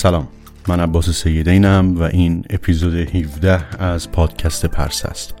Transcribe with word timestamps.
سلام. 0.00 0.28
من 0.68 0.80
عباس 0.80 1.10
سیدینم 1.10 1.96
و 1.96 2.02
این 2.02 2.44
اپیزود 2.50 2.94
17 2.94 3.82
از 3.82 4.12
پادکست 4.12 4.66
پرسه 4.66 5.08
است. 5.08 5.34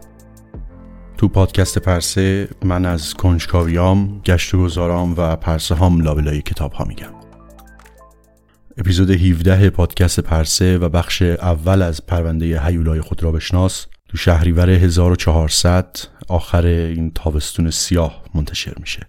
تو 1.16 1.28
پادکست 1.28 1.78
پرسه 1.78 2.48
من 2.64 2.86
از 2.86 3.14
کنجکاویام، 3.14 4.20
گشت 4.24 4.54
و 4.54 4.58
گذارام 4.58 5.14
و 5.16 5.36
پرسه 5.36 5.74
هام 5.74 6.00
لابلای 6.00 6.42
کتاب 6.42 6.72
ها 6.72 6.84
میگم. 6.84 7.12
اپیزود 8.78 9.10
17 9.10 9.70
پادکست 9.70 10.20
پرسه 10.20 10.78
و 10.78 10.88
بخش 10.88 11.22
اول 11.22 11.82
از 11.82 12.06
پرونده 12.06 12.66
هیولای 12.66 13.00
خود 13.00 13.22
را 13.22 13.32
بشناس 13.32 13.86
تو 14.08 14.16
شهریور 14.16 14.70
1400 14.70 15.96
آخر 16.28 16.66
این 16.66 17.10
تابستون 17.14 17.70
سیاه 17.70 18.22
منتشر 18.34 18.74
میشه. 18.80 19.06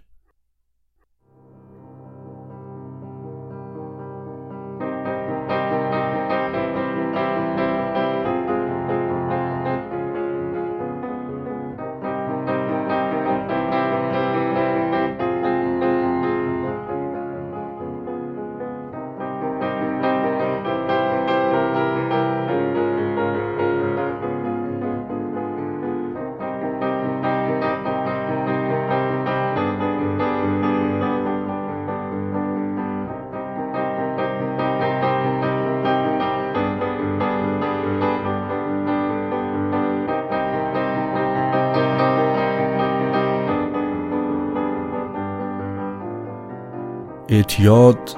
اعتیاد 47.62 48.10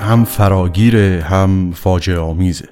هم 0.00 0.24
فراگیره 0.24 1.24
هم 1.28 1.72
فاجعه 1.72 2.18
آمیزه. 2.18 2.68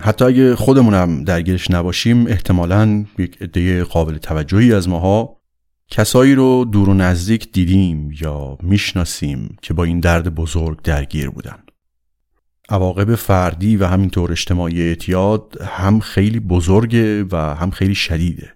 حتی 0.00 0.24
اگه 0.24 0.56
خودمونم 0.56 1.24
درگیرش 1.24 1.70
نباشیم 1.70 2.26
احتمالا 2.26 3.04
یک 3.18 3.42
عده 3.42 3.84
قابل 3.84 4.18
توجهی 4.18 4.74
از 4.74 4.88
ماها 4.88 5.36
کسایی 5.90 6.34
رو 6.34 6.64
دور 6.64 6.88
و 6.88 6.94
نزدیک 6.94 7.52
دیدیم 7.52 8.10
یا 8.20 8.58
می‌شناسیم 8.62 9.56
که 9.62 9.74
با 9.74 9.84
این 9.84 10.00
درد 10.00 10.34
بزرگ 10.34 10.82
درگیر 10.82 11.30
بودن. 11.30 11.58
عواقب 12.68 13.14
فردی 13.14 13.76
و 13.76 13.86
همینطور 13.86 14.32
اجتماعی 14.32 14.82
اعتیاد 14.82 15.62
هم 15.62 16.00
خیلی 16.00 16.40
بزرگه 16.40 17.24
و 17.24 17.36
هم 17.36 17.70
خیلی 17.70 17.94
شدیده. 17.94 18.52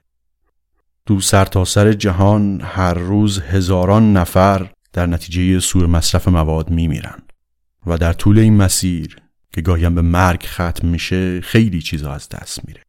دو 1.06 1.20
سرتاسر 1.20 1.92
سر 1.92 1.92
جهان 1.92 2.60
هر 2.64 2.94
روز 2.94 3.38
هزاران 3.38 4.12
نفر 4.12 4.70
در 4.98 5.06
نتیجه 5.06 5.60
سوء 5.60 5.86
مصرف 5.86 6.28
مواد 6.28 6.70
میمیرن 6.70 7.22
و 7.86 7.98
در 7.98 8.12
طول 8.12 8.38
این 8.38 8.56
مسیر 8.56 9.16
که 9.52 9.60
گاهی 9.60 9.88
به 9.88 10.02
مرگ 10.02 10.42
ختم 10.46 10.88
میشه 10.88 11.40
خیلی 11.40 11.82
چیزا 11.82 12.12
از 12.12 12.28
دست 12.28 12.68
میره. 12.68 12.82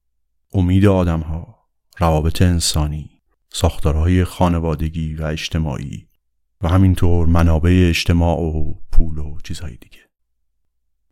امید 0.53 0.85
آدم 0.85 1.19
ها 1.19 1.55
روابط 1.97 2.41
انسانی 2.41 3.09
ساختارهای 3.53 4.23
خانوادگی 4.23 5.15
و 5.15 5.23
اجتماعی 5.23 6.07
و 6.61 6.67
همینطور 6.69 7.27
منابع 7.27 7.85
اجتماع 7.89 8.39
و 8.39 8.73
پول 8.91 9.17
و 9.17 9.37
چیزهای 9.43 9.75
دیگه. 9.75 9.99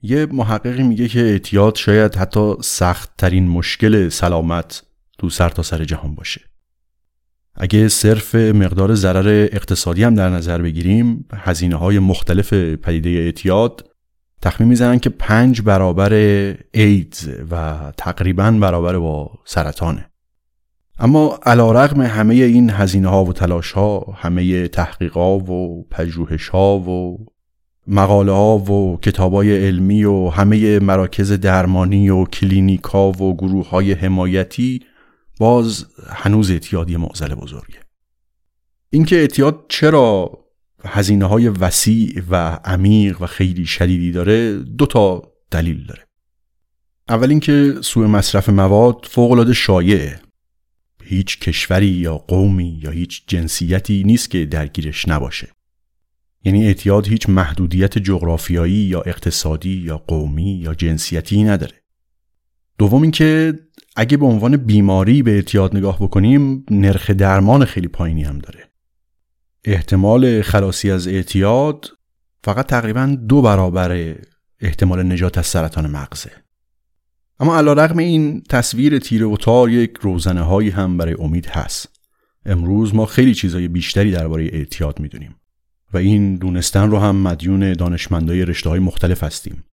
یه 0.01 0.25
محققی 0.25 0.83
میگه 0.83 1.07
که 1.07 1.19
اعتیاد 1.19 1.75
شاید 1.75 2.15
حتی 2.15 2.53
سخت 2.61 3.17
ترین 3.17 3.47
مشکل 3.47 4.09
سلامت 4.09 4.83
تو 5.17 5.29
سرتاسر 5.29 5.77
سر 5.77 5.83
جهان 5.83 6.15
باشه. 6.15 6.41
اگه 7.57 7.87
صرف 7.87 8.35
مقدار 8.35 8.95
ضرر 8.95 9.47
اقتصادی 9.51 10.03
هم 10.03 10.15
در 10.15 10.29
نظر 10.29 10.61
بگیریم 10.61 11.25
هزینه 11.33 11.75
های 11.75 11.99
مختلف 11.99 12.53
پدیده 12.53 13.09
اعتیاد 13.09 13.89
تخمین 14.41 14.69
می‌زنن 14.69 14.99
که 14.99 15.09
پنج 15.09 15.61
برابر 15.61 16.13
ایدز 16.71 17.29
و 17.51 17.77
تقریبا 17.97 18.51
برابر 18.51 18.97
با 18.97 19.31
سرطانه. 19.45 20.09
اما 20.99 21.39
علا 21.43 21.71
رقم 21.71 22.01
همه 22.01 22.35
این 22.35 22.69
هزینه 22.69 23.07
ها 23.07 23.25
و 23.25 23.33
تلاش 23.33 23.71
ها 23.71 24.15
همه 24.17 24.67
تحقیقات 24.67 25.49
و 25.49 25.83
پژوهش 25.91 26.47
ها 26.47 26.79
و 26.79 27.17
مقاله 27.87 28.31
ها 28.31 28.57
و 28.57 28.99
کتاب 29.01 29.33
های 29.33 29.65
علمی 29.65 30.03
و 30.03 30.29
همه 30.29 30.79
مراکز 30.79 31.31
درمانی 31.31 32.09
و 32.09 32.25
کلینیک 32.25 32.95
و 32.95 33.35
گروه 33.35 33.69
های 33.69 33.93
حمایتی 33.93 34.79
باز 35.39 35.85
هنوز 36.07 36.51
اعتیادی 36.51 36.97
معضل 36.97 37.35
بزرگه. 37.35 37.79
اینکه 38.89 39.15
اعتیاد 39.15 39.65
چرا 39.69 40.31
هزینه 40.83 41.25
های 41.25 41.49
وسیع 41.49 42.21
و 42.29 42.35
عمیق 42.65 43.21
و 43.21 43.25
خیلی 43.25 43.65
شدیدی 43.65 44.11
داره 44.11 44.57
دو 44.57 44.85
تا 44.85 45.33
دلیل 45.51 45.85
داره. 45.85 46.07
اول 47.09 47.29
اینکه 47.29 47.75
سوء 47.81 48.07
مصرف 48.07 48.49
مواد 48.49 49.07
فوق 49.09 49.31
العاده 49.31 49.53
شایعه 49.53 50.19
هیچ 51.03 51.39
کشوری 51.39 51.87
یا 51.87 52.17
قومی 52.17 52.79
یا 52.83 52.91
هیچ 52.91 53.23
جنسیتی 53.27 54.03
نیست 54.03 54.29
که 54.29 54.45
درگیرش 54.45 55.07
نباشه. 55.07 55.47
یعنی 56.43 56.67
اعتیاد 56.67 57.07
هیچ 57.07 57.29
محدودیت 57.29 57.97
جغرافیایی 57.97 58.73
یا 58.73 59.01
اقتصادی 59.01 59.77
یا 59.77 59.97
قومی 59.97 60.51
یا 60.51 60.73
جنسیتی 60.73 61.43
نداره. 61.43 61.83
دوم 62.77 63.01
اینکه 63.01 63.59
اگه 63.99 64.17
به 64.17 64.25
عنوان 64.25 64.57
بیماری 64.57 65.23
به 65.23 65.31
اعتیاد 65.31 65.77
نگاه 65.77 65.97
بکنیم 65.99 66.65
نرخ 66.71 67.09
درمان 67.09 67.65
خیلی 67.65 67.87
پایینی 67.87 68.23
هم 68.23 68.39
داره. 68.39 68.69
احتمال 69.65 70.41
خلاصی 70.41 70.91
از 70.91 71.07
اعتیاد 71.07 71.87
فقط 72.43 72.65
تقریبا 72.65 73.17
دو 73.27 73.41
برابر 73.41 74.15
احتمال 74.59 75.11
نجات 75.11 75.37
از 75.37 75.47
سرطان 75.47 75.91
مغزه. 75.91 76.31
اما 77.39 77.57
علا 77.57 77.73
رقم 77.73 77.97
این 77.97 78.43
تصویر 78.49 78.99
تیره 78.99 79.25
و 79.25 79.37
تار 79.37 79.69
یک 79.69 79.97
روزنه 80.01 80.41
هایی 80.41 80.69
هم 80.69 80.97
برای 80.97 81.15
امید 81.19 81.45
هست. 81.45 81.89
امروز 82.45 82.95
ما 82.95 83.05
خیلی 83.05 83.33
چیزای 83.33 83.67
بیشتری 83.67 84.11
درباره 84.11 84.43
اعتیاد 84.43 84.99
می‌دونیم 84.99 85.35
و 85.93 85.97
این 85.97 86.35
دونستن 86.35 86.91
رو 86.91 86.99
هم 86.99 87.15
مدیون 87.15 87.73
دانشمندای 87.73 88.45
رشته 88.45 88.69
های 88.69 88.79
مختلف 88.79 89.23
هستیم. 89.23 89.63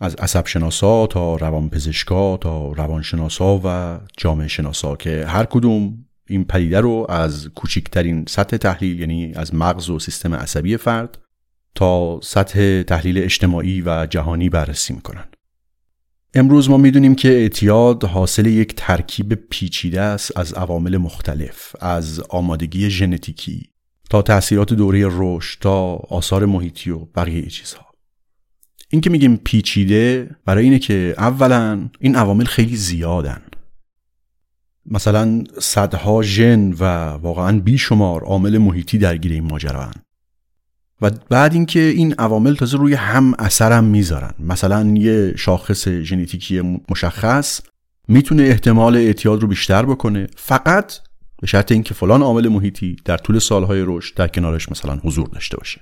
از 0.00 0.14
عصب 0.14 0.46
شناسا 0.46 1.06
تا 1.06 1.36
روانپزشکا 1.36 2.36
تا 2.36 2.72
روانشناسا 2.72 3.60
و 3.64 3.98
جامعه 4.16 4.48
شناسا 4.48 4.96
که 4.96 5.24
هر 5.28 5.44
کدوم 5.44 6.04
این 6.28 6.44
پدیده 6.44 6.80
رو 6.80 7.06
از 7.08 7.48
کوچکترین 7.48 8.24
سطح 8.28 8.56
تحلیل 8.56 9.00
یعنی 9.00 9.32
از 9.34 9.54
مغز 9.54 9.90
و 9.90 9.98
سیستم 9.98 10.34
عصبی 10.34 10.76
فرد 10.76 11.18
تا 11.74 12.20
سطح 12.22 12.82
تحلیل 12.82 13.18
اجتماعی 13.18 13.82
و 13.86 14.06
جهانی 14.10 14.48
بررسی 14.48 14.94
می‌کنن. 14.94 15.24
امروز 16.34 16.70
ما 16.70 16.76
می‌دونیم 16.76 17.14
که 17.14 17.28
اعتیاد 17.28 18.04
حاصل 18.04 18.46
یک 18.46 18.74
ترکیب 18.76 19.34
پیچیده 19.34 20.00
است 20.00 20.38
از 20.38 20.52
عوامل 20.52 20.96
مختلف 20.96 21.76
از 21.80 22.20
آمادگی 22.20 22.90
ژنتیکی 22.90 23.70
تا 24.10 24.22
تاثیرات 24.22 24.74
دوره 24.74 25.06
رشد 25.10 25.60
تا 25.60 25.94
آثار 25.96 26.46
محیطی 26.46 26.90
و 26.90 26.98
بقیه 26.98 27.46
چیزها. 27.46 27.93
این 28.94 29.00
که 29.00 29.10
میگیم 29.10 29.36
پیچیده 29.36 30.30
برای 30.44 30.64
اینه 30.64 30.78
که 30.78 31.14
اولا 31.18 31.88
این 32.00 32.16
عوامل 32.16 32.44
خیلی 32.44 32.76
زیادن. 32.76 33.42
مثلا 34.86 35.44
صدها 35.58 36.22
ژن 36.22 36.72
و 36.72 36.84
واقعا 37.10 37.58
بیشمار 37.58 38.24
عامل 38.24 38.58
محیطی 38.58 38.98
درگیر 38.98 39.32
این 39.32 39.44
ماجرا 39.44 39.90
و 41.02 41.10
بعد 41.10 41.52
اینکه 41.54 41.80
این 41.80 42.14
عوامل 42.14 42.54
تازه 42.54 42.76
روی 42.76 42.94
هم 42.94 43.34
اثرم 43.38 43.84
می‌ذارن. 43.84 44.34
مثلا 44.38 44.94
یه 44.96 45.36
شاخص 45.36 45.88
ژنتیکی 45.88 46.80
مشخص 46.90 47.60
می‌تونه 48.08 48.42
احتمال 48.42 48.96
اعتیاد 48.96 49.42
رو 49.42 49.48
بیشتر 49.48 49.86
بکنه. 49.86 50.26
فقط 50.36 50.92
به 51.40 51.46
شرط 51.46 51.72
اینکه 51.72 51.94
فلان 51.94 52.22
عامل 52.22 52.48
محیطی 52.48 52.96
در 53.04 53.16
طول 53.16 53.38
سالهای 53.38 53.82
رشد 53.86 54.16
در 54.16 54.28
کنارش 54.28 54.68
مثلا 54.68 54.96
حضور 54.96 55.28
داشته 55.28 55.56
باشه. 55.56 55.80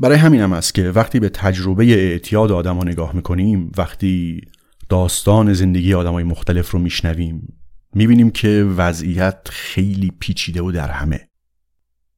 برای 0.00 0.18
همین 0.18 0.40
هم 0.40 0.52
است 0.52 0.74
که 0.74 0.90
وقتی 0.90 1.20
به 1.20 1.28
تجربه 1.28 1.84
اعتیاد 1.84 2.52
آدم 2.52 2.76
ها 2.76 2.84
نگاه 2.84 3.16
می‌کنیم 3.16 3.72
وقتی 3.76 4.40
داستان 4.88 5.52
زندگی 5.52 5.94
آدم 5.94 6.12
های 6.12 6.24
مختلف 6.24 6.70
رو 6.70 6.78
میشنویم 6.78 7.58
می‌بینیم 7.94 8.30
که 8.30 8.66
وضعیت 8.76 9.38
خیلی 9.50 10.12
پیچیده 10.20 10.62
و 10.62 10.72
در 10.72 10.90
همه. 10.90 11.28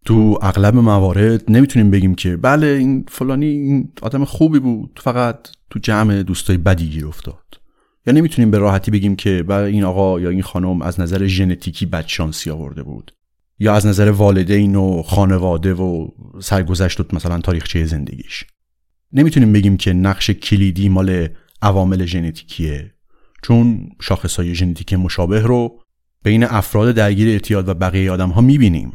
تو 0.05 0.39
اغلب 0.43 0.77
موارد 0.77 1.51
نمی‌تونیم 1.51 1.91
بگیم 1.91 2.15
که 2.15 2.37
بله 2.37 2.67
این 2.67 3.05
فلانی 3.09 3.47
این 3.47 3.93
آدم 4.03 4.25
خوبی 4.25 4.59
بود 4.59 5.01
فقط 5.03 5.49
تو 5.71 5.79
جمع 5.79 6.23
دوستای 6.23 6.57
بدی 6.57 6.89
گیر 6.89 7.07
افتاد. 7.07 7.61
یا 8.07 8.13
نمی‌تونیم 8.13 8.51
به 8.51 8.59
راحتی 8.59 8.91
بگیم 8.91 9.17
که 9.17 9.43
بله 9.43 9.65
این 9.65 9.85
آقا 9.85 10.21
یا 10.21 10.31
این 10.31 10.43
خانم 10.43 10.83
از 10.83 11.01
نظر 11.01 11.27
ژنتیکی 11.27 11.87
بدشانسی 11.87 12.51
آورده 12.51 12.83
بود. 12.83 13.13
یا 13.59 13.75
از 13.75 13.87
نظر 13.87 14.11
والدین 14.11 14.77
و 14.77 15.03
خانواده 15.03 15.75
و 15.75 16.09
سرگذشت 16.41 17.15
مثلا 17.15 17.41
تاریخچه 17.41 17.85
زندگیش. 17.85 18.45
نمی‌تونیم 19.13 19.53
بگیم 19.53 19.77
که 19.77 19.93
نقش 19.93 20.31
کلیدی 20.31 20.89
مال 20.89 21.29
عوامل 21.63 22.05
ژنتیکیه 22.05 22.95
چون 23.43 23.89
شاخصهای 24.01 24.55
ژنتیک 24.55 24.93
مشابه 24.93 25.41
رو 25.41 25.81
بین 26.25 26.45
افراد 26.45 26.95
درگیر 26.95 27.29
اعتیاد 27.29 27.69
و 27.69 27.75
بقیه 27.75 28.11
آدم 28.11 28.29
ها 28.29 28.41
می‌بینیم. 28.41 28.93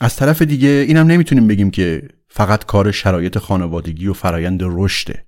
از 0.00 0.16
طرف 0.16 0.42
دیگه 0.42 0.68
اینم 0.68 1.06
نمی‌تونیم 1.06 1.46
بگیم 1.46 1.70
که 1.70 2.08
فقط 2.28 2.64
کار 2.64 2.90
شرایط 2.90 3.38
خانوادگی 3.38 4.06
و 4.06 4.12
فرایند 4.12 4.60
رشده. 4.62 5.26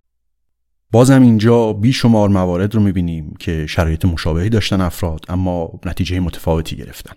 بازم 0.91 1.23
اینجا 1.23 1.73
بیشمار 1.73 2.29
موارد 2.29 2.75
رو 2.75 2.81
می‌بینیم 2.81 3.35
که 3.39 3.67
شرایط 3.67 4.05
مشابهی 4.05 4.49
داشتن 4.49 4.81
افراد 4.81 5.25
اما 5.29 5.81
نتیجه 5.87 6.21
متفاوتی 6.21 6.77
گرفتن. 6.77 7.17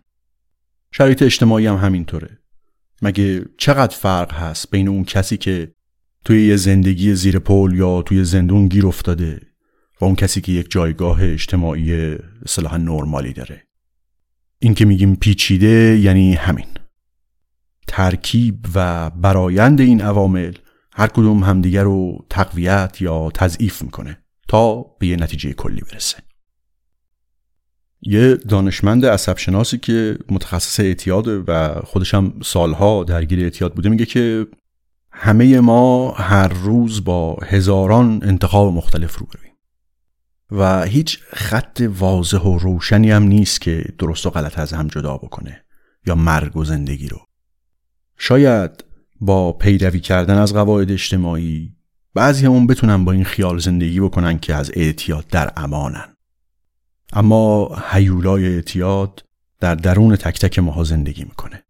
شرایط 0.98 1.24
اجتماعی 1.24 1.68
هم 1.68 1.76
همینطوره. 1.76 2.40
مگه 3.02 3.46
چقدر 3.58 3.96
فرق 3.96 4.34
هست 4.34 4.72
بین 4.72 4.88
اون 4.88 5.04
کسی 5.04 5.38
که 5.38 5.72
توی 6.26 6.48
یه 6.48 6.56
زندگی 6.56 7.16
زیر 7.16 7.40
پل 7.40 7.74
یا 7.76 8.02
توی 8.02 8.24
زندون 8.24 8.68
گیر 8.68 8.88
افتاده 8.88 9.42
و 10.02 10.06
اون 10.06 10.16
کسی 10.16 10.42
که 10.42 10.52
یک 10.52 10.72
جایگاه 10.72 11.24
اجتماعی 11.24 12.18
اصطلاحا 12.46 12.78
نرمالی 12.78 13.34
داره؟ 13.34 13.64
این 14.60 14.74
که 14.74 14.86
میگیم 14.86 15.16
پیچیده 15.16 16.00
یعنی 16.02 16.34
همین. 16.34 16.68
ترکیب 17.88 18.66
و 18.76 19.10
برایند 19.10 19.82
این 19.82 20.02
عوامل 20.02 20.54
هر 20.94 21.08
کدوم 21.08 21.44
همدیگر 21.44 21.84
رو 21.84 22.26
تقویت 22.30 22.98
یا 23.02 23.32
تضعیف 23.34 23.82
می‌کنه 23.82 24.18
تا 24.48 24.84
به 25.00 25.08
یه 25.08 25.16
نتیجه 25.16 25.54
کلی 25.54 25.82
برسه. 25.92 26.27
یه 28.02 28.36
دانشمند 28.36 29.06
عصب 29.06 29.38
شناسی 29.38 29.78
که 29.78 30.18
متخصص 30.30 30.80
اعتیاد 30.80 31.28
و 31.28 31.82
خودش 31.84 32.14
هم 32.14 32.34
سالها 32.44 33.04
درگیر 33.04 33.40
اعتیاد 33.40 33.74
بوده 33.74 33.90
میگه 33.90 34.06
که 34.06 34.48
همه 35.12 35.60
ما 35.60 36.12
هر 36.12 36.48
روز 36.48 37.04
با 37.04 37.38
هزاران 37.44 38.20
انتخاب 38.24 38.74
مختلف 38.74 39.16
روبرویم 39.16 39.54
و 40.52 40.84
هیچ 40.84 41.20
خط 41.34 41.90
واضح 41.90 42.38
و 42.38 42.58
روشنی 42.58 43.12
هم 43.12 43.24
نیست 43.24 43.62
که 43.62 43.86
درست 43.98 44.26
و 44.26 44.30
غلط 44.30 44.60
از 44.60 44.74
هم 44.74 44.88
جدا 44.88 45.18
بکنه 45.18 45.64
یا 46.06 46.16
مرگ 46.16 46.58
و 46.58 46.66
زندگی 46.66 47.08
رو. 47.08 47.20
شاید 48.18 48.84
با 49.22 49.54
پیروی 49.54 50.00
کردن 50.00 50.38
از 50.38 50.54
قواعد 50.54 50.92
اجتماعی 50.92 51.76
بعضی 52.14 52.46
همون 52.46 52.68
بتونن 52.68 53.06
با 53.06 53.12
این 53.12 53.24
خیال 53.24 53.60
زندگی 53.60 54.00
بکنن 54.00 54.40
که 54.40 54.56
از 54.56 54.72
اعتیاد 54.74 55.28
در 55.28 55.52
امانن. 55.58 56.17
اما 57.14 57.76
هیولای 57.92 58.48
اعتیاد 58.48 59.24
در 59.60 59.76
درون 59.76 60.16
تک 60.16 60.40
تک 60.40 60.60
ماها 60.60 60.84
زندگی 60.84 61.24
می‌کنه. 61.24 61.64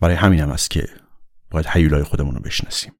برای 0.00 0.16
همین 0.16 0.40
هم 0.40 0.50
است 0.50 0.70
که 0.70 0.88
باید 1.50 1.66
هیولای 1.68 2.02
خودمون 2.02 2.34
رو 2.34 2.40
بشناسیم. 2.40 2.92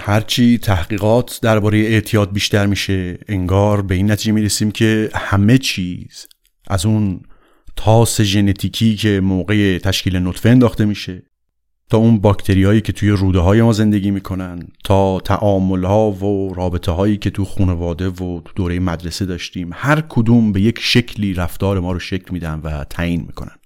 هرچی 0.00 0.58
تحقیقات 0.58 1.38
درباره 1.42 1.78
اعتیاد 1.78 2.32
بیشتر 2.32 2.66
میشه 2.66 3.18
انگار 3.28 3.82
به 3.82 3.94
این 3.94 4.10
نتیجه 4.10 4.32
می‌رسیم 4.32 4.70
که 4.70 5.10
همه 5.14 5.58
چیز 5.58 6.26
از 6.68 6.86
اون 6.86 7.22
تاس 7.76 8.20
ژنتیکی 8.20 8.96
که 8.96 9.20
موقع 9.20 9.78
تشکیل 9.78 10.16
نطفه 10.16 10.48
انداخته 10.48 10.84
میشه 10.84 11.22
تا 11.90 11.98
اون 11.98 12.18
باکتریایی 12.18 12.80
که 12.80 12.92
توی 12.92 13.10
روده 13.10 13.38
های 13.38 13.62
ما 13.62 13.72
زندگی 13.72 14.10
می‌کنن 14.10 14.68
تا 14.84 15.20
تعامل 15.20 15.84
ها 15.84 16.10
و 16.10 16.54
رابطه 16.54 16.92
هایی 16.92 17.16
که 17.16 17.30
تو 17.30 17.44
خانواده 17.44 18.08
و 18.08 18.40
تو 18.40 18.52
دوره 18.56 18.78
مدرسه 18.78 19.26
داشتیم 19.26 19.70
هر 19.72 20.00
کدوم 20.00 20.52
به 20.52 20.60
یک 20.60 20.78
شکلی 20.80 21.34
رفتار 21.34 21.80
ما 21.80 21.92
رو 21.92 21.98
شکل 21.98 22.32
میدن 22.32 22.60
و 22.64 22.84
تعیین 22.84 23.20
می‌کنن. 23.20 23.56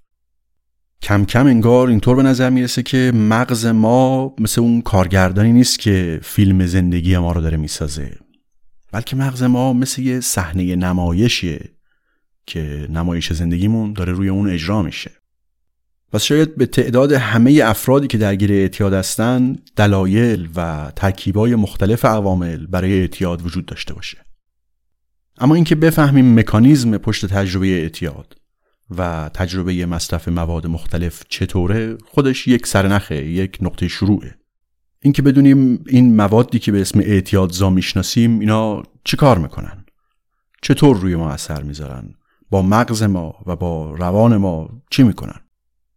کم 1.03 1.25
کم 1.25 1.47
انگار 1.47 1.89
اینطور 1.89 2.17
به 2.17 2.23
نظر 2.23 2.51
می‌رسه 2.51 2.83
که 2.83 3.13
مغز 3.15 3.67
ما 3.67 4.35
مثل 4.39 4.61
اون 4.61 4.81
کارگردانی 4.81 5.53
نیست 5.53 5.79
که 5.79 6.21
فیلم 6.23 6.67
زندگی 6.67 7.19
ما 7.19 7.33
رو 7.33 7.41
داره 7.41 7.57
می‌سازه. 7.57 8.19
بلکه 8.93 9.17
مغز 9.17 9.43
ما 9.43 9.73
مثل 9.73 10.03
یه 10.03 10.21
صحنه 10.21 10.77
نمایشیه 10.77 11.61
که 12.47 12.87
نمایش 12.91 13.33
زندگیمون 13.33 13.93
داره 13.93 14.13
روی 14.13 14.29
اون 14.29 14.51
اجرا 14.51 14.83
میشه. 14.83 15.11
پس 16.13 16.23
شاید 16.23 16.57
به 16.57 16.67
تعداد 16.67 17.13
همه 17.13 17.63
افرادی 17.65 18.07
که 18.07 18.19
درگیر 18.19 18.53
اعتیاد 18.53 18.93
هستن 18.93 19.57
دلایل 19.77 20.49
و 20.57 20.93
ترکیبای 20.97 21.55
مختلف 21.55 22.05
عوامل 22.05 22.67
برای 22.67 23.01
اعتیاد 23.01 23.47
وجود 23.47 23.67
داشته 23.67 23.95
باشه. 23.95 24.19
اما 25.39 25.55
اینکه 25.55 25.75
بفهمیم 25.75 26.39
مکانیزم 26.39 26.99
پشت 26.99 27.27
تجربه 27.27 27.67
اعتیاد 27.67 28.37
و 28.91 29.31
تجربه 29.35 29.87
مصرف 29.87 30.29
مواد 30.29 30.67
مختلف 30.67 31.23
چطوره 31.29 31.99
خودش 32.07 32.49
یک 32.49 32.67
سرنخه 32.67 33.25
یک 33.25 33.59
نقطه 33.61 33.89
شروعه. 33.89 34.35
اینکه 35.01 35.23
بدونیم 35.23 35.85
این 35.87 36.17
موادی 36.17 36.59
که 36.59 36.73
به 36.73 36.81
اسم 36.81 37.01
اعتیادزا 37.01 37.71
می‌شناسیم 37.71 38.39
اینا 38.39 38.83
چه 39.05 39.17
کار 39.17 39.39
می‌کنن؟ 39.39 39.85
چطور 40.63 40.97
روی 40.97 41.17
ما 41.17 41.31
اثر 41.31 41.63
می‌ذارن؟ 41.63 42.15
با 42.51 42.63
مغز 42.63 43.03
ما 43.03 43.35
و 43.47 43.57
با 43.57 43.95
روان 43.95 44.37
ما 44.37 44.83
چی 44.91 45.03
می‌کنن؟ 45.03 45.41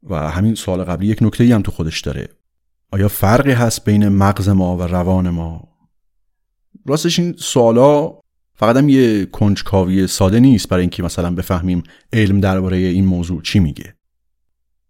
و 0.04 0.32
همین 0.32 0.56
سوال 0.56 0.84
قبلی 0.84 1.08
یک 1.08 1.24
نکته 1.24 1.56
هم 1.56 1.62
تو 1.62 1.72
خودش 1.72 2.02
داره. 2.02 2.30
آیا 2.92 3.08
فرقی 3.08 3.52
هست 3.52 3.86
بین 3.86 4.10
مغز 4.10 4.50
ما 4.50 4.78
و 4.78 4.82
روان 4.82 5.30
ما؟ 5.30 5.68
راستش 6.86 7.20
این 7.20 7.36
سوالا 7.38 8.22
فقط 8.54 8.78
هم 8.78 8.90
یه 8.90 9.26
کنجکاوی 9.26 10.08
ساده 10.08 10.40
نیست 10.40 10.70
برای 10.70 10.82
اینکه 10.82 11.04
مثلا 11.04 11.32
بفهمیم 11.32 11.84
علم 12.14 12.40
درباره 12.40 12.78
این 12.78 13.06
موضوع 13.06 13.42
چی 13.42 13.60
میگه. 13.60 13.96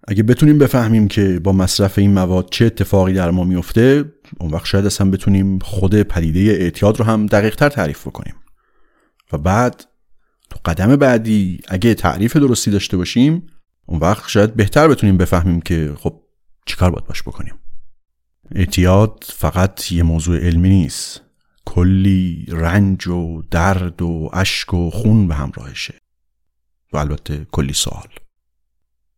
اگه 0.07 0.23
بتونیم 0.23 0.57
بفهمیم 0.57 1.07
که 1.07 1.39
با 1.39 1.51
مصرف 1.51 1.97
این 1.97 2.13
مواد 2.13 2.47
چه 2.51 2.65
اتفاقی 2.65 3.13
در 3.13 3.31
ما 3.31 3.43
میفته 3.43 4.13
اون 4.39 4.51
وقت 4.51 4.65
شاید 4.65 4.85
اصلا 4.85 5.09
بتونیم 5.09 5.59
خود 5.59 6.01
پدیده 6.01 6.39
اعتیاد 6.39 6.99
رو 6.99 7.05
هم 7.05 7.25
دقیق 7.25 7.55
تر 7.55 7.69
تعریف 7.69 8.07
بکنیم. 8.07 8.35
و 9.33 9.37
بعد 9.37 9.85
تو 10.49 10.59
قدم 10.65 10.95
بعدی 10.95 11.59
اگه 11.67 11.93
تعریف 11.93 12.37
درستی 12.37 12.71
داشته 12.71 12.97
باشیم 12.97 13.47
اون 13.91 13.99
وقت 13.99 14.29
شاید 14.29 14.55
بهتر 14.55 14.87
بتونیم 14.87 15.17
بفهمیم 15.17 15.61
که 15.61 15.93
خب 15.97 16.21
چیکار 16.65 16.91
باید 16.91 17.05
باش 17.05 17.21
بکنیم. 17.21 17.53
اعتیاد 18.55 19.23
فقط 19.27 19.91
یه 19.91 20.03
موضوع 20.03 20.37
علمی 20.39 20.69
نیست. 20.69 21.21
کلی 21.65 22.45
رنج 22.47 23.07
و 23.07 23.41
درد 23.41 24.01
و 24.01 24.29
اشک 24.33 24.73
و 24.73 24.89
خون 24.89 25.27
به 25.27 25.35
همراهشه. 25.35 25.93
و 26.93 26.97
البته 26.97 27.47
کلی 27.51 27.73
سوال. 27.73 28.07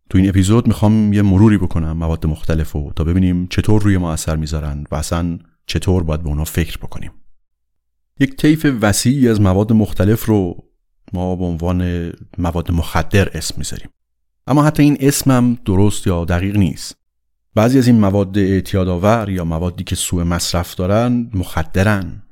تو 0.10 0.18
این 0.18 0.30
اپیزود 0.30 0.68
می‌خوام 0.68 1.14
یه 1.14 1.22
مروری 1.22 1.58
بکنم 1.58 1.98
مواد 1.98 2.26
مختلف 2.26 2.72
رو 2.72 2.94
تا 2.96 3.04
ببینیم 3.04 3.48
چطور 3.48 3.82
روی 3.82 3.98
ما 3.98 4.14
اثر 4.14 4.36
می‌ذارن 4.36 4.84
و 4.92 4.96
اصلا 4.96 5.40
چطور 5.66 6.04
باید 6.04 6.24
به 6.24 6.30
اونا 6.30 6.44
فکر 6.44 6.78
بکنیم. 6.78 7.12
یک 8.20 8.36
طیف 8.36 8.66
وسیعی 8.82 9.30
از 9.30 9.42
مواد 9.42 9.74
مختلف 9.74 10.26
رو 10.26 10.70
ما 11.14 11.36
به 11.36 11.44
عنوان 11.44 12.12
مواد 12.38 12.72
مخدر 12.72 13.38
اسم 13.38 13.56
می‌ذاریم. 13.58 13.90
اما 14.48 14.64
حتی 14.64 14.84
این 14.84 14.98
اسمم 15.00 15.58
درست 15.66 16.08
یا 16.08 16.26
دقیق 16.26 16.58
نیست. 16.58 16.96
بعضی 17.56 17.78
از 17.78 17.88
این 17.88 18.00
مواد 18.00 18.38
اعتیادآور 18.38 19.30
یا 19.30 19.46
موادی 19.46 19.84
که 19.84 19.96
سوء 19.96 20.24
مصرف 20.24 20.76
دارن 20.76 21.30
مخدرن. 21.34 22.24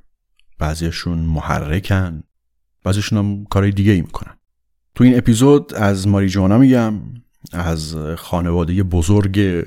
بعضیشون 0.60 1.18
محرکن. 1.20 2.24
بعضیشون 2.84 3.18
هم 3.18 3.46
کارهای 3.46 3.72
دیگه 3.72 3.92
ای 3.92 4.02
می‌کنن. 4.02 4.38
تو 4.96 5.04
این 5.04 5.18
اپیزود 5.18 5.74
از 5.74 6.08
ماری 6.08 6.30
جوانا 6.30 6.58
میگم 6.58 6.94
از 7.54 7.96
خانواده 8.18 8.84
بزرگ 8.84 9.66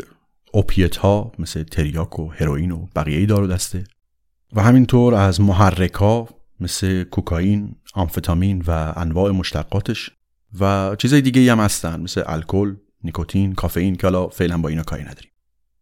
اوپیت 0.52 0.96
ها 0.96 1.32
مثل 1.38 1.62
تریاک 1.62 2.18
و 2.18 2.32
هروئین 2.32 2.70
و 2.70 2.86
بقیه 2.96 3.26
دارو 3.26 3.46
دسته 3.46 3.84
و 4.52 4.62
همینطور 4.62 5.14
از 5.14 5.40
محرک 5.40 5.94
ها 5.94 6.28
مثل 6.60 7.04
کوکائین، 7.04 7.74
آمفتامین 7.94 8.64
و 8.66 8.92
انواع 8.96 9.30
مشتقاتش 9.30 10.10
و 10.60 10.96
چیزای 10.98 11.20
دیگه 11.20 11.52
هم 11.52 11.60
هستن 11.60 12.00
مثل 12.00 12.22
الکل، 12.26 12.74
نیکوتین، 13.04 13.54
کافئین 13.54 13.96
که 13.96 14.06
حالا 14.06 14.28
فعلا 14.28 14.58
با 14.58 14.68
اینا 14.68 14.82
کاری 14.82 15.02
نداریم. 15.02 15.30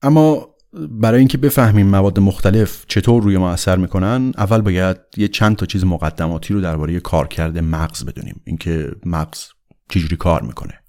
اما 0.02 0.48
برای 0.90 1.18
اینکه 1.18 1.38
بفهمیم 1.38 1.86
مواد 1.86 2.20
مختلف 2.20 2.84
چطور 2.88 3.22
روی 3.22 3.36
ما 3.36 3.50
اثر 3.50 3.76
می‌کنن 3.76 4.32
اول 4.38 4.60
باید 4.60 4.96
یه 5.16 5.28
چند 5.28 5.56
تا 5.56 5.66
چیز 5.66 5.84
مقدماتی 5.84 6.54
رو 6.54 6.60
درباره 6.60 7.00
کارکرد 7.00 7.58
مغز 7.58 8.04
بدونیم 8.04 8.40
اینکه 8.44 8.90
مغز 9.06 9.48
چجوری 9.88 10.16
کار 10.16 10.42
می‌کنه 10.42 10.81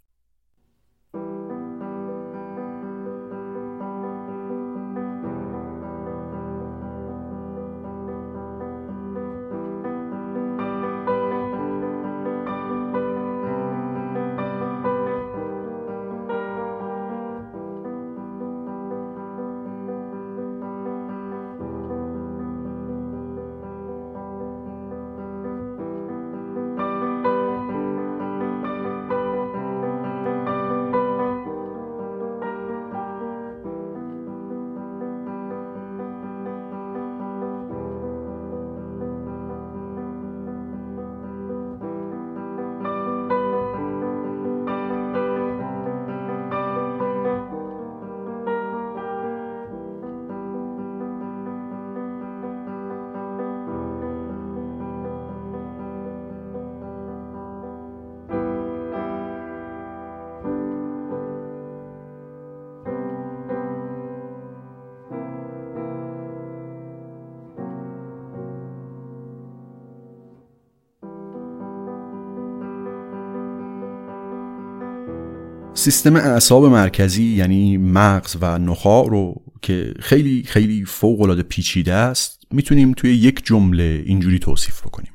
سیستم 75.84 76.16
اعصاب 76.16 76.66
مرکزی 76.66 77.24
یعنی 77.24 77.78
مغز 77.78 78.38
و 78.42 78.58
نخاع 78.58 79.10
رو 79.10 79.44
که 79.62 79.94
خیلی 80.00 80.44
خیلی 80.44 80.86
فوق 80.86 81.22
العاده 81.22 81.44
پیچیده 81.44 81.94
است 81.94 82.44
می‌تونیم 82.52 82.94
توی 82.94 83.16
یک 83.16 83.46
جمله 83.46 84.04
اینجوری 84.06 84.40
توصیف 84.40 84.82
بکنیم. 84.82 85.12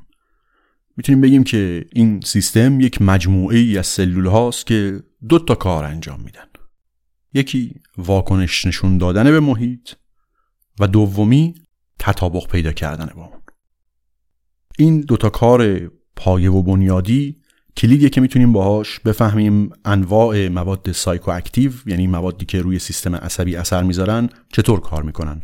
می‌تونیم 0.96 1.20
بگیم 1.20 1.44
که 1.44 1.86
این 1.92 2.20
سیستم 2.20 2.80
یک 2.80 3.02
مجموعه 3.02 3.58
ای 3.58 3.78
از 3.78 3.86
سلول 3.86 4.26
هاست 4.26 4.66
که 4.66 5.02
دو 5.28 5.38
تا 5.38 5.54
کار 5.54 5.84
انجام 5.84 6.20
میدن. 6.20 6.46
یکی 7.34 7.74
واکنش 7.98 8.66
نشون 8.66 8.98
دادن 8.98 9.24
به 9.24 9.40
محیط 9.40 9.90
و 10.80 10.86
دومی 10.86 11.54
تطابق 11.98 12.46
پیدا 12.46 12.72
کردن 12.72 13.10
با 13.16 13.24
اون. 13.24 13.42
این 14.78 15.00
دوتا 15.00 15.30
کار 15.30 15.90
پایه 16.16 16.50
و 16.50 16.62
بنیادی 16.62 17.37
کلیدیه 17.78 18.08
که 18.08 18.20
می‌تونیم 18.20 18.52
باهاش 18.52 19.00
بفهمیم 19.00 19.70
انواع 19.84 20.48
مواد 20.48 20.92
سایکو 20.92 21.30
اکتیو 21.30 21.72
یعنی 21.86 22.06
موادی 22.06 22.44
که 22.44 22.62
روی 22.62 22.78
سیستم 22.78 23.14
عصبی 23.14 23.56
اثر 23.56 23.82
می‌ذارن 23.82 24.28
چطور 24.52 24.80
کار 24.80 25.02
می‌کنن 25.02 25.40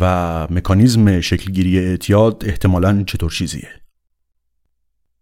و 0.00 0.46
مکانیزم 0.50 1.20
شکلگیری 1.20 1.78
اعتیاد 1.78 2.42
احتمالا 2.46 3.02
چطور 3.06 3.30
چیزیه 3.30 3.68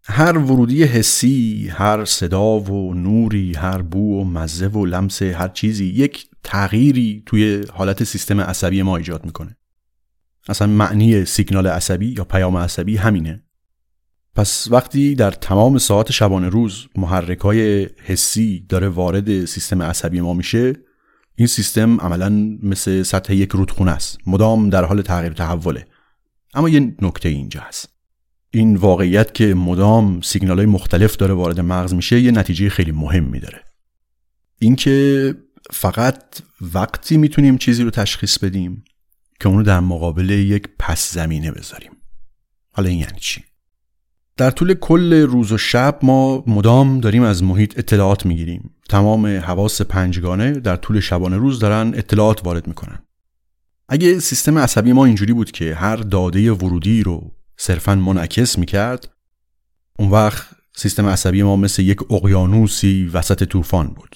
هر 0.03 0.37
ورودی 0.37 0.83
حسی، 0.83 1.67
هر 1.67 2.05
صدا 2.05 2.59
و 2.59 2.93
نوری، 2.93 3.53
هر 3.53 3.81
بو 3.81 4.21
و 4.21 4.23
مزه 4.23 4.67
و 4.67 4.85
لمس 4.85 5.21
هر 5.21 5.47
چیزی 5.47 5.85
یک 5.85 6.29
تغییری 6.43 7.23
توی 7.25 7.63
حالت 7.73 8.03
سیستم 8.03 8.41
عصبی 8.41 8.81
ما 8.81 8.97
ایجاد 8.97 9.25
می‌کنه. 9.25 9.57
اصلا 10.49 10.67
معنی 10.67 11.25
سیگنال 11.25 11.67
عصبی 11.67 12.07
یا 12.07 12.23
پیام 12.23 12.57
عصبی 12.57 12.97
همینه. 12.97 13.44
پس 14.35 14.67
وقتی 14.71 15.15
در 15.15 15.31
تمام 15.31 15.77
ساعت 15.77 16.11
شبانه 16.11 16.49
روز 16.49 16.87
محرک 16.95 17.39
های 17.39 17.89
حسی 18.03 18.65
داره 18.69 18.87
وارد 18.89 19.45
سیستم 19.45 19.81
عصبی 19.81 20.21
ما 20.21 20.33
میشه 20.33 20.73
این 21.35 21.47
سیستم 21.47 22.01
عملا 22.01 22.57
مثل 22.63 23.03
سطح 23.03 23.33
یک 23.33 23.49
رودخونه 23.49 23.91
است. 23.91 24.17
مدام 24.27 24.69
در 24.69 24.85
حال 24.85 25.01
تغییر 25.01 25.33
تحوله. 25.33 25.87
اما 26.53 26.69
یه 26.69 26.95
نکته 27.01 27.29
اینجا 27.29 27.61
هست. 27.61 27.89
این 28.51 28.75
واقعیت 28.75 29.33
که 29.33 29.53
مدام 29.53 30.21
سیگنال 30.21 30.57
های 30.57 30.65
مختلف 30.65 31.15
داره 31.15 31.33
وارد 31.33 31.59
مغز 31.59 31.93
میشه 31.93 32.21
یه 32.21 32.31
نتیجه 32.31 32.69
خیلی 32.69 32.91
مهمی 32.91 33.39
داره 33.39 33.63
اینکه 34.59 35.35
فقط 35.71 36.23
وقتی 36.73 37.17
می‌تونیم 37.17 37.57
چیزی 37.57 37.83
رو 37.83 37.89
تشخیص 37.89 38.39
بدیم 38.39 38.83
که 39.39 39.49
اونو 39.49 39.63
در 39.63 39.79
مقابل 39.79 40.29
یک 40.29 40.67
پس 40.79 41.13
زمینه 41.13 41.51
بذاریم. 41.51 41.91
حالا 42.71 42.89
این 42.89 42.99
یعنی 42.99 43.19
چی؟ 43.19 43.43
در 44.37 44.51
طول 44.51 44.73
کل 44.73 45.13
روز 45.13 45.51
و 45.51 45.57
شب 45.57 45.99
ما 46.01 46.43
مدام 46.47 46.99
داریم 46.99 47.23
از 47.23 47.43
محیط 47.43 47.79
اطلاعات 47.79 48.25
می‌گیریم. 48.25 48.71
تمام 48.89 49.25
حواس 49.25 49.81
پنجگانه 49.81 50.51
در 50.51 50.75
طول 50.75 50.99
شبانه 50.99 51.37
روز 51.37 51.59
دارن 51.59 51.93
اطلاعات 51.95 52.45
وارد 52.45 52.67
می‌کنن. 52.67 52.99
اگه 53.89 54.19
سیستم 54.19 54.57
عصبی 54.57 54.93
ما 54.93 55.05
اینجوری 55.05 55.33
بود 55.33 55.51
که 55.51 55.75
هر 55.75 55.95
داده 55.95 56.51
ورودی 56.51 57.03
رو 57.03 57.31
صرفا 57.57 57.95
منعکس 57.95 58.57
می‌کرد 58.57 59.13
اون 59.99 60.09
وقت 60.09 60.47
سیستم 60.75 61.05
عصبی 61.05 61.43
ما 61.43 61.55
مثل 61.55 61.81
یک 61.81 62.11
اقیانوسی 62.11 63.09
وسط 63.13 63.43
طوفان 63.43 63.87
بود. 63.87 64.15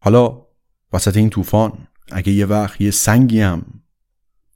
حالا 0.00 0.42
وسط 0.92 1.16
این 1.16 1.30
طوفان 1.30 1.72
اگه 2.12 2.32
یه 2.32 2.46
وقت 2.46 2.80
یه 2.80 2.90
سنگی 2.90 3.40
هم 3.40 3.62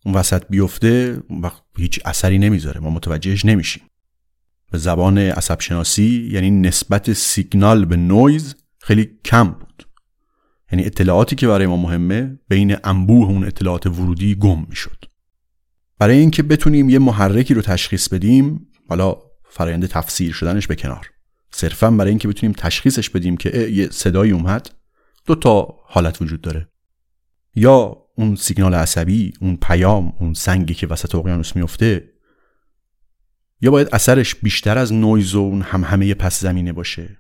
اون 0.05 0.14
وسط 0.14 0.43
بیفته 0.50 1.23
اون 1.29 1.41
وقت 1.41 1.62
هیچ 1.76 2.00
اثری 2.05 2.38
نمی‌ذاره. 2.38 2.81
ما 2.81 2.91
متوجهش 2.91 3.45
نمیشیم. 3.45 3.83
به 4.73 4.79
زبان 4.79 5.19
عصب 5.19 5.61
شناسی 5.61 6.29
یعنی 6.33 6.50
نسبت 6.50 7.12
سیگنال 7.12 7.85
به 7.85 7.97
نویز 7.97 8.55
خیلی 8.79 9.11
کم 9.25 9.50
بود. 9.50 9.87
یعنی 10.73 10.85
اطلاعاتی 10.85 11.37
که 11.37 11.47
برای 11.47 11.67
ما 11.67 11.76
مهمه 11.76 12.38
بین 12.49 12.76
انبوه 12.85 13.29
اون 13.29 13.45
اطلاعات 13.45 13.87
ورودی 13.87 14.35
گم 14.35 14.67
می‌شد. 14.69 15.05
برای 15.99 16.19
اینکه 16.19 16.43
بتونیم 16.43 16.91
یه 16.91 16.99
محرکی 16.99 17.55
رو 17.55 17.62
تشخیص 17.62 18.09
بدیم 18.09 18.67
حالا 18.88 19.17
فرایند 19.50 19.87
تفسیر 19.87 20.33
شدنش 20.33 20.67
به 20.67 20.76
کنار. 20.76 21.11
صرفا 21.50 21.91
برای 21.91 22.11
اینکه 22.11 22.29
بتونیم 22.29 22.55
تشخیصش 22.59 23.11
بدیم 23.11 23.37
که 23.37 23.59
یه 23.59 23.91
صدایی 23.91 24.33
اومد 24.33 24.71
دو 25.26 25.35
تا 25.35 25.75
حالت 25.85 26.23
وجود 26.23 26.41
داره. 26.41 26.69
یا 27.55 27.97
اون 28.17 28.37
سیگنال 28.37 28.75
عصبی 28.75 29.33
اون 29.41 29.57
پیام 29.57 30.12
اون 30.21 30.35
سنگی 30.35 30.75
که 30.75 30.87
وسط 30.87 31.14
اقیانوس 31.14 31.57
میفته 31.57 32.12
یا 33.62 33.71
باید 33.71 33.88
اثرش 33.92 34.35
بیشتر 34.35 34.78
از 34.78 34.92
نویز 34.92 35.35
و 35.35 35.38
اون 35.38 35.62
همهمه 35.62 36.14
پس 36.14 36.40
زمینه 36.40 36.73
باشه؟ 36.73 37.19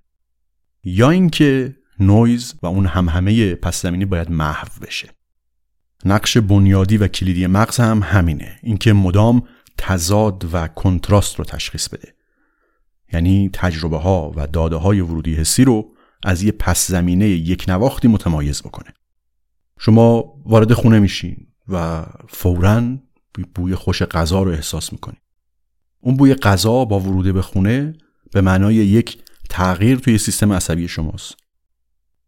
یا 0.84 1.10
اینکه 1.10 1.76
نویز 2.00 2.54
و 2.62 2.66
اون 2.66 2.86
همهمه 2.86 3.54
پس 3.54 3.82
زمینه 3.82 4.06
باید 4.06 4.30
محو 4.30 4.68
بشه. 4.86 5.08
نقش 6.04 6.36
بنیادی 6.36 6.96
و 6.96 7.08
کلیدی 7.08 7.46
مغز 7.46 7.80
هم 7.80 8.02
همینه. 8.02 8.58
اینکه 8.62 8.92
مدام 8.92 9.42
تضاد 9.78 10.48
و 10.52 10.68
کنتراست 10.68 11.36
رو 11.36 11.44
تشخیص 11.44 11.88
بده. 11.88 12.14
یعنی 13.12 13.50
تجربه 13.52 13.98
ها 13.98 14.32
و 14.36 14.46
داده 14.46 14.76
های 14.76 15.00
ورودی 15.00 15.34
حسی 15.34 15.64
رو 15.64 15.92
از 16.24 16.42
یه 16.42 16.52
پس 16.52 16.88
زمینه 16.88 17.28
یک 17.28 17.64
نواختی 17.68 18.08
متمایز 18.08 18.62
بکنه. 18.62 18.94
شما 19.78 20.24
وارد 20.46 20.72
خونه 20.72 20.98
میشین 20.98 21.46
و 21.68 22.06
فورا 22.28 22.82
بوی 23.54 23.74
خوش 23.74 24.02
غذا 24.02 24.42
رو 24.42 24.50
احساس 24.50 24.92
می‌کنید 24.92 25.22
اون 26.02 26.16
بوی 26.16 26.34
غذا 26.34 26.84
با 26.84 27.00
ورود 27.00 27.34
به 27.34 27.42
خونه 27.42 27.92
به 28.32 28.40
معنای 28.40 28.74
یک 28.74 29.18
تغییر 29.50 29.98
توی 29.98 30.18
سیستم 30.18 30.52
عصبی 30.52 30.88
شماست. 30.88 31.34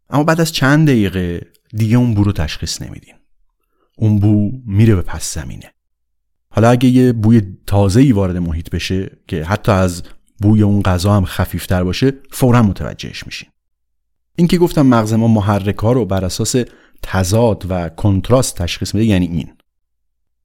اما 0.09 0.23
بعد 0.23 0.41
از 0.41 0.51
چند 0.51 0.87
دقیقه 0.87 1.41
دیگه 1.73 1.97
اون 1.97 2.13
بو 2.13 2.23
رو 2.23 2.31
تشخیص 2.31 2.81
نمیدین 2.81 3.13
اون 3.97 4.19
بو 4.19 4.51
میره 4.65 4.95
به 4.95 5.01
پس 5.01 5.33
زمینه. 5.33 5.71
حالا 6.49 6.69
اگه 6.69 6.89
یه 6.89 7.13
بوی 7.13 7.41
تازه‌ای 7.67 8.11
وارد 8.11 8.37
محیط 8.37 8.69
بشه 8.69 9.17
که 9.27 9.43
حتی 9.43 9.71
از 9.71 10.03
بوی 10.41 10.61
اون 10.61 10.81
غذا 10.81 11.13
هم 11.13 11.25
خفیفتر 11.25 11.83
باشه 11.83 12.13
فورا 12.31 12.61
متوجهش 12.61 13.25
میشین 13.25 13.49
این 14.35 14.47
که 14.47 14.57
گفتم 14.57 14.85
مغز 14.85 15.13
ما 15.13 15.27
محرک 15.27 15.75
رو 15.75 16.05
بر 16.05 16.25
اساس 16.25 16.55
تضاد 17.01 17.65
و 17.69 17.89
کنتراست 17.89 18.55
تشخیص 18.55 18.95
میده 18.95 19.05
یعنی 19.05 19.25
این. 19.25 19.53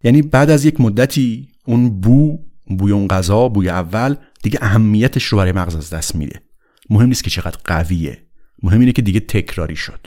یعنی 0.05 0.23
بعد 0.23 0.51
از 0.51 0.65
یک 0.65 0.81
مدتی 0.81 1.49
اون 1.67 2.01
بو 2.01 2.39
بوی 2.77 2.93
اون 2.93 3.09
غذا 3.09 3.49
بوی 3.49 3.69
اول 3.69 4.17
دیگه 4.43 4.59
اهمیتش 4.63 5.25
رو 5.25 5.39
برای 5.39 5.53
مغز 5.53 5.77
از 5.77 5.91
دست 5.91 6.17
میده. 6.17 6.43
مهم 6.91 7.09
نیست 7.09 7.25
که 7.25 7.31
چقدر 7.31 7.59
قویه. 7.65 8.27
مهم 8.63 8.81
اینه 8.81 8.93
که 8.93 9.03
دیگه 9.03 9.21
تکراری 9.21 9.77
شد. 9.77 10.07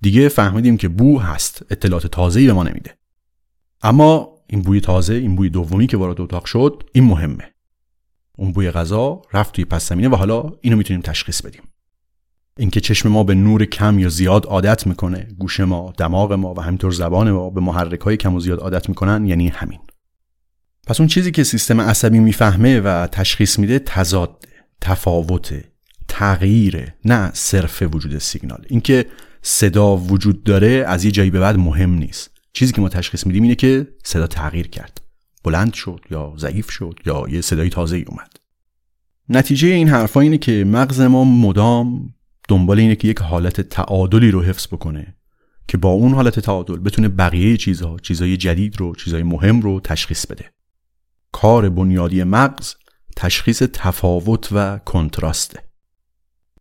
دیگه 0.00 0.28
فهمیدیم 0.28 0.76
که 0.76 0.88
بو 0.88 1.20
هست. 1.20 1.62
اطلاعات 1.70 2.06
تازه‌ای 2.06 2.46
به 2.46 2.52
ما 2.52 2.62
نمیده. 2.62 2.98
اما 3.82 4.28
این 4.46 4.62
بوی 4.62 4.80
تازه 4.80 5.14
این 5.14 5.36
بوی 5.36 5.50
دومی 5.50 5.86
که 5.86 5.96
وارد 5.96 6.20
اتاق 6.20 6.44
شد 6.44 6.82
این 6.92 7.04
مهمه. 7.04 7.54
اون 8.36 8.52
بوی 8.52 8.70
غذا 8.70 9.22
رفت 9.32 9.54
توی 9.54 9.64
پس 9.64 9.88
زمینه 9.88 10.08
و 10.08 10.14
حالا 10.14 10.52
اینو 10.60 10.76
می‌تونیم 10.76 11.02
تشخیص 11.02 11.42
بدیم. 11.42 11.62
اینکه 12.58 12.80
چشم 12.80 13.08
ما 13.08 13.24
به 13.24 13.34
نور 13.34 13.64
کم 13.64 13.98
یا 13.98 14.08
زیاد 14.08 14.46
عادت 14.46 14.86
می‌کنه 14.86 15.28
گوش 15.38 15.60
ما 15.60 15.92
دماغ 15.98 16.32
ما 16.32 16.54
و 16.54 16.60
همینطور 16.60 16.92
زبان 16.92 17.30
ما 17.30 17.50
به 17.50 17.60
محرک 17.60 18.00
های 18.00 18.16
کم 18.16 18.34
و 18.34 18.40
زیاد 18.40 18.60
عادت 18.60 18.88
می‌کنن 18.88 19.26
یعنی 19.26 19.48
همین. 19.48 19.78
پس 20.88 21.00
اون 21.00 21.08
چیزی 21.08 21.30
که 21.30 21.44
سیستم 21.44 21.80
عصبی 21.80 22.18
می‌فهمه 22.18 22.80
و 22.80 23.06
تشخیص 23.06 23.58
میده 23.58 23.78
تضاد 23.78 24.44
تفاوت 24.80 25.64
تغییر 26.08 26.92
نه 27.04 27.30
صرف 27.34 27.82
وجود 27.82 28.18
سیگنال. 28.18 28.64
اینکه 28.68 29.06
صدا 29.42 29.96
وجود 29.96 30.44
داره 30.44 30.84
از 30.86 31.04
یه 31.04 31.10
جایی 31.10 31.30
به 31.30 31.40
بعد 31.40 31.56
مهم 31.56 31.94
نیست. 31.94 32.30
چیزی 32.52 32.72
که 32.72 32.80
ما 32.80 32.88
تشخیص 32.88 33.26
میدیم 33.26 33.42
اینه 33.42 33.54
که 33.54 33.86
صدا 34.04 34.26
تغییر 34.26 34.68
کرد. 34.68 35.00
بلند 35.44 35.74
شد 35.74 36.00
یا 36.10 36.34
ضعیف 36.38 36.70
شد 36.70 37.00
یا 37.06 37.24
یه 37.30 37.40
صدای 37.40 37.68
تازه 37.68 37.96
ای 37.96 38.02
اومد. 38.02 38.36
نتیجه 39.28 39.68
این 39.68 39.88
حرفا 39.88 40.20
اینه 40.20 40.38
که 40.38 40.64
مغز 40.64 41.00
ما 41.00 41.24
مدام 41.24 42.14
دنبال 42.48 42.78
اینه 42.78 42.96
که 42.96 43.08
یک 43.08 43.18
حالت 43.18 43.60
تعادلی 43.60 44.30
رو 44.30 44.42
حفظ 44.42 44.66
بکنه 44.66 45.16
که 45.68 45.78
با 45.78 45.88
اون 45.88 46.14
حالت 46.14 46.40
تعادل 46.40 46.76
بتونه 46.76 47.08
بقیه 47.08 47.56
چیزها 47.56 47.96
چیزهای 47.98 48.36
جدید 48.36 48.80
رو 48.80 48.94
چیزهای 48.94 49.22
مهم 49.22 49.60
رو 49.60 49.80
تشخیص 49.80 50.26
بده. 50.26 50.44
کار 51.40 51.68
بنیادی 51.68 52.24
مغز 52.24 52.74
تشخیص 53.16 53.62
تفاوت 53.72 54.48
و 54.52 54.78
کنتراسته. 54.78 55.58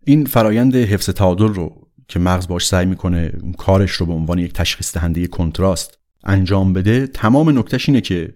این 0.03 0.25
فرایند 0.25 0.75
حفظ 0.75 1.09
تعادل 1.09 1.47
رو 1.47 1.87
که 2.07 2.19
مغز 2.19 2.47
باش 2.47 2.67
سعی 2.67 2.85
می‌کنه 2.85 3.31
کارش 3.57 3.91
رو 3.91 4.05
به 4.05 4.13
عنوان 4.13 4.39
یک 4.39 4.53
تشخیص 4.53 4.93
دهنده 4.93 5.27
کنتراست 5.27 5.97
انجام 6.23 6.73
بده 6.73 7.07
تمام 7.07 7.59
نکتهش 7.59 7.89
اینه 7.89 8.01
که 8.01 8.35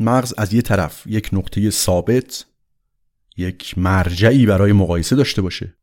مغز 0.00 0.34
از 0.38 0.54
یه 0.54 0.62
طرف 0.62 1.06
یک 1.06 1.28
نقطه 1.32 1.70
ثابت 1.70 2.44
یک 3.36 3.78
مرجعی 3.78 4.46
برای 4.46 4.72
مقایسه 4.72 5.16
داشته 5.16 5.42
باشه 5.42 5.76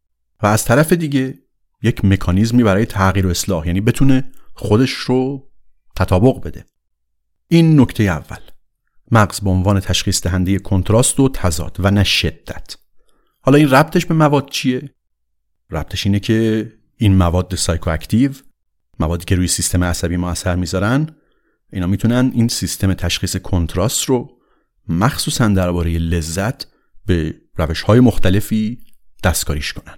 و 0.44 0.48
از 0.48 0.66
طرف 0.66 0.94
دیگه 0.94 1.40
یک 1.84 2.06
مکانیزمی 2.06 2.64
برای 2.64 2.86
تغییر 2.86 3.28
و 3.28 3.30
اصلاح 3.30 3.68
یعنی 3.68 3.82
بتونه 3.82 4.32
خودش 4.54 4.92
رو 4.92 5.52
تطابق 5.96 6.42
بده. 6.44 6.66
این 7.48 7.82
نکته 7.82 8.04
اول. 8.04 8.47
مغز 9.12 9.40
به 9.40 9.50
عنوان 9.50 9.80
تشخیص 9.80 10.24
دهنده 10.24 10.60
کنتراست 10.60 11.20
و 11.20 11.30
تضاد 11.30 11.78
و 11.80 11.92
نه 11.92 12.04
شدت. 12.04 12.78
حالا 13.42 13.58
این 13.58 13.70
ربطش 13.70 14.06
به 14.06 14.14
مواد 14.14 14.50
چیه؟ 14.50 14.90
ربطش 15.72 16.06
اینه 16.06 16.20
که 16.20 16.72
این 16.98 17.16
مواد 17.16 17.56
psychoactive 17.56 18.32
موادی 19.00 19.26
که 19.26 19.36
روی 19.36 19.48
سیستم 19.48 19.84
عصبی 19.84 20.18
ما 20.18 20.30
اثر 20.30 20.56
می‌ذارن 20.56 21.16
اینا 21.74 21.88
می‌تونن 21.88 22.32
این 22.34 22.48
سیستم 22.48 22.94
تشخیص 22.94 23.38
کنتراست 23.38 24.06
رو 24.06 24.38
مخصوصا 24.88 25.48
درباره 25.48 25.98
لذت 25.98 26.68
به 27.06 27.36
روش 27.56 27.82
های 27.82 28.00
مختلفی 28.00 28.80
دستکاریش 29.24 29.74
کنن. 29.74 29.98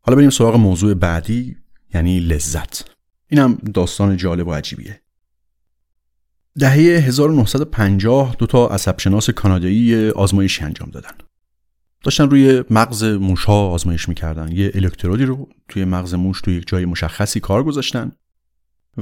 حالا 0.00 0.16
بریم 0.16 0.30
سراغ 0.30 0.56
موضوع 0.56 0.94
بعدی 0.94 1.56
یعنی 1.94 2.20
لذت. 2.20 2.84
اینم 3.28 3.54
داستان 3.54 4.16
جالب 4.16 4.46
و 4.46 4.52
عجیبیه. 4.52 5.02
دهه 6.58 6.72
1950 6.72 8.36
دو 8.38 8.46
تا 8.46 8.66
عصبشناس 8.66 9.30
کانادایی 9.30 10.10
آزمایشی 10.10 10.64
انجام 10.64 10.90
دادن. 10.90 11.10
داشتن 12.04 12.30
روی 12.30 12.64
مغز 12.70 13.04
موشها 13.04 13.68
آزمایش 13.68 14.08
می‌کردن. 14.08 14.52
یه 14.52 14.72
الکترودی 14.74 15.24
رو 15.24 15.48
توی 15.68 15.84
مغز 15.84 16.14
موش 16.14 16.40
توی 16.40 16.54
یک 16.54 16.68
جای 16.68 16.84
مشخصی 16.84 17.40
کار 17.40 17.64
گذاشتن 17.64 18.12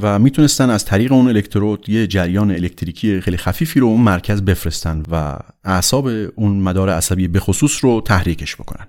و 0.03 0.19
می‌تونستن 0.19 0.71
از 0.71 0.85
طریق 0.85 1.13
اون 1.13 1.29
الکترود 1.29 1.89
یه 1.89 2.07
جریان 2.07 2.51
الکتریکی 2.51 3.21
خیلی 3.21 3.37
خفیفی 3.37 3.81
رو 3.81 3.87
اون 3.87 4.01
مرکز 4.01 4.43
بفرستن 4.43 5.03
و 5.11 5.39
اعصاب 5.65 6.07
اون 6.35 6.57
مدار 6.57 6.91
عصبی 6.91 7.29
به 7.29 7.41
خصوص 7.41 7.85
رو 7.85 8.01
تحریکش 8.01 8.57
بکنن. 8.57 8.87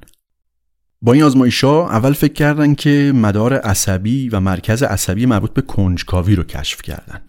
با 1.01 1.13
این 1.13 1.23
آزمایش 1.23 1.63
ها 1.63 1.89
اول 1.89 2.13
فکر 2.13 2.33
کردن 2.33 2.75
که 2.75 3.11
مدار 3.15 3.53
عصبی 3.53 4.29
و 4.29 4.39
مرکز 4.39 4.83
عصبی 4.83 5.25
مربوط 5.25 5.53
به 5.53 5.61
کنجکاوی 5.61 6.35
رو 6.35 6.43
کشف 6.43 6.81
کردن. 6.81 7.21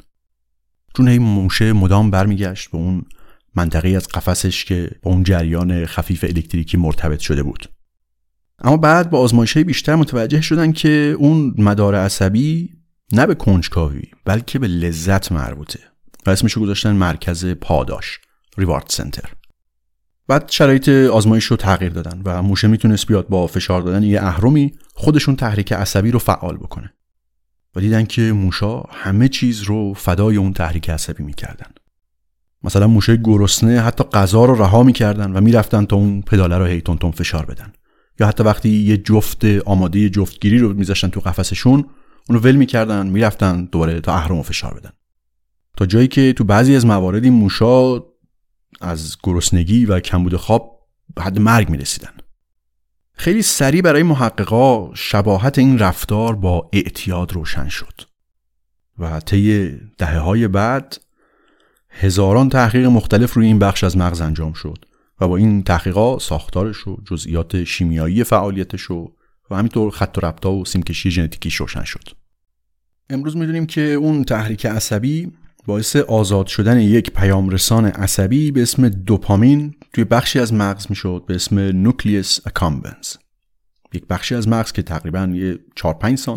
چون 0.97 1.09
این 1.09 1.23
موشه 1.23 1.73
مدام 1.73 2.11
برمیگشت 2.11 2.71
به 2.71 2.79
اون 2.79 3.03
منطقه 3.55 3.89
از 3.89 4.09
قفسش 4.09 4.65
که 4.65 4.91
با 5.03 5.11
اون 5.11 5.23
جریان 5.23 5.87
خفیف 5.87 6.25
الکتریکی 6.25 6.77
مرتبط 6.77 7.19
شده 7.19 7.43
بود. 7.43 7.69
اما 8.59 8.77
بعد 8.77 9.11
با 9.11 9.19
آزمایش 9.19 9.59
بیشتر 9.59 9.95
متوجه 9.95 10.41
شدن 10.41 10.73
که 10.73 11.17
اون 11.19 11.55
مدار 11.59 11.95
عصبی 11.95 12.71
نه 13.13 13.27
به 13.27 13.35
کنجکاوی 13.35 14.03
بلکه 14.25 14.59
به 14.59 14.69
لذت 14.69 15.33
مربوطه 15.33 15.81
و 16.27 16.31
اسمشو 16.31 16.61
گذاشتن 16.61 16.93
مرکز 16.93 17.47
پاداش 17.47 18.19
ریوارد 18.59 18.87
سنتر. 18.89 19.33
بعد 20.29 20.51
شرایط 20.51 20.89
آزمایش 20.89 21.45
رو 21.45 21.57
تغییر 21.57 21.93
دادن 21.93 22.23
و 22.25 22.43
موشه 22.43 22.69
می‌تونست 22.69 23.07
بیاد 23.07 23.29
با 23.29 23.47
فشار 23.47 23.83
دادن 23.83 24.03
یه 24.03 24.23
اهرمی 24.23 24.73
خودشون 24.95 25.37
تحریک 25.37 25.73
عصبی 25.73 26.11
رو 26.11 26.19
فعال 26.19 26.57
بکنه. 26.57 26.93
و 27.77 27.81
دیدن 27.81 28.05
که 28.05 28.23
موشا 28.23 28.81
همه 28.81 29.29
چیز 29.29 29.63
رو 29.63 29.95
فدای 29.95 30.37
اون 30.37 30.53
تحریک 30.53 30.91
عصبی 30.91 31.23
می‌کردن. 31.23 31.71
مثلا 32.63 32.87
موشه 32.87 33.17
گرسنه 33.17 33.81
حتی 33.81 34.05
غذا 34.05 34.45
رو 34.45 34.63
رها 34.63 34.83
می‌کردن 34.83 35.33
و 35.33 35.41
می‌رفتن 35.41 35.85
تا 35.85 35.97
اون 35.97 36.23
پداله 36.23 36.59
رو 36.59 36.65
هی 36.65 36.81
تون 36.81 37.11
فشار 37.11 37.47
بدن. 37.47 37.73
یا 38.21 38.27
حتی 38.27 38.43
وقتی 38.43 38.69
یه 38.69 38.97
جفت 38.97 39.45
آماده 39.45 40.11
جفتگیری 40.11 40.59
رو 40.59 40.75
میذاشتن 40.75 41.09
تو 41.09 41.21
قفسشون 41.21 41.85
اونو 42.29 42.43
ول 42.43 42.57
می‌کردن 42.57 43.07
می‌رفتن 43.07 43.65
دوباره 43.65 44.01
تا 44.01 44.15
اهرم 44.15 44.43
فشار 44.43 44.75
بدن. 44.75 44.93
تا 45.77 45.87
جایی 45.87 46.09
که 46.09 46.33
تو 46.33 46.45
بعضی 46.45 46.77
از 46.77 46.87
موارد 46.87 47.25
این 47.25 47.33
موشا 47.33 48.01
از 48.81 49.17
گرسنگی 49.23 49.87
و 49.87 50.01
کمبود 50.01 50.37
خواب 50.37 50.81
حد 51.19 51.39
مرگ 51.39 51.71
می‌رسیدن. 51.71 52.13
خیلی 53.17 53.43
سریع 53.43 53.83
برای 53.83 54.03
محققا 54.03 54.95
شباهت 54.95 55.59
این 55.59 55.79
رفتار 55.79 56.37
با 56.37 56.71
اعتیاد 56.73 57.33
روشن 57.33 57.69
شد 57.69 58.01
و 58.99 59.21
طی 59.21 59.77
دهه 59.99 60.19
های 60.19 60.49
بعد 60.49 60.97
هزاران 61.91 62.49
تحقیق 62.49 62.87
مختلف 62.87 63.35
روی 63.35 63.47
این 63.47 63.59
بخش 63.59 63.85
از 63.85 63.97
مغز 63.97 64.21
انجام 64.21 64.53
شد 64.53 64.85
و 65.21 65.29
با 65.29 65.37
این 65.37 65.63
تحقیقات 65.63 66.23
ساختارش 66.23 66.87
و 66.87 66.97
جزئیات 67.05 67.65
شیمیایی 67.65 68.25
فعالیتش 68.25 68.91
و 68.91 69.13
همینطور 69.51 69.91
خط 69.91 70.19
و 70.19 70.27
ربطا 70.27 70.53
و 70.53 70.65
سیمکشی 70.65 71.11
ژنتیکی 71.11 71.51
روشن 71.59 71.85
شد. 71.85 72.09
امروز 73.11 73.37
می‌دونیم 73.37 73.67
که 73.67 73.81
اون 73.81 74.25
تحریک 74.25 74.67
عصبی 74.67 75.33
باعث 75.67 75.97
آزاد 75.97 76.47
شدن 76.47 76.81
یک 76.81 77.11
پیام 77.11 77.49
رسان 77.49 77.87
عصبی 77.87 78.51
به 78.51 78.63
اسم 78.63 78.89
دوپامین 78.89 79.75
توی 79.93 80.05
بخشی 80.05 80.39
از 80.39 80.55
مغز 80.55 80.87
می‌شد 80.89 81.25
به 81.27 81.35
اسم 81.35 81.59
نوکلیس 81.59 82.41
اکامبنز. 82.47 83.17
یک 83.93 84.07
بخشی 84.07 84.35
از 84.35 84.49
مغز 84.49 84.73
که 84.73 84.83
تقریبا 84.83 85.31
یه 85.35 85.59
4 85.75 85.95
5 85.95 86.29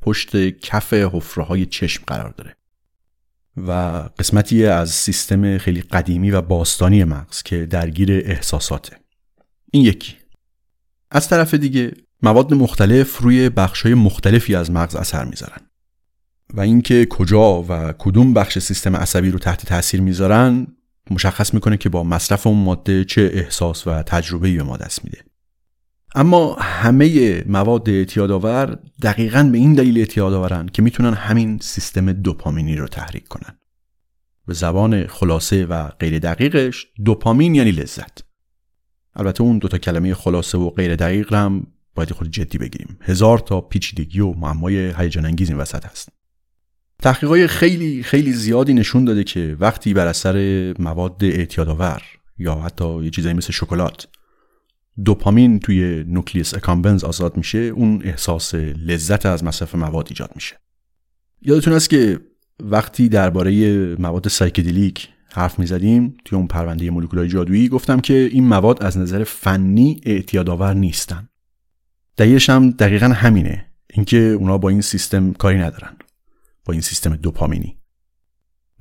پشت 0.00 0.36
کف 0.58 0.92
حفره 0.92 1.44
های 1.44 1.66
چشم 1.66 2.04
قرار 2.06 2.30
داره. 2.30 2.56
و 3.56 3.72
قسمتی 4.18 4.66
از 4.66 4.90
سیستم 4.90 5.58
خیلی 5.58 5.82
قدیمی 5.82 6.30
و 6.30 6.42
باستانی 6.42 7.04
مغز 7.04 7.42
که 7.42 7.66
درگیر 7.66 8.12
احساساته. 8.12 8.96
این 9.70 9.84
یکی. 9.84 10.14
از 11.10 11.28
طرف 11.28 11.54
دیگه 11.54 11.92
مواد 12.22 12.54
مختلف 12.54 13.18
روی 13.18 13.48
بخشهای 13.48 13.94
مختلفی 13.94 14.54
از 14.54 14.70
مغز 14.70 14.96
اثر 14.96 15.24
می‌ذارن. 15.24 15.65
و 16.54 16.60
اینکه 16.60 17.06
کجا 17.10 17.62
و 17.62 17.92
کدوم 17.98 18.34
بخش 18.34 18.58
سیستم 18.58 18.96
عصبی 18.96 19.30
رو 19.30 19.38
تحت 19.38 19.66
تاثیر 19.66 20.00
می‌ذارن 20.00 20.66
مشخص 21.10 21.54
می‌کنه 21.54 21.76
که 21.76 21.88
با 21.88 22.04
مصرف 22.04 22.46
اون 22.46 22.64
ماده 22.64 23.04
چه 23.04 23.30
احساس 23.34 23.86
و 23.86 24.02
تجربه‌ای 24.02 24.56
به 24.56 24.62
ما 24.62 24.76
دست 24.76 25.04
میده. 25.04 25.18
اما 26.14 26.54
همه 26.54 27.44
مواد 27.46 27.90
اعتیادآور 27.90 28.78
دقیقا 29.02 29.48
به 29.52 29.58
این 29.58 29.74
دلیل 29.74 29.98
اعتیاد 29.98 30.32
آورن 30.32 30.66
که 30.66 30.82
می‌تونن 30.82 31.14
همین 31.14 31.58
سیستم 31.58 32.12
دوپامینی 32.12 32.76
رو 32.76 32.88
تحریک 32.88 33.28
کنن. 33.28 33.58
به 34.46 34.54
زبان 34.54 35.06
خلاصه 35.06 35.66
و 35.66 35.88
غیر 35.88 36.18
دقیقش 36.18 36.86
دوپامین 37.04 37.54
یعنی 37.54 37.70
لذت. 37.70 38.18
البته 39.14 39.42
اون 39.42 39.58
دوتا 39.58 39.78
کلمه 39.78 40.14
خلاصه 40.14 40.58
و 40.58 40.70
غیر 40.70 40.96
دقیق 40.96 41.34
هم 41.34 41.66
باید 41.94 42.12
خب 42.12 42.30
جدی 42.30 42.58
بگیریم. 42.58 42.98
هزار 43.00 43.38
تا 43.38 43.60
پیچیدگی 43.60 44.20
و 44.20 44.32
معمای 44.32 44.94
هیجان 44.98 45.24
انگیز 45.24 45.48
این 45.48 45.58
وسط 45.58 45.86
هست. 45.86 46.08
تحقیقات 47.02 47.46
خیلی 47.46 48.02
خیلی 48.02 48.32
زیادی 48.32 48.74
نشون 48.74 49.04
داده 49.04 49.24
که 49.24 49.56
وقتی 49.60 49.94
بر 49.94 50.06
اثر 50.06 50.74
مواد 50.78 51.24
اعتیادآور 51.24 52.02
یا 52.38 52.54
حتی 52.54 53.04
یه 53.04 53.10
چیزایی 53.10 53.34
مثل 53.34 53.52
شکلات 53.52 54.08
دوپامین 55.04 55.60
توی 55.60 56.04
nucleus 56.08 56.54
accumbens 56.54 57.04
آزاد 57.04 57.36
میشه 57.36 57.58
اون 57.58 58.02
احساس 58.04 58.54
لذت 58.54 59.26
از 59.26 59.44
مصرف 59.44 59.74
مواد 59.74 60.06
ایجاد 60.08 60.30
میشه. 60.34 60.56
یادتون 61.42 61.72
است 61.72 61.90
که 61.90 62.20
وقتی 62.60 63.08
درباره 63.08 63.76
مواد 63.96 64.28
psychedelic 64.28 65.08
حرف 65.32 65.58
می‌زدیم 65.58 66.16
توی 66.24 66.38
اون 66.38 66.46
پرونده 66.46 66.90
مولکولای 66.90 67.28
جادویی 67.28 67.68
گفتم 67.68 68.00
که 68.00 68.14
این 68.32 68.44
مواد 68.44 68.82
از 68.82 68.98
نظر 68.98 69.24
فنی 69.24 70.00
اعتیادآور 70.04 70.74
نیستن. 70.74 71.28
دلیلش 72.16 72.50
هم 72.50 72.70
دقیقا 72.70 73.06
همینه 73.06 73.66
اینکه 73.90 74.18
اونا 74.18 74.58
با 74.58 74.68
این 74.68 74.80
سیستم 74.80 75.32
کاری 75.32 75.58
ندارن. 75.58 75.96
با 76.66 76.72
این 76.72 76.82
سیستم 76.82 77.16
دوپامینی. 77.16 77.78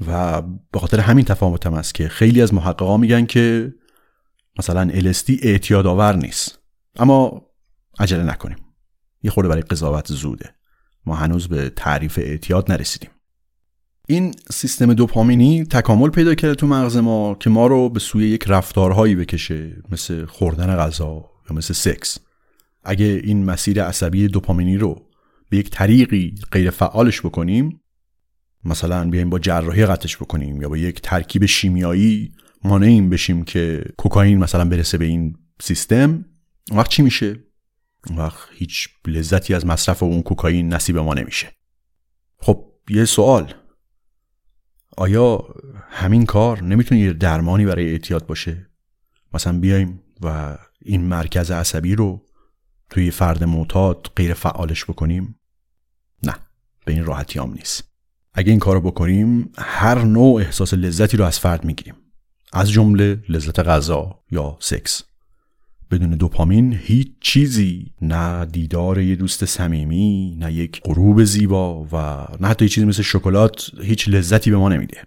و 0.07 0.41
به 0.71 0.79
خاطر 0.79 0.99
همین 0.99 1.25
تفاوت 1.25 1.65
هم 1.65 1.73
است 1.73 1.95
که 1.95 2.07
خیلی 2.07 2.41
از 2.41 2.53
محققا 2.53 2.97
میگن 2.97 3.25
که 3.25 3.73
مثلا 4.59 4.91
LSD 4.91 5.39
اعتیاد 5.41 5.87
آور 5.87 6.15
نیست. 6.15 6.59
اما 6.95 7.41
عجله 7.99 8.23
نکنیم. 8.23 8.57
یه 9.23 9.31
خورده 9.31 9.49
برای 9.49 9.61
قضاوت 9.61 10.13
زوده. 10.13 10.55
ما 11.05 11.15
هنوز 11.15 11.47
به 11.47 11.69
تعریف 11.69 12.19
اعتیاد 12.19 12.71
نرسیدیم. 12.71 13.09
این 14.07 14.35
سیستم 14.51 14.93
دوپامینی 14.93 15.65
تکامل 15.65 16.09
پیدا 16.09 16.35
کرده 16.35 16.55
تو 16.55 16.67
مغز 16.67 16.97
ما 16.97 17.35
که 17.35 17.49
ما 17.49 17.67
رو 17.67 17.89
به 17.89 17.99
سوی 17.99 18.27
یک 18.27 18.43
رفتارهایی 18.47 19.15
بکشه 19.15 19.83
مثل 19.91 20.25
خوردن 20.25 20.75
غذا 20.75 21.31
یا 21.49 21.55
مثل 21.55 21.73
سکس. 21.73 22.17
اگه 22.83 23.05
این 23.05 23.45
مسیر 23.45 23.83
عصبی 23.83 24.27
دوپامینی 24.27 24.77
رو 24.77 25.09
به 25.55 25.59
یک 25.59 25.69
طریقی 25.69 26.35
غیر 26.51 26.69
فعالش 26.69 27.21
بکنیم 27.21 27.81
مثلا 28.65 29.09
بیایم 29.09 29.29
با 29.29 29.39
جراحی 29.39 29.85
قطعش 29.85 30.17
بکنیم 30.17 30.61
یا 30.61 30.69
با 30.69 30.77
یک 30.77 31.01
ترکیب 31.01 31.45
شیمیایی 31.45 32.31
مانع 32.63 32.85
این 32.85 33.09
بشیم 33.09 33.43
که 33.43 33.85
کوکائین 33.97 34.37
مثلا 34.37 34.65
برسه 34.65 34.97
به 34.97 35.05
این 35.05 35.37
سیستم 35.61 36.25
اون 36.69 36.79
وقت 36.79 36.89
چی 36.89 37.01
میشه؟ 37.01 37.43
اون 38.07 38.19
وقت 38.19 38.47
هیچ 38.53 38.89
لذتی 39.07 39.53
از 39.53 39.65
مصرف 39.65 40.03
اون 40.03 40.21
کوکائین 40.21 40.73
نصیب 40.73 40.97
ما 40.97 41.13
نمیشه. 41.13 41.51
خب 42.37 42.71
یه 42.89 43.05
سوال. 43.05 43.53
آیا 44.97 45.55
همین 45.89 46.25
کار 46.25 46.63
نمی‌تونه 46.63 47.01
یه 47.01 47.13
درمانی 47.13 47.65
برای 47.65 47.91
اعتیاد 47.91 48.27
باشه؟ 48.27 48.69
مثلا 49.33 49.59
بیایم 49.59 50.03
و 50.21 50.57
این 50.81 51.01
مرکز 51.01 51.51
عصبی 51.51 51.95
رو 51.95 52.25
توی 52.89 53.11
فرد 53.11 53.43
معتاد 53.43 54.11
غیر 54.15 54.33
فعالش 54.33 54.85
بکنیم. 54.85 55.39
نه 56.23 56.33
به 56.85 56.93
این 56.93 57.05
راحتی 57.05 57.39
هم 57.39 57.53
نیست. 57.53 57.83
اگه 58.33 58.49
این 58.49 58.59
کارو 58.59 58.81
بکنیم 58.81 59.51
هر 59.57 60.03
نوع 60.03 60.41
احساس 60.41 60.73
لذتی 60.73 61.17
رو 61.17 61.25
از 61.25 61.39
فرد 61.39 61.65
می‌گیریم. 61.65 61.95
از 62.53 62.71
جمله 62.71 63.23
لذت 63.29 63.59
غذا 63.59 64.19
یا 64.31 64.57
سکس. 64.61 65.03
بدون 65.91 66.09
دوپامین 66.09 66.79
هیچ 66.81 67.11
چیزی 67.21 67.91
نه 68.01 68.45
دیدار 68.45 68.99
یه 68.99 69.15
دوست 69.15 69.45
صمیمی 69.45 70.37
نه 70.39 70.53
یک 70.53 70.81
غروب 70.81 71.23
زیبا 71.23 71.83
و 71.83 71.95
نه 72.39 72.47
حتی 72.47 72.69
چیزی 72.69 72.87
مثل 72.87 73.01
شکلات 73.01 73.71
هیچ 73.81 74.09
لذتی 74.09 74.51
به 74.51 74.57
ما 74.57 74.69
نمیده. 74.69 75.03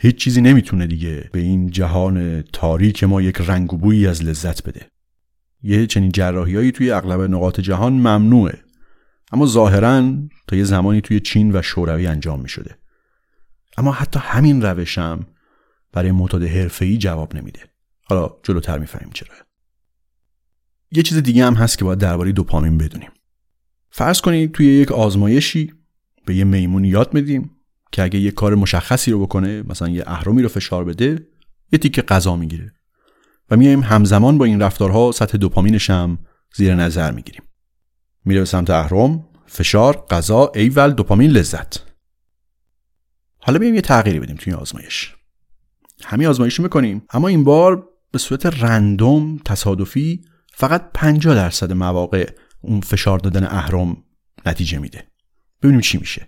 هیچ 0.00 0.16
چیزی 0.16 0.40
نمی‌تونه 0.40 0.86
دیگه 0.86 1.30
به 1.32 1.38
این 1.38 1.70
جهان 1.70 2.42
تاریک 2.42 3.04
ما 3.04 3.22
یک 3.22 3.36
رنگ 3.40 3.74
و 3.74 3.76
بویی 3.76 4.06
از 4.06 4.22
لذت 4.22 4.62
بده. 4.68 4.86
یه 5.62 5.86
چنین 5.86 6.12
جراحیایی 6.12 6.72
توی 6.72 6.90
اغلب 6.90 7.20
نقاط 7.20 7.60
جهان 7.60 7.92
ممنوعه. 7.92 8.58
اما 9.32 9.46
ظاهرا 9.46 10.12
تا 10.48 10.56
یه 10.56 10.64
زمانی 10.64 11.00
توی 11.00 11.20
چین 11.20 11.56
و 11.56 11.62
شوروی 11.62 12.06
انجام 12.06 12.40
می 12.40 12.48
شده 12.48 12.78
اما 13.78 13.92
حتی 13.92 14.20
همین 14.22 14.62
روشم 14.62 15.26
برای 15.92 16.12
معتاد 16.12 16.42
حرفه‌ای 16.42 16.98
جواب 16.98 17.36
نمیده. 17.36 17.60
حالا 18.04 18.30
جلوتر 18.42 18.78
می‌فهمیم 18.78 19.10
چرا. 19.14 19.34
یه 20.90 21.02
چیز 21.02 21.18
دیگه 21.18 21.46
هم 21.46 21.54
هست 21.54 21.78
که 21.78 21.84
باید 21.84 21.98
درباره 21.98 22.32
دوپامین 22.32 22.78
بدونیم. 22.78 23.10
فرض 23.90 24.20
کنید 24.20 24.52
توی 24.52 24.66
یک 24.66 24.92
آزمایشی 24.92 25.72
به 26.26 26.34
یه 26.34 26.44
میمون 26.44 26.84
یاد 26.84 27.14
میدیم 27.14 27.50
که 27.92 28.02
اگه 28.02 28.18
یه 28.18 28.30
کار 28.30 28.54
مشخصی 28.54 29.10
رو 29.10 29.26
بکنه 29.26 29.62
مثلا 29.62 29.88
یه 29.88 30.04
اهرمی 30.06 30.42
رو 30.42 30.48
فشار 30.48 30.84
بده 30.84 31.26
یه 31.72 31.78
تیکه 31.78 32.02
غذا 32.02 32.36
می‌گیره. 32.36 32.72
و 33.50 33.56
میایم 33.56 33.80
همزمان 33.80 34.38
با 34.38 34.44
این 34.44 34.60
رفتارها 34.60 35.12
سطح 35.12 35.38
دوپامینش 35.38 35.90
هم 35.90 36.18
زیر 36.54 36.74
نظر 36.74 37.10
می‌گیریم. 37.12 37.42
میره 38.24 38.40
به 38.40 38.46
سمت 38.46 38.70
اهرم 38.70 39.28
فشار 39.46 40.06
غذا 40.10 40.52
ایول 40.54 40.92
دوپامین 40.92 41.30
لذت. 41.30 41.82
حالا 43.38 43.58
بیایم 43.58 43.74
یه 43.74 43.80
تغییری 43.80 44.20
بدیم 44.20 44.36
توی 44.36 44.52
آزمایش. 44.52 45.14
همین 46.04 46.26
آزمایش 46.26 46.54
رو 46.54 46.62
می‌کنیم 46.62 47.02
اما 47.10 47.28
این 47.28 47.44
بار 47.44 47.88
به 48.12 48.18
صورت 48.18 48.46
رندوم 48.46 49.38
تصادفی 49.44 50.24
فقط 50.54 50.90
50 50.94 51.34
درصد 51.34 51.72
مواقع 51.72 52.30
اون 52.60 52.80
فشار 52.80 53.18
دادن 53.18 53.44
اهرم 53.44 53.96
نتیجه 54.46 54.78
میده. 54.78 55.06
ببینیم 55.62 55.80
چی 55.80 55.98
میشه. 55.98 56.26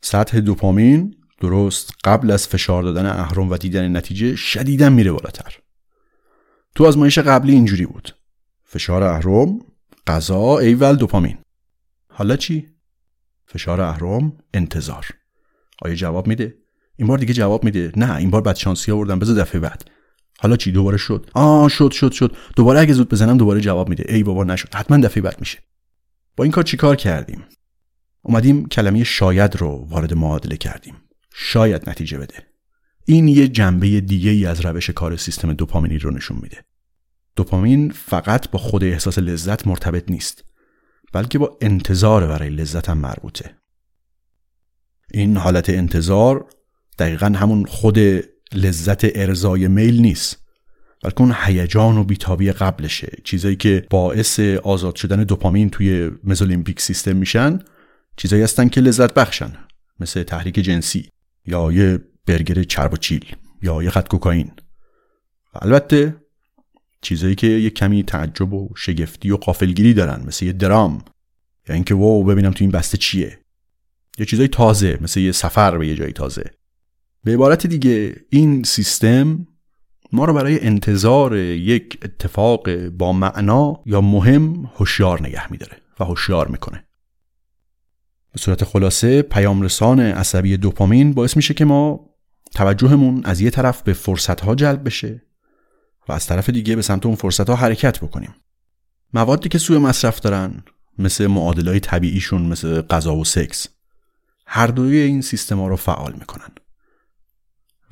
سطح 0.00 0.40
دوپامین 0.40 1.14
درست 1.40 1.92
قبل 2.04 2.30
از 2.30 2.48
فشار 2.48 2.82
دادن 2.82 3.06
اهرم 3.06 3.50
و 3.50 3.56
دیدن 3.56 3.96
نتیجه 3.96 4.36
شدیدا 4.36 4.90
میره 4.90 5.12
بالاتر. 5.12 5.58
تو 6.74 6.86
آزمایش 6.86 7.18
قبلی 7.18 7.52
اینجوری 7.52 7.86
بود. 7.86 8.16
فشار 8.64 9.02
اهرم 9.02 9.58
غذا 10.10 10.58
ایول 10.58 10.96
دوپامین. 10.96 11.38
حالا 12.12 12.36
چی؟ 12.36 12.66
فشار 13.46 13.80
اهرم 13.80 14.38
انتظار. 14.54 15.06
آیا 15.82 15.94
جواب 15.94 16.26
میده؟ 16.26 16.54
این 16.96 17.08
بار 17.08 17.18
دیگه 17.18 17.34
جواب 17.34 17.64
میده. 17.64 17.92
نه 17.96 18.16
این 18.16 18.30
بار 18.30 18.40
بعد 18.40 18.56
شانسی 18.56 18.92
آوردم. 18.92 19.18
بذار 19.18 19.36
دفعه 19.36 19.60
بعد. 19.60 19.90
حالا 20.38 20.56
چی؟ 20.56 20.72
دوباره 20.72 20.96
شد. 20.96 21.30
آ 21.34 21.68
شد 21.68 21.90
شد 21.90 22.12
شد. 22.12 22.36
دوباره 22.56 22.80
اگه 22.80 22.92
زود 22.92 23.08
بزنم 23.08 23.36
دوباره 23.36 23.60
جواب 23.60 23.88
میده. 23.88 24.14
ای 24.14 24.22
بابا 24.22 24.44
نشد. 24.44 24.74
حتما 24.74 24.96
دفعه 24.96 25.22
بعد 25.22 25.40
میشه. 25.40 25.58
با 26.36 26.44
این 26.44 26.52
کار 26.52 26.64
چیکار 26.64 26.96
کردیم؟ 26.96 27.44
اومدیم 28.22 28.68
کلمه 28.68 29.04
شاید 29.04 29.56
رو 29.56 29.86
وارد 29.88 30.14
معادله 30.14 30.56
کردیم. 30.56 30.94
شاید 31.34 31.90
نتیجه 31.90 32.18
بده. 32.18 32.46
این 33.04 33.28
یه 33.28 33.48
جنبه 33.48 34.00
دیگه 34.00 34.30
ای 34.30 34.46
از 34.46 34.66
روش 34.66 34.90
کار 34.90 35.16
سیستم 35.16 35.52
دوپامینی 35.52 35.98
رو 35.98 36.10
نشون 36.10 36.38
میده. 36.42 36.64
دوپامین 37.40 37.90
فقط 37.90 38.50
با 38.50 38.58
خود 38.58 38.84
احساس 38.84 39.18
لذت 39.18 39.66
مرتبط 39.66 40.10
نیست 40.10 40.44
بلکه 41.12 41.38
با 41.38 41.58
انتظار 41.60 42.26
برای 42.26 42.50
لذت 42.50 42.88
هم 42.88 42.98
مربوطه. 42.98 43.54
این 45.14 45.36
حالت 45.36 45.70
انتظار 45.70 46.46
دقیقا 46.98 47.26
همون 47.26 47.64
خود 47.64 47.98
لذت 48.54 49.18
ارزای 49.18 49.68
میل 49.68 50.00
نیست 50.00 50.46
بلکه 51.02 51.20
اون 51.20 51.34
هیجان 51.44 51.98
و 51.98 52.04
بیتابی 52.04 52.52
قبلشه. 52.52 53.18
چیزایی 53.24 53.56
که 53.56 53.86
باعث 53.90 54.40
آزاد 54.40 54.96
شدن 54.96 55.24
دوپامین 55.24 55.70
توی 55.70 56.10
مزولیمپیک 56.24 56.80
سیستم 56.80 57.16
میشن 57.16 57.58
چیزایی 58.16 58.42
هستن 58.42 58.68
که 58.68 58.80
لذت 58.80 59.14
بخشن 59.14 59.52
مثل 60.00 60.22
تحریک 60.22 60.54
جنسی 60.54 61.08
یا 61.46 61.72
یه 61.72 61.98
برگر 62.26 62.62
چرب 62.62 62.92
و 62.92 62.96
چیل 62.96 63.36
یا 63.62 63.82
یه 63.82 63.90
خط 63.90 64.08
کوکائین. 64.08 64.52
البته 65.54 66.19
چیزایی 67.02 67.34
که 67.34 67.46
یه 67.46 67.70
کمی 67.70 68.02
تعجب 68.02 68.52
و 68.52 68.68
شگفتی 68.76 69.30
و 69.30 69.36
قافلگیری 69.36 69.94
دارن 69.94 70.26
مثل 70.26 70.44
یه 70.44 70.52
درام. 70.52 71.04
یا 71.68 71.74
اینکه 71.74 71.94
واو 71.94 72.24
ببینم 72.24 72.50
تو 72.50 72.64
این 72.64 72.70
بسته 72.70 72.98
چیه. 72.98 73.38
یا 74.18 74.24
چیزای 74.24 74.48
تازه 74.48 74.98
مثل 75.00 75.20
یه 75.20 75.32
سفر 75.32 75.78
به 75.78 75.88
یه 75.88 75.94
جای 75.94 76.12
تازه. 76.12 76.50
به 77.24 77.32
عبارت 77.32 77.66
دیگه 77.66 78.16
این 78.30 78.62
سیستم 78.62 79.46
ما 80.12 80.24
رو 80.24 80.32
برای 80.32 80.66
انتظار 80.66 81.36
یک 81.36 81.98
اتفاق 82.02 82.88
با 82.88 83.12
معنا 83.12 83.82
یا 83.86 84.00
مهم 84.00 84.70
هوشیار 84.76 85.22
نگه 85.22 85.52
میداره 85.52 85.76
و 86.00 86.04
هوشیار 86.04 86.48
می‌کنه. 86.48 86.84
به 88.32 88.38
صورت 88.38 88.64
خلاصه 88.64 89.22
پیامرسان 89.22 90.00
عصبی 90.00 90.56
دوپامین 90.56 91.12
باعث 91.12 91.36
میشه 91.36 91.54
که 91.54 91.64
ما 91.64 92.10
توجهمون 92.54 93.20
از 93.24 93.40
یه 93.40 93.50
طرف 93.50 93.82
به 93.82 93.92
فرصتها 93.92 94.54
جلب 94.54 94.84
بشه 94.84 95.22
و 96.10 96.12
از 96.12 96.26
طرف 96.26 96.50
دیگه 96.50 96.76
به 96.76 96.82
سمت 96.82 97.06
اون 97.06 97.14
فرصتها 97.14 97.56
حرکت 97.56 98.00
بکنیم. 98.00 98.34
موادی 99.14 99.48
که 99.48 99.58
سوء 99.58 99.78
مصرف 99.78 100.20
دارن 100.20 100.64
مثل 100.98 101.26
معادلای 101.26 101.80
طبیعیشون 101.80 102.42
مثل 102.42 102.82
غذا 102.82 103.16
و 103.16 103.24
سکس 103.24 103.68
هر 104.46 104.66
دوی 104.66 104.96
این 104.96 105.22
سیستما 105.22 105.68
رو 105.68 105.76
فعال 105.76 106.12
می‌کنن. 106.12 106.48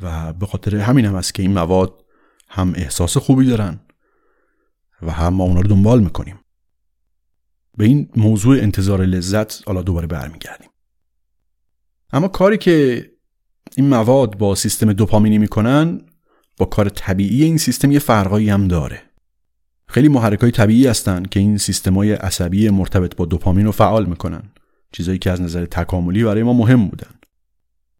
و 0.03 0.33
به 0.33 0.47
خاطر 0.47 0.77
همین 0.77 1.05
هم 1.05 1.15
است 1.15 1.35
که 1.35 1.43
این 1.43 1.53
مواد 1.53 2.05
هم 2.49 2.73
احساس 2.77 3.17
خوبی 3.17 3.47
دارن 3.47 3.81
و 5.03 5.13
هم 5.13 5.35
ما 5.35 5.45
اونا 5.45 5.61
رو 5.61 5.69
دنبال 5.69 6.01
می‌کنیم. 6.01 6.41
به 7.77 7.85
این 7.85 8.11
موضوع 8.17 8.57
انتظار 8.57 9.05
لذت 9.05 9.69
حالا 9.69 9.83
دوباره 9.83 10.07
برمیگردیم. 10.07 10.71
اما 12.13 12.29
کاری 12.29 12.59
که 12.59 13.07
این 13.77 13.89
مواد 13.89 14.39
با 14.39 14.55
سیستم 14.55 14.93
دوپامینی 14.93 15.39
می‌کنن 15.39 16.08
با 16.59 16.67
کار 16.67 16.89
طبیعی 16.89 17.45
این 17.45 17.59
سیستم 17.59 17.93
یه 17.93 17.99
فرقایی 17.99 18.51
هم 18.51 18.69
داره. 18.69 19.03
خیلی 19.87 20.09
محرک 20.09 20.41
های 20.41 20.51
طبیعی 20.51 20.87
هستن 20.87 21.23
که 21.23 21.41
این 21.41 21.59
سیستم 21.59 21.95
های 21.95 22.13
عصبی 22.13 22.71
مرتبط 22.71 23.17
با 23.17 23.25
دوپامین 23.25 23.67
رو 23.67 23.73
فعال 23.73 24.07
می‌کنن. 24.07 24.43
چیزایی 24.93 25.19
که 25.19 25.31
از 25.31 25.41
نظر 25.41 25.67
تکاملی 25.67 26.25
برای 26.25 26.43
ما 26.43 26.53
مهم 26.53 26.89
بودن. 26.89 27.11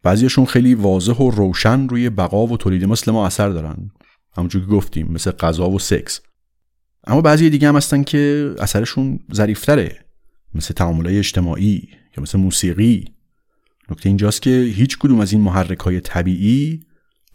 بعضیشون 0.03 0.45
خیلی 0.45 0.75
واضح 0.75 1.13
و 1.13 1.31
روشن 1.31 1.89
روی 1.89 2.11
بقا 2.11 2.47
و 2.47 2.57
تولید 2.57 2.85
مثل 2.85 3.13
ما 3.13 3.27
اثر 3.27 3.49
دارن. 3.49 3.91
همونجور 4.37 4.63
که 4.63 4.69
گفتیم 4.69 5.09
مثل 5.13 5.31
غذا 5.31 5.71
و 5.71 5.79
سکس. 5.79 6.21
اما 7.07 7.21
بعضی 7.21 7.51
دیگه 7.51 7.69
هم 7.69 7.77
هستن 7.77 8.03
که 8.03 8.55
اثرشون 8.59 9.21
ظریفتره. 9.35 10.05
مثل 10.55 10.75
تعاملای 10.75 11.19
اجتماعی 11.19 11.89
یا 12.17 12.23
مثل 12.23 12.39
موسیقی. 12.39 13.05
نکته 13.91 14.09
اینجاست 14.09 14.43
که 14.43 14.51
هیچ 14.51 14.99
کدوم 14.99 15.21
از 15.21 15.33
این 15.33 15.41
محرک 15.41 15.79
های 15.79 16.01
طبیعی 16.01 16.81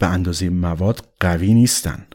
به 0.04 0.10
اندازه 0.10 0.48
مواد 0.48 1.08
قوی 1.20 1.54
نیستن. 1.54 2.06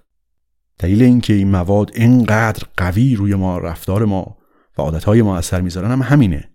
دلیل 0.80 1.04
اینکه 1.04 1.34
این 1.34 1.52
مواد 1.52 1.92
اینقدر 1.96 2.64
قوی 2.78 3.16
روی 3.16 3.36
ما 3.36 3.58
رفتار 3.58 4.06
ما 4.06 4.38
و 4.78 4.82
عادتهای 4.82 5.22
ما 5.22 5.38
اثر 5.38 5.62
می‌ذارن 5.62 5.92
هم 5.92 6.02
همینه. 6.02 6.50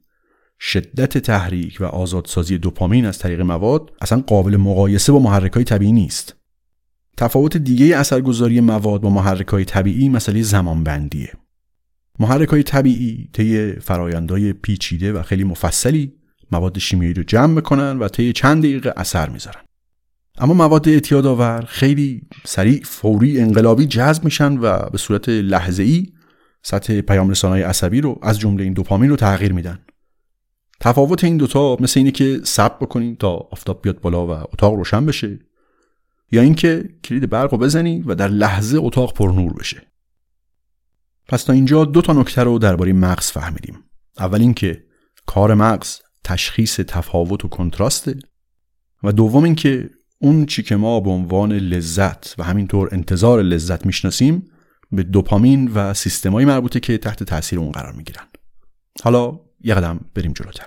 شدت 0.60 1.18
تحریک 1.18 1.76
و 1.80 1.84
آزادسازی 1.84 2.58
دوپامین 2.58 3.06
از 3.06 3.18
طریق 3.18 3.40
مواد 3.40 3.90
اصلا 4.00 4.20
قابل 4.20 4.56
مقایسه 4.56 5.12
با 5.12 5.18
محرک 5.18 5.52
های 5.52 5.64
طبیعی 5.64 5.92
نیست. 5.92 6.36
تفاوت 7.16 7.56
دیگه 7.56 7.96
اثرگذاری 7.96 8.60
مواد 8.60 9.00
با 9.00 9.10
محرک 9.10 9.48
های 9.48 9.64
طبیعی 9.64 10.08
مسئله 10.08 10.42
زمانبندیه. 10.42 11.32
محرک 12.18 12.48
های 12.48 12.62
طبیعی 12.62 13.28
طی 13.32 13.72
فرایندهای 13.72 14.52
پیچیده 14.52 15.12
و 15.12 15.22
خیلی 15.22 15.44
مفصلی 15.44 16.12
مواد 16.52 16.78
شیمیایی 16.78 17.14
رو 17.14 17.22
جمع 17.22 17.54
می‌کنن 17.54 17.98
و 17.98 18.08
طی 18.08 18.32
چند 18.32 18.62
دقیقه 18.62 18.92
اثر 18.96 19.28
می‌ذارن. 19.28 19.63
اما 20.38 20.54
مواد 20.54 20.88
اعتیادآور 20.88 21.64
خیلی 21.68 22.28
سریع 22.44 22.80
فوری 22.84 23.40
انقلابی 23.40 23.86
جذب 23.86 24.24
میشن 24.24 24.58
و 24.58 24.90
به 24.90 24.98
صورت 24.98 25.28
لحظه 25.28 25.82
ای 25.82 26.12
سطح 26.62 27.00
پیام 27.00 27.32
های 27.32 27.62
عصبی 27.62 28.00
رو 28.00 28.18
از 28.22 28.38
جمله 28.38 28.64
این 28.64 28.72
دوپامین 28.72 29.10
رو 29.10 29.16
تغییر 29.16 29.52
میدن. 29.52 29.78
تفاوت 30.80 31.24
این 31.24 31.36
دوتا 31.36 31.76
مثل 31.80 32.00
اینه 32.00 32.10
که 32.10 32.40
صبر 32.44 32.76
بکنی 32.80 33.16
تا 33.20 33.30
آفتاب 33.30 33.82
بیاد 33.82 34.00
بالا 34.00 34.26
و 34.26 34.30
اتاق 34.30 34.74
روشن 34.74 35.06
بشه 35.06 35.38
یا 36.32 36.42
اینکه 36.42 36.88
کلید 37.04 37.30
برق 37.30 37.52
رو 37.52 37.58
بزنی 37.58 38.02
و 38.06 38.14
در 38.14 38.28
لحظه 38.28 38.78
اتاق 38.80 39.14
پر 39.14 39.32
نور 39.32 39.52
بشه. 39.52 39.82
پس 41.28 41.44
تا 41.44 41.52
اینجا 41.52 41.84
دو 41.84 42.02
تا 42.02 42.12
نکته 42.12 42.42
رو 42.42 42.58
درباره 42.58 42.92
مغز 42.92 43.30
فهمیدیم. 43.30 43.84
اول 44.18 44.40
اینکه 44.40 44.84
کار 45.26 45.54
مغز 45.54 45.98
تشخیص 46.24 46.80
تفاوت 46.80 47.44
و 47.44 47.48
کنتراسته 47.48 48.18
و 49.02 49.12
دوم 49.12 49.44
اینکه 49.44 49.90
اون 50.24 50.46
چی 50.46 50.62
که 50.62 50.76
ما 50.76 51.00
به 51.00 51.10
عنوان 51.10 51.52
لذت 51.52 52.34
و 52.38 52.42
همینطور 52.42 52.88
انتظار 52.92 53.42
لذت 53.42 53.86
می‌شناسیم 53.86 54.42
به 54.92 55.02
دوپامین 55.02 55.70
و 55.74 55.94
سیستمایی 55.94 56.46
مربوطه 56.46 56.80
که 56.80 56.98
تحت 56.98 57.22
تاثیر 57.22 57.58
اون 57.58 57.72
قرار 57.72 57.92
می‌گیرن. 57.92 58.24
حالا 59.02 59.40
یه 59.60 59.74
قدم 59.74 60.00
بریم 60.14 60.32
جلوتر. 60.32 60.66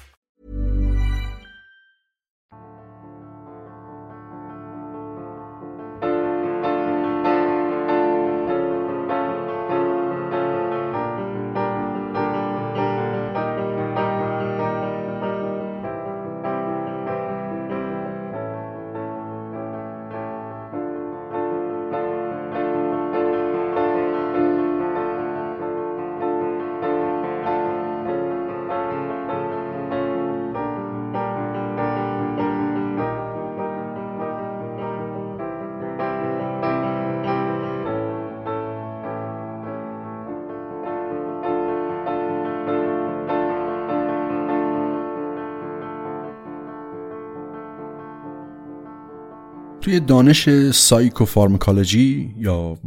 توی 49.81 49.99
دانش 49.99 50.71
psychopharmacology 50.71 52.35
یا 52.37 52.77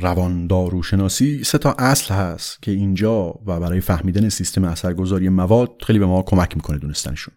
روانداروشناسی 0.00 1.44
سه 1.44 1.58
تا 1.58 1.72
اصل 1.72 2.14
هست 2.14 2.62
که 2.62 2.70
اینجا 2.70 3.24
و 3.46 3.60
برای 3.60 3.80
فهمیدن 3.80 4.28
سیستم 4.28 4.64
اثرگذاری 4.64 5.28
مواد 5.28 5.70
خیلی 5.86 5.98
به 5.98 6.06
ما 6.06 6.22
کمک 6.22 6.56
می‌کنه 6.56 6.78
دونستنشون. 6.78 7.34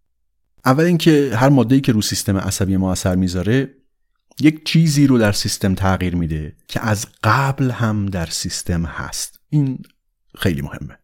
اول 0.66 0.84
اینکه 0.84 1.32
هر 1.36 1.50
ماده‌ای 1.50 1.82
که 1.82 1.92
رو 1.92 2.02
سیستم 2.02 2.38
عصبی 2.38 2.78
ما 2.78 2.92
اثر 2.92 3.16
می‌ذاره 3.16 3.70
یک 4.42 4.66
چیزی 4.66 5.08
رو 5.08 5.18
در 5.18 5.32
سیستم 5.32 5.76
تغییر 5.76 6.16
میده 6.16 6.56
که 6.68 6.86
از 6.86 7.08
قبل 7.24 7.72
هم 7.72 8.06
در 8.06 8.26
سیستم 8.26 8.86
هست. 8.86 9.40
این 9.50 9.80
خیلی 10.38 10.62
مهمه. 10.62 10.98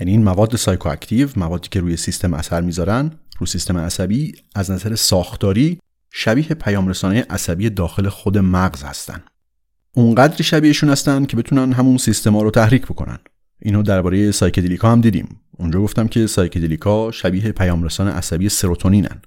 یعنی 0.00 0.10
این 0.10 0.24
مواد 0.24 0.56
psychoactive 0.56 1.28
موادی 1.36 1.68
که 1.68 1.80
روی 1.80 1.96
سیستم 1.96 2.34
اثر 2.34 2.60
می‌ذارن 2.60 3.12
رو 3.38 3.46
سیستم 3.46 3.78
عصبی 3.78 4.34
از 4.54 4.70
نظر 4.70 4.94
ساختاری 4.94 5.78
شبیه 6.16 6.46
پیام 6.46 6.88
رسانه 6.88 7.26
عصبی 7.30 7.70
داخل 7.70 8.08
خود 8.08 8.38
مغز 8.38 8.82
هستن. 8.82 9.22
اونقدر 9.92 10.42
شبیهشون 10.42 10.90
هستن 10.90 11.24
که 11.24 11.36
بتونن 11.36 11.72
همون 11.72 11.96
سیستما 11.96 12.42
رو 12.42 12.50
تحریک 12.50 12.82
بکنن. 12.82 13.18
اینو 13.62 13.82
درباره 13.82 14.30
سایکدلیکا 14.30 14.92
هم 14.92 15.00
دیدیم. 15.00 15.40
اونجا 15.58 15.80
گفتم 15.80 16.08
که 16.08 16.26
سایکدلیکا 16.26 17.10
شبیه 17.10 17.52
پیام 17.52 17.82
رسان 17.82 18.08
عصبی 18.08 18.48
سروتونینن. 18.48 19.22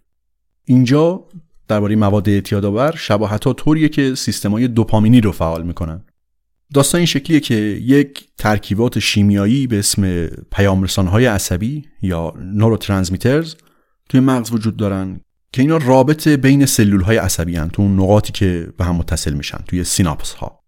اینجا 0.63 1.26
درباره 1.67 1.95
مواد 1.95 2.30
اعتیادآور 2.30 2.95
شباهت 2.97 3.45
ها 3.45 3.54
طوریه 3.54 3.89
که 3.89 4.15
سیستمای 4.15 4.67
دوپامینی 4.67 5.21
رو 5.21 5.32
فعال 5.32 5.63
می‌کنن. 5.63 6.04
داستان 6.73 7.00
این 7.00 7.06
شکلیه 7.06 7.39
که 7.39 7.56
یک 7.56 8.28
ترکیبات 8.38 9.00
شیمیایی 9.00 9.67
به 9.67 9.80
اسم 9.80 10.28
پیام 10.28 10.86
های 10.86 11.26
عصبی 11.26 11.86
یا 12.02 12.34
نوروترانسمیترز 12.38 13.56
توی 14.10 14.19
مغز 14.19 14.52
وجود 14.52 14.78
دارن 14.78 15.19
که 15.51 15.62
اینا 15.62 15.77
رابط 15.77 16.27
بین 16.27 16.65
سلول 16.65 17.01
های 17.01 17.17
عصبی 17.17 17.55
هن 17.55 17.69
تو 17.69 17.88
نقاطی 17.88 18.31
که 18.31 18.73
به 18.77 18.86
هم 18.86 18.95
متصل 18.95 19.33
میشن 19.33 19.57
توی 19.67 19.83
سیناپس 19.83 20.33
ها 20.33 20.63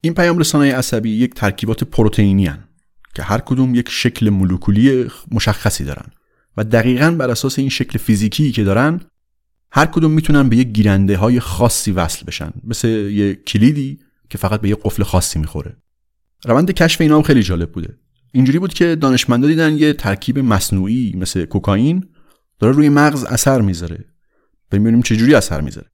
این 0.00 0.14
پیام 0.14 0.38
رسانه 0.38 0.74
عصبی 0.74 1.10
یک 1.10 1.34
ترکیبات 1.34 1.84
پروتئینی 1.84 2.46
هن 2.46 2.64
که 3.14 3.22
هر 3.22 3.38
کدوم 3.38 3.74
یک 3.74 3.88
شکل 3.88 4.30
مولکولی 4.30 5.06
مشخصی 5.30 5.84
دارن 5.84 6.10
و 6.56 6.64
دقیقا 6.64 7.10
بر 7.10 7.30
اساس 7.30 7.58
این 7.58 7.68
شکل 7.68 7.98
فیزیکی 7.98 8.52
که 8.52 8.64
دارن 8.64 9.00
هر 9.70 9.86
کدوم 9.86 10.10
می‌تونن 10.10 10.48
به 10.48 10.56
یک 10.56 10.68
گیرنده 10.68 11.16
های 11.16 11.40
خاصی 11.40 11.92
وصل 11.92 12.26
بشن. 12.26 12.50
مثل 12.64 12.88
یه 12.88 13.34
کلیدی 13.34 13.98
که 14.30 14.38
فقط 14.38 14.60
به 14.60 14.68
یه 14.68 14.76
قفل 14.84 15.02
خاصی 15.02 15.38
می‌خوره. 15.38 15.76
روند 16.44 16.70
کشف 16.70 17.00
اینا 17.00 17.16
هم 17.16 17.22
خیلی 17.22 17.42
جالب 17.42 17.72
بوده. 17.72 17.98
اینجوری 18.32 18.58
بود 18.58 18.74
که 18.74 18.96
دانشمندا 18.96 19.48
دیدن 19.48 19.76
یه 19.76 19.92
ترکیب 19.92 20.38
مصنوعی 20.38 21.14
مثل 21.16 21.44
کوکائین 21.44 22.08
داره 22.58 22.72
روی 22.72 22.88
مغز 22.88 23.24
اثر 23.24 23.60
می‌ذاره. 23.60 24.04
ببینیم 24.70 25.02
چه 25.02 25.16
جوری 25.16 25.34
اثر 25.34 25.60
می‌ذاره. 25.60 25.90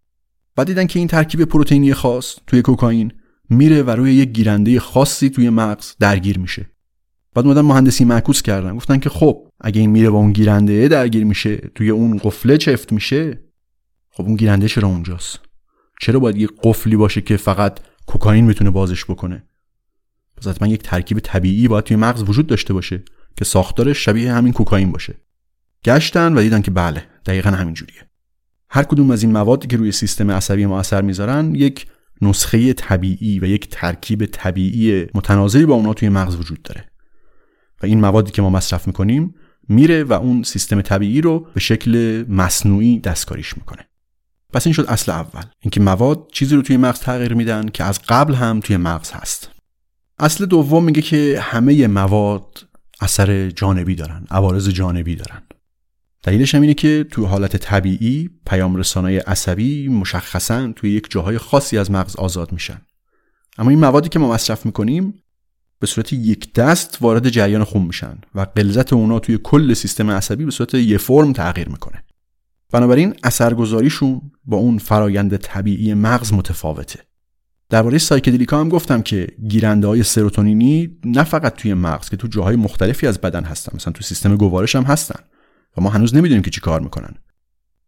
بعد 0.57 0.67
دیدن 0.67 0.87
که 0.87 0.99
این 0.99 1.09
ترکیب 1.09 1.45
پروتئینی 1.45 1.95
خاص 1.95 2.37
توی 2.47 2.63
کوکائین 2.63 3.13
میره 3.51 3.83
و 3.83 3.91
روی 3.91 4.15
یک 4.15 4.29
گیرنده 4.29 4.81
خاصی 4.81 5.31
توی 5.31 5.51
مغز 5.51 5.95
درگیر 6.01 6.39
میشه. 6.39 6.71
بعد 7.35 7.45
اومدن 7.47 7.61
مهندسی 7.61 8.05
معکوس 8.05 8.43
کردن. 8.43 8.77
گفتن 8.77 8.99
که 8.99 9.11
خب 9.11 9.49
اگه 9.61 9.81
این 9.81 9.91
میره 9.91 10.11
با 10.11 10.19
اون 10.19 10.33
گیرنده 10.33 10.89
درگیر 10.89 11.25
میشه 11.25 11.57
توی 11.57 11.91
اون 11.91 12.19
قفله 12.19 12.59
چفت 12.59 12.93
میشه 12.93 13.41
خب 14.11 14.25
اون 14.25 14.37
گیرنده 14.37 14.69
چرا 14.69 14.89
اونجاست؟ 14.89 15.41
چرا 16.01 16.21
باید 16.21 16.37
یه 16.37 16.49
قفلی 16.63 16.97
باشه 16.97 17.21
که 17.21 17.37
فقط 17.37 17.81
کوکائین 18.07 18.45
می‌تونه 18.45 18.71
بازش 18.71 19.05
بکنه؟ 19.05 19.45
پس 20.37 20.49
حتما 20.49 20.69
یک 20.69 20.83
ترکیب 20.83 21.19
طبیعی 21.19 21.69
باید 21.69 21.85
توی 21.85 21.97
مغز 21.97 22.23
وجود 22.23 22.47
داشته 22.47 22.75
باشه 22.75 23.03
که 23.37 23.45
ساختارش 23.45 24.05
شبیه 24.05 24.33
همین 24.33 24.53
کوکائین 24.53 24.93
باشه. 24.93 25.15
گشتن 25.85 26.35
و 26.35 26.41
دیدن 26.41 26.63
که 26.63 26.71
بله 26.71 27.07
دقیقا 27.27 27.51
همین 27.51 27.75
جوریه 27.75 28.11
هر 28.75 28.83
کدوم 28.83 29.11
از 29.11 29.23
این 29.23 29.33
موادی 29.33 29.67
که 29.67 29.77
روی 29.77 29.93
سیستم 29.93 30.31
عصبی 30.31 30.67
ما 30.67 30.79
اثر 30.79 31.03
می‌ذارن 31.03 31.55
یک 31.55 31.87
نسخه 32.23 32.73
طبیعی 32.73 33.39
و 33.39 33.45
یک 33.45 33.69
ترکیب 33.71 34.27
طبیعی 34.27 35.07
متناسبی 35.15 35.67
با 35.67 35.75
اونا 35.75 35.95
توی 35.95 36.09
مغز 36.09 36.37
وجود 36.37 36.63
داره. 36.63 36.85
و 37.83 37.87
این 37.87 38.01
موادی 38.01 38.31
که 38.31 38.43
ما 38.43 38.51
مصرف 38.51 38.87
می‌کنیم 38.87 39.35
میره 39.69 40.05
و 40.05 40.13
اون 40.13 40.43
سیستم 40.43 40.81
طبیعی 40.81 41.21
رو 41.21 41.47
به 41.55 41.61
شکل 41.61 42.25
مصنوعی 42.29 43.01
دستکاریش 43.01 43.57
می‌کنه. 43.57 43.89
پس 44.53 44.67
این 44.67 44.73
شد 44.73 44.87
اصل 44.89 45.13
اول. 45.13 45.43
اینکه 45.61 45.81
مواد 45.81 46.29
چیزی 46.33 46.57
رو 46.57 46.63
توی 46.63 46.77
مغز 46.77 47.01
تغییر 47.01 47.35
میدن 47.35 47.69
که 47.69 47.85
از 47.85 48.01
قبل 48.09 48.35
هم 48.35 48.61
توی 48.61 48.77
مغز 48.77 49.11
هست. 49.11 49.51
اصل 50.19 50.47
دوم 50.47 50.85
میگه 50.85 51.03
که 51.03 51.39
همه 51.43 51.87
مواد 51.87 52.67
اثر 53.01 53.51
جانبی 53.51 53.95
دارن 53.95 54.27
عوارض 54.31 54.69
جانبی 54.69 55.17
دارن. 55.17 55.43
دلیلش 56.25 56.55
هم 56.55 56.61
اینه 56.61 56.75
که 56.75 57.07
تو 57.11 57.27
حالت 57.27 57.57
طبیعی 57.57 58.31
پیام 58.47 58.77
رسانای 58.77 59.19
عصبی 59.19 59.89
مشخصا 59.89 60.73
توی 60.77 60.91
یک 60.91 61.07
جاهای 61.11 61.39
خاصی 61.39 61.79
از 61.79 61.91
مغز 61.91 62.17
آزاد 62.17 62.53
میشن. 62.53 62.81
اما 63.59 63.71
این 63.71 63.79
موادی 63.79 64.09
که 64.09 64.19
ما 64.19 64.33
مصرف 64.33 64.67
می‌کنیم 64.67 65.15
به 65.79 65.87
صورت 65.87 66.13
یک 66.13 66.55
دست 66.55 66.99
وارد 67.01 67.29
جریان 67.29 67.65
خون 67.65 67.83
میشن 67.83 68.19
و 68.35 68.45
غلظت 68.45 68.93
اونا 68.93 69.19
توی 69.19 69.39
کل 69.43 69.75
سیستم 69.75 70.11
عصبی 70.11 70.45
به 70.45 70.51
صورت 70.51 70.75
یه 70.75 70.99
فرم 70.99 71.33
تغییر 71.33 71.69
می‌کنه. 71.69 72.05
بنابراین 72.73 73.15
اثرگذاریشون 73.23 74.21
با 74.45 74.57
اون 74.57 74.79
فرایند 74.79 75.37
طبیعی 75.37 75.95
مغز 75.95 76.33
متفاوته. 76.33 77.01
درباره 77.71 77.99
psychedelic 77.99 78.56
ا 78.56 78.61
هم 78.61 78.69
گفتم 78.69 79.03
که 79.03 79.27
گیرنده 79.49 79.87
های 79.87 80.03
سروتونینی 80.03 80.99
نه 81.05 81.25
فقط 81.25 81.55
توی 81.55 81.75
مغز 81.75 82.09
که 82.09 82.17
تو 82.17 82.29
جاهای 82.29 82.57
مختلفی 82.57 83.07
از 83.07 83.21
بدن 83.21 83.45
هستن 83.45 83.77
مثلا 83.77 83.93
تو 83.93 84.03
سیستم 84.03 84.37
گوارش 84.37 84.77
هم 84.77 84.83
هستن. 84.83 85.21
و 85.77 85.81
ما 85.81 85.91
هنوز 85.91 86.15
نمی‌دونیم 86.15 86.43
که 86.43 86.51
چی 86.51 86.61
کار 86.61 86.81
می‌کنن. 86.81 87.15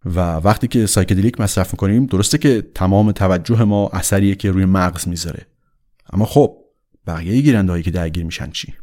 و 0.05 0.21
وقتی 0.21 0.69
که 0.69 0.87
psychedelic 0.87 1.41
مصرف 1.41 1.73
می‌کنیم 1.73 2.07
درسته 2.07 2.39
که 2.39 2.63
تمام 2.75 3.13
توجه 3.13 3.65
ما 3.65 3.89
اثریه 3.93 4.35
که 4.35 4.51
روی 4.51 4.65
مغز 4.65 5.09
می‌ذاره. 5.09 5.47
اما 6.13 6.25
خب 6.25 6.57
بقیه 7.07 7.41
گیرنده 7.41 7.73
هایی 7.73 7.83
که 7.85 7.91
درگیر 7.91 8.25
میشن 8.25 8.51
چی؟ 8.51 8.75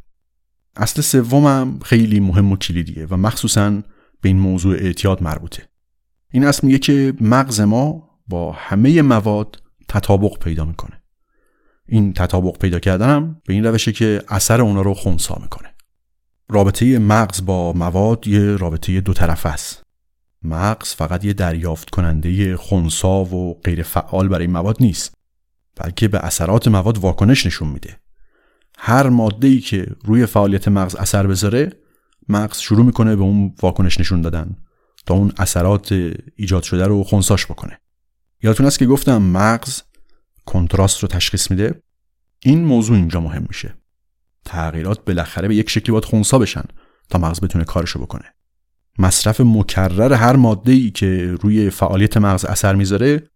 اصل 0.75 1.01
سومم 1.01 1.79
خیلی 1.79 2.19
مهم 2.19 2.51
و 2.51 2.55
کلیدیه 2.55 3.05
و 3.05 3.17
مخصوصا 3.17 3.71
به 4.21 4.29
این 4.29 4.39
موضوع 4.39 4.75
اعتیاد 4.75 5.23
مربوطه. 5.23 5.63
این 6.31 6.45
اصل 6.45 6.67
میگه 6.67 6.79
که 6.79 7.13
مغز 7.21 7.59
ما 7.61 8.09
با 8.27 8.51
همه 8.51 9.01
مواد 9.01 9.61
تطابق 9.87 10.37
پیدا 10.39 10.65
می‌کنه. 10.65 11.03
این 11.85 12.13
تطابق 12.13 12.57
پیدا 12.57 12.79
کردنم 12.79 13.41
به 13.45 13.53
این 13.53 13.65
روشه 13.65 13.91
که 13.91 14.23
اثر 14.27 14.61
اونا 14.61 14.81
رو 14.81 14.93
خونسا 14.93 15.39
می‌کنه. 15.41 15.72
رابطه 16.53 16.99
مغز 16.99 17.45
با 17.45 17.73
مواد 17.73 18.27
یه 18.27 18.55
رابطه 18.55 19.01
دو 19.01 19.13
طرفه 19.13 19.49
است. 19.49 19.83
مغز 20.43 20.93
فقط 20.93 21.25
یه 21.25 21.33
دریافت 21.33 21.89
کننده 21.89 22.57
خونسا 22.57 23.23
و 23.23 23.61
غیر 23.61 23.83
فعال 23.83 24.27
برای 24.27 24.47
مواد 24.47 24.77
نیست 24.79 25.13
بلکه 25.75 26.07
به 26.07 26.19
اثرات 26.19 26.67
مواد 26.67 26.97
واکنش 26.97 27.45
نشون 27.45 27.67
میده. 27.67 27.99
هر 28.77 29.09
ماده 29.09 29.47
ای 29.47 29.59
که 29.59 29.87
روی 30.05 30.25
فعالیت 30.25 30.67
مغز 30.67 30.95
اثر 30.95 31.27
بذاره 31.27 31.71
مغز 32.29 32.57
شروع 32.57 32.85
می‌کنه 32.85 33.15
به 33.15 33.21
اون 33.21 33.55
واکنش 33.61 33.99
نشون 33.99 34.21
دادن 34.21 34.55
تا 35.05 35.13
اون 35.13 35.31
اثرات 35.37 35.91
ایجاد 36.35 36.63
شده 36.63 36.87
رو 36.87 37.03
خونساش 37.03 37.45
بکنه. 37.45 37.79
یادتون 38.43 38.65
است 38.65 38.79
که 38.79 38.85
گفتم 38.85 39.21
مغز 39.21 39.81
کنتراست 40.45 40.99
رو 40.99 41.07
تشخیص 41.07 41.51
میده؟ 41.51 41.83
این 42.39 42.65
موضوع 42.65 42.95
اینجا 42.95 43.19
مهم 43.19 43.45
میشه. 43.47 43.75
تغییرات 44.45 45.05
بالاخره 45.05 45.47
به 45.47 45.55
یک 45.55 45.69
شکلی 45.69 45.91
باید 45.91 46.05
خونسا 46.05 46.39
بشن 46.39 46.63
تا 47.09 47.19
مغز 47.19 47.39
بتونه 47.41 47.65
کارشو 47.65 47.99
بکنه. 47.99 48.25
مصرف 48.99 49.41
مکرر 49.41 50.13
هر 50.13 50.35
ماده 50.35 50.71
ای 50.71 50.91
که 50.91 51.35
روی 51.41 51.69
فعالیت 51.69 52.17
مغز 52.17 52.45
اثر 52.45 52.75
می‌ذاره 52.75 53.27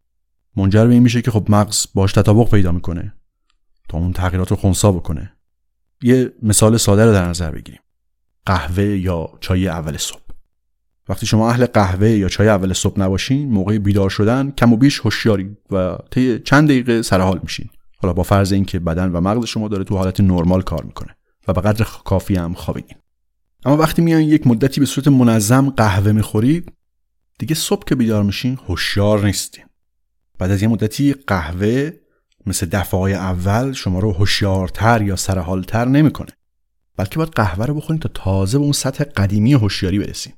منجر 0.55 0.85
به 0.85 0.93
این 0.93 1.03
میشه 1.03 1.21
که 1.21 1.31
خب 1.31 1.45
مغز 1.49 1.85
باش 1.93 2.13
تطابق 2.13 2.49
پیدا 2.49 2.71
می‌کنه 2.71 3.13
تا 3.89 3.97
اون 3.97 4.13
تغییرات 4.13 4.51
رو 4.51 4.57
خونسا 4.57 4.91
بکنه. 4.91 5.33
یه 6.01 6.33
مثال 6.43 6.77
ساده 6.77 7.05
رو 7.05 7.13
در 7.13 7.25
نظر 7.25 7.51
بگیریم. 7.51 7.81
قهوه 8.45 8.83
یا 8.83 9.29
چای 9.39 9.67
اول 9.67 9.97
صبح. 9.97 10.21
وقتی 11.09 11.25
شما 11.25 11.49
اهل 11.49 11.65
قهوه 11.65 12.09
یا 12.09 12.29
چای 12.29 12.47
اول 12.47 12.73
صبح 12.73 12.99
نباشین 12.99 13.49
موقع 13.49 13.77
بیدار 13.77 14.09
شدن 14.09 14.51
کم 14.51 14.73
و 14.73 14.77
بیش 14.77 14.99
هوشیاری 14.99 15.57
و 15.71 15.97
طی 16.11 16.39
چند 16.39 16.67
دقیقه 16.67 17.01
سرحال 17.01 17.39
میشین. 17.43 17.69
حالا 17.97 18.13
با 18.13 18.23
فرض 18.23 18.51
اینکه 18.51 18.79
بدن 18.79 19.11
و 19.11 19.21
مغز 19.21 19.45
شما 19.45 19.67
داره 19.67 19.83
تو 19.83 19.97
حالت 19.97 20.19
نرمال 20.19 20.61
کار 20.61 20.83
می‌کنه 20.83 21.15
و 21.47 21.53
به 21.53 21.61
قدر 21.61 21.87
کافی 22.05 22.35
هم 22.35 22.53
خوابیدین. 22.53 22.97
اما 23.65 23.77
وقتی 23.77 24.01
میان 24.01 24.21
یک 24.21 24.47
مدتی 24.47 24.79
به 24.79 24.85
صورت 24.85 25.07
منظم 25.07 25.69
قهوه 25.69 26.11
می‌خورید 26.11 26.71
دیگه 27.39 27.55
صبح 27.55 27.83
که 27.85 27.95
بیدار 27.95 28.23
میشین 28.23 28.59
هوشیار 28.67 29.25
نیستین 29.25 29.65
بعد 30.39 30.51
از 30.51 30.61
یه 30.61 30.67
مدتی 30.67 31.13
قهوه 31.13 31.91
مثل 32.45 32.65
دفعه 32.65 32.99
اول 32.99 33.73
شما 33.73 33.99
رو 33.99 34.11
هوشیارتر 34.11 35.01
یا 35.01 35.15
سرحالتر 35.15 35.85
نمی‌کنه 35.85 36.31
بلکه 36.97 37.15
باید 37.15 37.29
قهوه 37.29 37.65
رو 37.65 37.73
بخورین 37.73 37.99
تا 37.99 38.09
تازه 38.13 38.57
به 38.57 38.63
اون 38.63 38.73
سطح 38.73 39.03
قدیمی 39.03 39.53
هوشیاری 39.53 39.99
برسین. 39.99 40.33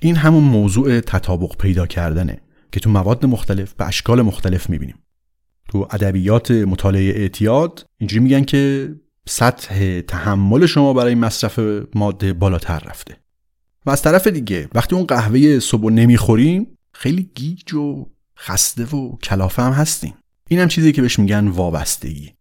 این 0.00 0.16
همون 0.16 0.44
موضوع 0.44 1.00
تطابق 1.00 1.56
پیدا 1.56 1.86
کردنه 1.86 2.40
که 2.72 2.80
تو 2.80 2.90
مواد 2.90 3.26
مختلف 3.26 3.72
به 3.72 3.86
اشکال 3.86 4.22
مختلف 4.22 4.70
می‌بینیم. 4.70 5.03
تو 5.68 5.88
ادبیات 5.90 6.50
مطالعه 6.50 7.20
اعتیاد 7.20 7.86
اینجوری 7.98 8.22
میگن 8.22 8.44
که 8.44 8.94
سطح 9.28 10.00
تحمل 10.00 10.66
شما 10.66 10.92
برای 10.92 11.14
مصرف 11.14 11.60
ماده 11.94 12.32
بالاتر 12.32 12.78
رفته. 12.78 13.16
و 13.86 13.90
از 13.90 14.02
طرف 14.02 14.26
دیگه 14.26 14.68
وقتی 14.74 14.96
اون 14.96 15.04
قهوه 15.04 15.58
صبح 15.58 15.92
نمی‌خوریم 15.92 16.66
خیلی 16.92 17.30
گیج 17.34 17.74
و 17.74 18.06
خسته 18.38 18.84
و 18.84 19.16
کلافه 19.16 19.62
هم 19.62 19.72
هستیم. 19.72 20.14
این 20.48 20.60
هم 20.60 20.68
چیزی 20.68 20.92
که 20.92 21.02
بهش 21.02 21.18
میگن 21.18 21.48
وابستگی. 21.48 22.32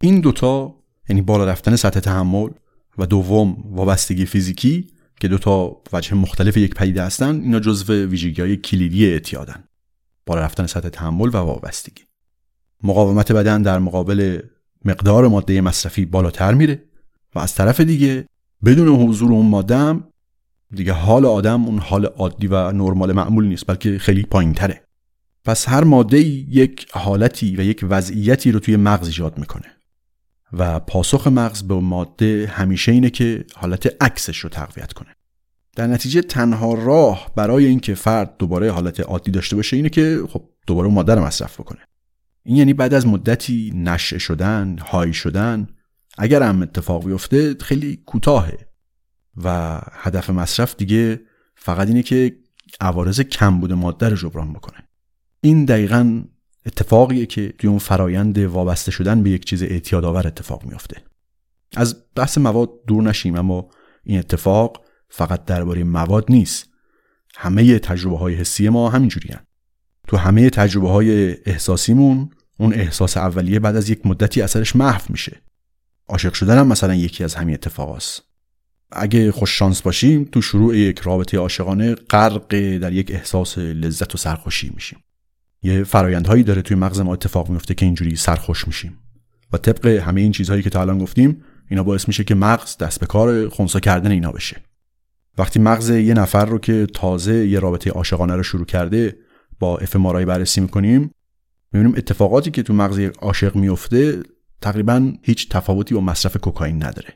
این 0.00 0.20
دوتا 0.20 0.74
یعنی 1.08 1.22
بالا 1.22 1.44
رفتن 1.44 1.76
سطح 1.76 2.00
تحمل 2.00 2.48
و 2.98 3.06
دوم 3.06 3.56
وابستگی 3.70 4.26
فیزیکی 4.26 4.86
که 5.20 5.28
دوتا 5.28 5.82
وجه 5.92 6.14
مختلف 6.14 6.56
یک 6.56 6.74
پدیده 6.74 7.02
هستن 7.02 7.40
اینا 7.40 7.60
جزو 7.60 7.92
ویژگی 7.92 8.42
های 8.42 8.56
کلیدی 8.56 9.06
اعتیادن. 9.06 9.64
بالا 10.26 10.40
رفتن 10.40 10.66
سطح 10.66 10.88
تحمل 10.88 11.28
و 11.28 11.36
وابستگی. 11.36 12.05
مقاومت 12.82 13.32
بدن 13.32 13.62
در 13.62 13.78
مقابل 13.78 14.40
مقدار 14.84 15.28
ماده 15.28 15.60
مصرفی 15.60 16.04
بالاتر 16.04 16.54
میره 16.54 16.82
و 17.34 17.38
از 17.38 17.54
طرف 17.54 17.80
دیگه 17.80 18.26
بدون 18.64 18.88
حضور 18.88 19.32
اون 19.32 19.46
ماده 19.46 19.94
دیگه 20.74 20.92
حال 20.92 21.26
آدم 21.26 21.64
اون 21.64 21.78
حال 21.78 22.06
عادی 22.06 22.46
و 22.46 22.72
نرمال 22.72 23.12
معمول 23.12 23.46
نیست 23.46 23.66
بلکه 23.66 23.98
خیلی 23.98 24.22
پایین 24.22 24.52
تره 24.52 24.82
پس 25.44 25.68
هر 25.68 25.84
ماده 25.84 26.18
یک 26.20 26.86
حالتی 26.90 27.56
و 27.56 27.60
یک 27.60 27.84
وضعیتی 27.88 28.52
رو 28.52 28.60
توی 28.60 28.76
مغز 28.76 29.06
ایجاد 29.06 29.38
می‌کنه. 29.38 29.76
و 30.52 30.80
پاسخ 30.80 31.26
مغز 31.26 31.62
به 31.62 31.74
ماده 31.74 32.52
همیشه 32.54 32.92
اینه 32.92 33.10
که 33.10 33.44
حالت 33.54 34.02
عکسش 34.02 34.38
رو 34.38 34.50
تقویت 34.50 34.92
کنه. 34.92 35.08
در 35.76 35.86
نتیجه 35.86 36.22
تنها 36.22 36.74
راه 36.74 37.32
برای 37.36 37.66
اینکه 37.66 37.94
فرد 37.94 38.36
دوباره 38.38 38.70
حالت 38.70 39.00
عادی 39.00 39.30
داشته 39.30 39.56
باشه 39.56 39.76
اینه 39.76 39.88
که 39.88 40.20
خب 40.28 40.42
دوباره 40.66 40.88
ماده 40.88 41.14
رو 41.14 41.24
مصرف 41.24 41.60
بکنه. 41.60 41.80
این 42.46 42.56
یعنی 42.56 42.74
بعد 42.74 42.94
از 42.94 43.06
مدتی 43.06 43.72
نشه 43.74 44.18
شدن 44.18 44.78
های 44.78 45.12
شدن 45.12 45.66
اگر 46.18 46.42
هم 46.42 46.62
اتفاق 46.62 47.04
بیفته 47.04 47.54
خیلی 47.60 48.02
کوتاهه. 48.06 48.58
و 49.44 49.80
هدف 49.92 50.30
مصرف 50.30 50.76
دیگه 50.76 51.20
فقط 51.54 51.88
اینه 51.88 52.02
که 52.02 52.36
عوارض 52.80 53.20
کمبود 53.20 53.72
ماده 53.72 54.08
رو 54.08 54.16
جبران 54.16 54.52
بکنه. 54.52 54.88
این 55.40 55.64
دقیقا 55.64 56.24
اتفاقیه 56.66 57.26
که 57.26 57.54
توی 57.58 57.70
اون 57.70 57.78
فرایند 57.78 58.38
وابسته 58.38 58.90
شدن 58.90 59.22
به 59.22 59.30
یک 59.30 59.44
چیز 59.44 59.62
اعتیادآور 59.62 60.26
اتفاق 60.26 60.64
میافته. 60.64 61.02
از 61.76 61.96
بحث 62.14 62.38
مواد 62.38 62.70
دور 62.86 63.02
نشیم 63.02 63.36
اما 63.36 63.68
این 64.04 64.18
اتفاق 64.18 64.84
فقط 65.08 65.44
درباره 65.44 65.84
مواد 65.84 66.24
نیست. 66.28 66.68
همه 67.36 67.78
تجربه 67.78 68.18
های 68.18 68.34
حسی 68.34 68.68
ما 68.68 68.90
همینجوری 68.90 69.28
تو 70.06 70.16
همه 70.16 70.50
تجربه 70.50 70.88
های 70.88 71.36
احساسیمون 71.46 72.30
اون 72.58 72.74
احساس 72.74 73.16
اولیه 73.16 73.60
بعد 73.60 73.76
از 73.76 73.90
یک 73.90 74.06
مدتی 74.06 74.42
اثرش 74.42 74.76
محو 74.76 75.02
میشه. 75.08 75.42
عاشق 76.08 76.32
شدن 76.32 76.58
هم 76.58 76.66
مثلا 76.66 76.94
یکی 76.94 77.24
از 77.24 77.34
همین 77.34 77.54
اتفاقاست 77.54 78.22
اگه 78.92 79.32
خوش 79.32 79.58
شانس 79.58 79.82
باشیم 79.82 80.24
تو 80.24 80.42
شروع 80.42 80.76
یک 80.76 80.98
رابطه 80.98 81.38
عاشقانه 81.38 81.94
غرق 81.94 82.48
در 82.78 82.92
یک 82.92 83.10
احساس 83.10 83.58
لذت 83.58 84.14
و 84.14 84.18
سرخوشی 84.18 84.70
میشیم. 84.74 84.98
یه 85.62 85.84
فرایندهایی 85.84 86.42
داره 86.42 86.62
توی 86.62 86.76
مغز 86.76 87.00
ما 87.00 87.12
اتفاق 87.12 87.48
میفته 87.48 87.74
که 87.74 87.86
اینجوری 87.86 88.16
سرخوش 88.16 88.66
میشیم. 88.66 88.98
و 89.52 89.58
طبق 89.58 89.86
همه 89.86 90.20
این 90.20 90.32
چیزهایی 90.32 90.62
که 90.62 90.70
تا 90.70 90.80
الان 90.80 90.98
گفتیم 90.98 91.44
اینا 91.70 91.82
باعث 91.82 92.08
میشه 92.08 92.24
که 92.24 92.34
مغز 92.34 92.76
دست 92.76 93.00
به 93.00 93.06
کار 93.06 93.48
خونسا 93.48 93.80
کردن 93.80 94.10
اینا 94.10 94.32
بشه. 94.32 94.56
وقتی 95.38 95.58
مغز 95.58 95.90
یه 95.90 96.14
نفر 96.14 96.44
رو 96.44 96.58
که 96.58 96.86
تازه 96.94 97.48
یه 97.48 97.58
رابطه 97.58 97.90
عاشقانه 97.90 98.34
رو 98.34 98.42
شروع 98.42 98.64
کرده 98.64 99.16
با 99.58 99.78
اف 99.78 99.96
بررسی 99.96 100.60
می‌کنیم 100.60 101.10
می‌بینیم 101.76 101.98
اتفاقاتی 101.98 102.50
که 102.50 102.62
تو 102.62 102.74
مغز 102.74 102.98
یک 102.98 103.12
عاشق 103.16 103.56
میفته 103.56 104.22
تقریبا 104.60 105.12
هیچ 105.22 105.48
تفاوتی 105.48 105.94
با 105.94 106.00
مصرف 106.00 106.36
کوکائین 106.36 106.76
نداره. 106.84 107.08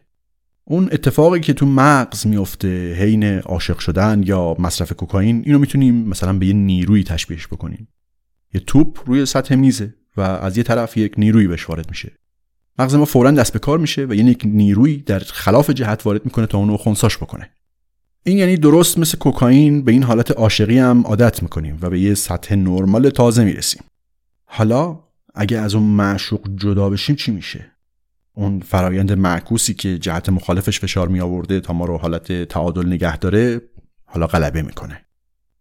اون 0.65 0.89
اتفاقی 0.93 1.41
که 1.41 1.53
تو 1.53 1.67
مغز 1.67 2.27
میفته 2.27 2.95
حین 2.95 3.25
عاشق 3.25 3.79
شدن 3.79 4.23
یا 4.27 4.57
مصرف 4.59 4.93
کوکائین 4.93 5.43
اینو 5.47 5.59
می‌تونیم 5.59 5.95
مثلا 5.95 6.33
به 6.39 6.47
یه 6.47 6.53
نیروی 6.53 7.05
تشبیهش 7.05 7.47
بکنیم. 7.47 7.89
یه 8.55 8.61
توپ 8.61 8.99
روی 9.07 9.27
سطح 9.27 9.55
میزه 9.55 9.95
و 10.17 10.21
از 10.21 10.57
یه 10.57 10.63
طرف 10.63 10.97
یک 10.97 11.15
نیروی 11.19 11.47
بهش 11.47 11.69
وارد 11.69 11.89
میشه. 11.89 12.13
مغز 12.79 12.95
ما 12.95 13.05
فورا 13.05 13.31
دست 13.31 13.53
به 13.53 13.59
کار 13.59 13.79
میشه 13.79 14.05
و 14.05 14.15
یعنی 14.15 14.31
یک 14.31 14.43
نیروی 14.45 14.97
در 14.97 15.19
خلاف 15.19 15.71
جهت 15.71 16.07
وارد 16.07 16.25
می‌کنه 16.25 16.47
تا 16.47 16.59
اونو 16.59 16.77
خونساش 16.77 17.17
بکنه. 17.17 17.51
این 18.25 18.39
یعنی 18.39 18.57
درست 18.57 18.99
مثل 18.99 19.19
کوکائین 19.19 19.85
به 19.85 19.93
این 19.93 20.03
حالت 20.03 20.31
عاشقی 20.31 20.79
هم 20.79 21.03
عادت 21.07 21.43
می‌کنیم 21.43 21.79
و 21.81 21.91
به 21.91 22.01
یه 22.01 22.15
سطح 22.15 22.55
نرمال 22.55 23.11
تازه 23.11 23.45
می‌رسیم. 23.45 23.83
حالا 24.53 24.99
اگه 25.35 25.59
از 25.59 25.75
اون 25.75 25.85
معشوق 25.85 26.49
جدا 26.55 26.91
بشیم 26.91 27.17
چی 27.17 27.33
میشه؟ 27.33 27.73
اون 28.35 28.61
فرایند 28.61 29.13
معکوسی 29.13 29.75
که 29.75 29.99
جهت 29.99 30.29
مخالفش 30.29 30.81
فشار 30.81 31.09
می 31.09 31.21
آورده 31.21 31.61
تا 31.61 31.73
ما 31.73 31.85
رو 31.85 31.99
حالت 31.99 32.43
تعادل 32.43 32.87
نگه 32.87 33.17
داره 33.17 33.61
حالا 34.05 34.27
غلبه 34.27 34.63
می‌کنه. 34.63 35.07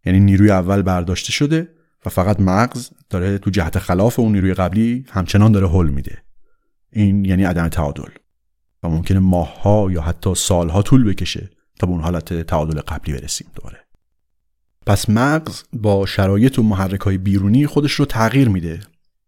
یعنی 0.06 0.20
نیروی 0.20 0.52
اول 0.52 0.82
برداشته 0.82 1.32
شده 1.32 1.70
و 2.06 2.10
فقط 2.10 2.40
مغز 2.40 2.90
داره 3.10 3.38
تو 3.38 3.50
جهت 3.50 3.80
خلاف 3.80 4.20
اون 4.20 4.32
نیروی 4.32 4.54
قبلی 4.54 5.06
همچنان 5.10 5.52
داره 5.52 5.70
حل 5.70 5.90
میده. 5.90 6.24
این 6.92 7.26
یعنی 7.26 7.44
عدم 7.44 7.68
تعادل. 7.68 8.10
و 8.84 8.90
ممکنه 8.90 9.20
ماهها 9.20 9.92
یا 9.92 10.02
حتی 10.02 10.36
سالها 10.36 10.82
طول 10.82 11.04
بکشه 11.04 11.50
تا 11.80 11.88
به 11.88 11.94
اون 11.94 12.02
حالت 12.02 12.42
تعادل 12.42 12.82
قبلی 12.82 13.14
برسیم 13.14 13.48
دوباره. 13.56 13.89
پس 14.90 15.10
مغز 15.10 15.64
با 15.74 16.06
شرایط 16.06 16.60
و 16.60 16.64
محرک 16.64 17.08
بیرونی 17.08 17.68
خودش 17.68 17.92
رو 17.92 18.06
تغییر 18.06 18.50
میده 18.50 18.80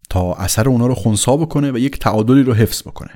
تا 0.09 0.33
اثر 0.33 0.69
اونا 0.69 0.87
رو 0.87 0.95
خونسا 0.95 1.37
بکنه 1.37 1.71
و 1.71 1.77
یک 1.77 1.99
تعادلی 1.99 2.43
رو 2.43 2.53
حفظ 2.53 2.81
بکنه. 2.81 3.09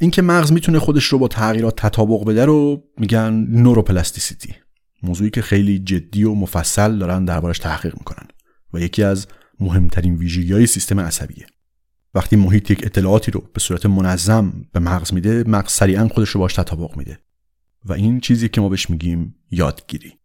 اینکه 0.00 0.22
مغز 0.22 0.52
می‌تونه 0.52 0.78
خودش 0.78 1.04
رو 1.04 1.18
با 1.18 1.28
تغییرات 1.28 1.76
تطابق 1.76 2.24
بده 2.24 2.44
رو 2.44 2.84
میگن 2.98 3.46
نوروپلاستیسیتی 3.48 4.54
موضوعی 5.02 5.30
که 5.30 5.42
خیلی 5.42 5.78
جدی 5.78 6.24
و 6.24 6.34
مفصل 6.34 6.98
دارن 6.98 7.24
دربارش 7.24 7.58
تحقیق 7.58 7.94
می‌کنن 7.98 8.28
و 8.72 8.80
یکی 8.80 9.02
از 9.02 9.26
مهمترین 9.60 10.14
ویژگی 10.14 10.52
های 10.52 10.66
سیستم 10.66 11.00
عصبیه. 11.00 11.46
وقتی 12.14 12.36
محیط 12.36 12.70
یک 12.70 12.86
اطلاعاتی 12.86 13.30
رو 13.30 13.44
به 13.54 13.60
صورت 13.60 13.86
منظم 13.86 14.52
به 14.72 14.80
مغز 14.80 15.14
میده 15.14 15.44
مغز 15.46 15.72
سریعا 15.72 16.08
خودش 16.08 16.28
رو 16.28 16.40
باش 16.40 16.54
تطابق 16.54 16.96
میده. 16.96 17.18
و 17.84 17.92
این 17.92 18.20
چیزی 18.20 18.48
که 18.48 18.60
ما 18.60 18.68
بهش 18.68 18.90
میگیم 18.90 19.34
یادگیری. 19.50 20.17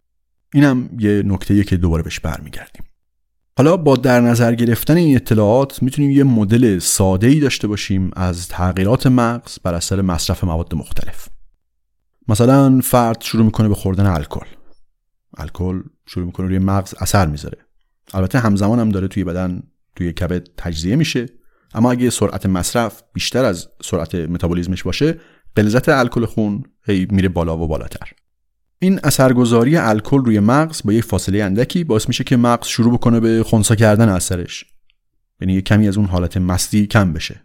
اینم 0.53 0.89
یه 0.99 1.23
نکته 1.25 1.63
که 1.63 1.77
دوباره 1.77 2.03
بهش 2.03 2.19
برمیگردیم. 2.19 2.83
حالا 3.57 3.77
با 3.77 3.95
در 3.95 4.21
نظر 4.21 4.55
گرفتن 4.55 4.97
این 4.97 5.15
اطلاعات 5.15 5.83
می‌تونیم 5.83 6.11
یه 6.11 6.23
مدل 6.23 6.79
ساده 6.79 7.27
ای 7.27 7.39
داشته 7.39 7.67
باشیم 7.67 8.11
از 8.15 8.47
تغییرات 8.47 9.07
مغز 9.07 9.59
بر 9.63 9.73
اثر 9.73 10.01
مصرف 10.01 10.43
مواد 10.43 10.75
مختلف. 10.75 11.29
مثلا 12.27 12.81
فرد 12.83 13.21
شروع 13.21 13.45
می‌کنه 13.45 13.67
به 13.67 13.75
خوردن 13.75 14.05
الکل. 14.05 14.45
الکل 15.37 15.81
شروع 16.05 16.25
می‌کنه 16.25 16.47
روی 16.47 16.59
مغز 16.59 16.93
اثر 16.99 17.27
می‌ذاره. 17.27 17.57
البته 18.13 18.39
همزمان 18.39 18.79
هم 18.79 18.89
داره 18.89 19.07
توی 19.07 19.23
بدن 19.23 19.63
توی 19.95 20.13
کبد 20.13 20.47
تجزیه 20.57 20.95
میشه. 20.95 21.25
اما 21.73 21.91
اگه 21.91 22.09
سرعت 22.09 22.45
مصرف 22.45 23.03
بیشتر 23.13 23.45
از 23.45 23.67
سرعت 23.81 24.15
متابولیزمش 24.15 24.83
باشه 24.83 25.19
غلظت 25.57 25.89
الکل 25.89 26.25
خون 26.25 26.63
هی 26.85 27.07
میره 27.09 27.29
بالا 27.29 27.57
و 27.57 27.67
بالاتر. 27.67 28.11
این 28.83 28.99
اثرگذاری 29.03 29.77
الکل 29.77 30.25
روی 30.25 30.39
مغز 30.39 30.81
با 30.85 30.93
یک 30.93 31.03
فاصله 31.03 31.43
اندکی 31.43 31.83
باعث 31.83 32.07
میشه 32.07 32.23
که 32.23 32.37
مغز 32.37 32.67
شروع 32.67 32.93
بکنه 32.93 33.19
به 33.19 33.43
خونسا 33.43 33.75
کردن 33.75 34.09
اثرش 34.09 34.65
یعنی 35.41 35.61
کمی 35.61 35.87
از 35.87 35.97
اون 35.97 36.05
حالت 36.05 36.37
مستی 36.37 36.87
کم 36.87 37.13
بشه. 37.13 37.41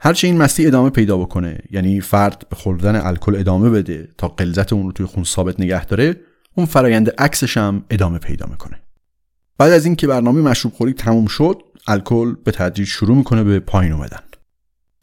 هرچه 0.00 0.26
این 0.26 0.36
مستی 0.36 0.66
ادامه 0.66 0.90
پیدا 0.90 1.18
بکنه 1.18 1.58
یعنی 1.70 2.00
فرد 2.00 2.46
به 2.50 2.56
خوردن 2.56 3.06
الکل 3.06 3.36
ادامه 3.36 3.70
بده 3.70 4.08
تا 4.18 4.28
غلظت 4.28 4.72
اون 4.72 4.86
رو 4.86 4.92
توی 4.92 5.06
خون 5.06 5.24
ثابت 5.24 5.60
نگه 5.60 5.84
داره 5.84 6.16
اون 6.54 6.66
فرایند 6.66 7.10
عکسش 7.10 7.56
هم 7.56 7.84
ادامه 7.90 8.18
پیدا 8.18 8.46
می‌کنه. 8.46 8.80
بعد 9.58 9.72
از 9.72 9.84
اینکه 9.84 10.06
برنامه 10.06 10.40
مشروب 10.40 10.74
خوری 10.74 10.92
تموم 10.92 11.26
شد 11.26 11.62
الکل 11.86 12.34
به 12.44 12.52
تدریج 12.52 12.88
شروع 12.88 13.16
می‌کنه 13.16 13.44
به 13.44 13.60
پایین 13.60 13.92
اومدن. 13.92 14.20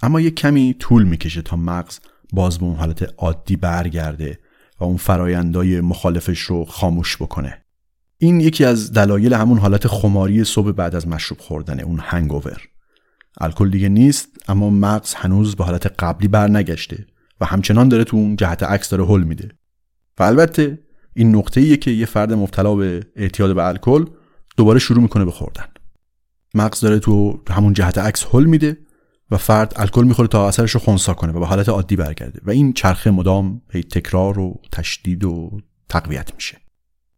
اما 0.02 0.22
یک 0.22 0.36
کمی 0.36 0.76
طول 0.80 1.04
می‌کشه 1.04 1.42
تا 1.42 1.56
مغز 1.56 2.00
باز 2.34 2.58
به 2.58 2.66
اون 2.66 2.76
حالت 2.76 3.14
عادی 3.18 3.56
برگرده 3.56 4.40
اون 4.86 4.98
فرایندای 4.98 5.82
مخالفش 5.82 6.40
رو 6.40 6.66
خاموش 6.66 7.18
بکنه. 7.18 7.64
این 8.18 8.40
یکی 8.40 8.66
از 8.66 8.94
دلایل 8.94 9.34
همون 9.34 9.58
حالت 9.58 9.88
خماری 9.88 10.44
صبح 10.44 10.72
بعد 10.72 10.96
از 10.96 11.08
مشروب 11.08 11.40
خوردن 11.40 11.80
اون 11.80 12.00
هنگوور 12.02 12.62
الکل 13.42 13.70
دیگه 13.70 13.90
نیست 13.90 14.28
اما 14.48 14.70
مغز 14.70 15.14
هنوز 15.14 15.56
به 15.56 15.64
حالت 15.64 15.88
قبلی 16.00 16.28
برنگشته 16.28 17.06
و 17.42 17.46
همچنان 17.46 17.90
داره 17.90 18.04
تو 18.04 18.18
اون 18.18 18.36
جهت 18.36 18.64
عکس 18.64 18.90
داره 18.90 19.06
حل 19.06 19.24
میده. 19.24 19.52
و 20.20 20.24
البته 20.24 20.80
این 21.14 21.36
نقطه 21.36 21.62
ایه 21.62 21.78
که 21.78 21.92
یه 21.92 22.06
فرد 22.06 22.34
مبتلا 22.34 22.76
به 22.76 23.04
اعتیاد 23.16 23.56
به 23.56 23.68
الکل 23.68 24.06
دوباره 24.58 24.80
شروع 24.80 25.02
می‌کنه 25.02 25.26
به 25.26 25.32
خوردن. 25.32 25.66
مغز 26.54 26.80
داره 26.80 27.00
تو 27.00 27.42
همون 27.50 27.74
جهت 27.74 27.98
عکس 27.98 28.26
حل 28.32 28.44
میده 28.46 28.78
و 29.34 29.38
فرد 29.38 29.74
الکل 29.76 30.04
می‌خوره 30.04 30.28
تا 30.28 30.48
اثرش 30.48 30.72
رو 30.72 30.80
خونسا 30.80 31.14
کنه 31.14 31.34
و 31.34 31.40
به 31.40 31.46
حالت 31.46 31.70
عادی 31.70 31.96
برگرده 31.96 32.42
و 32.44 32.52
این 32.52 32.74
چرخه 32.74 33.12
مدام 33.12 33.62
هی 33.72 33.84
تکرار 33.84 34.40
و 34.40 34.62
تشدید 34.72 35.24
و 35.24 35.62
تقویت 35.90 36.34
میشه. 36.36 36.58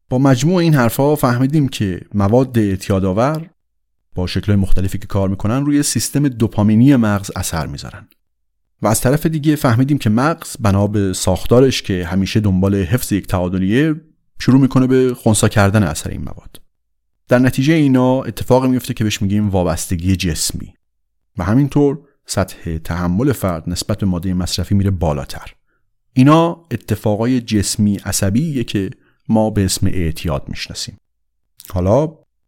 با 0.10 0.18
مجموع 0.18 0.56
این 0.56 0.76
حرفها 0.76 1.16
فهمیدیم 1.16 1.68
که 1.68 2.02
مواد 2.14 2.58
اعتیادآور 2.58 3.50
با 4.16 4.28
شکل 4.28 4.56
مختلفی 4.56 4.98
که 4.98 5.08
کار 5.08 5.30
می‌کنن 5.30 5.66
روی 5.66 5.84
سیستم 5.84 6.28
دوپامینی 6.28 6.96
مغز 6.96 7.32
اثر 7.36 7.68
می‌ذارن. 7.68 8.08
و 8.82 8.88
از 8.88 9.02
طرف 9.02 9.26
دیگه 9.26 9.56
فهمیدیم 9.56 9.98
که 9.98 10.10
مغز 10.10 10.56
بنا 10.60 10.88
به 10.88 11.14
ساختارش 11.14 11.82
که 11.82 12.06
همیشه 12.06 12.40
دنبال 12.40 12.76
حفظ 12.76 13.12
یک 13.12 13.28
تعادلیه 13.28 13.96
شروع 14.40 14.62
می‌کنه 14.62 14.88
به 14.88 15.14
خونسا 15.14 15.48
کردن 15.48 15.84
اثر 15.84 16.10
این 16.10 16.22
مواد. 16.22 16.62
در 17.28 17.40
نتیجه 17.40 17.74
اینا 17.74 18.24
اتفاقی 18.24 18.68
میفته 18.68 18.94
که 18.94 19.04
بهش 19.04 19.22
میگیم 19.22 19.50
وابستگی 19.50 20.16
جسمی. 20.16 20.74
و 21.38 21.44
همینطور 21.44 22.00
سطح 22.26 22.78
تحمل 22.78 23.32
فرد 23.32 23.70
نسبت 23.70 23.98
به 23.98 24.06
ماده 24.06 24.34
مصرفی 24.34 24.76
میره 24.76 24.92
بالاتر. 24.92 25.54
اینا 26.14 26.66
اتفاقای 26.72 27.42
جسمی 27.42 27.98
عصبیه 27.98 28.64
که 28.64 28.90
ما 29.30 29.50
به 29.50 29.66
اسم 29.66 29.88
اعتیاد 29.88 30.50
می‌شناسیم. 30.50 30.98
حالا 31.70 32.08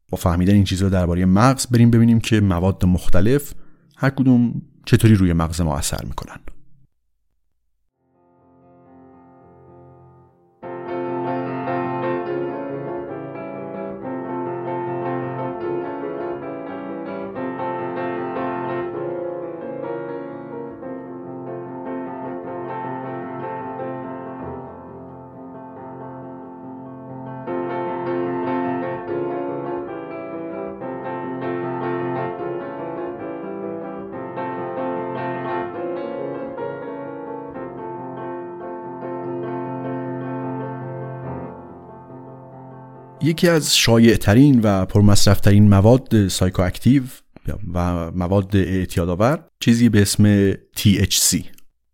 با 0.10 0.18
فهمیدن 0.18 0.54
این 0.54 0.64
چیزها 0.64 0.90
درباره 0.90 1.26
مغز 1.26 1.68
بریم 1.68 1.92
ببینیم 1.92 2.20
که 2.20 2.42
مواد 2.42 2.86
مختلف 2.86 3.54
هر 3.98 4.10
کدوم 4.10 4.62
چطوری 4.86 5.16
روی 5.16 5.34
مغز 5.34 5.62
ما 5.62 5.78
اثر 5.78 6.06
می‌کنن. 6.06 6.40
یکی 43.28 43.48
از 43.48 43.78
شایعترین 43.78 44.62
و 44.64 44.86
پرمصرفترین 44.86 45.70
مواد 45.70 46.28
سایکواکتیو 46.28 47.04
و 47.74 48.12
مواد 48.12 48.56
اعتیادآور 48.56 49.46
چیزی 49.60 49.90
به 49.90 50.02
اسم 50.02 50.52
THC 50.54 51.46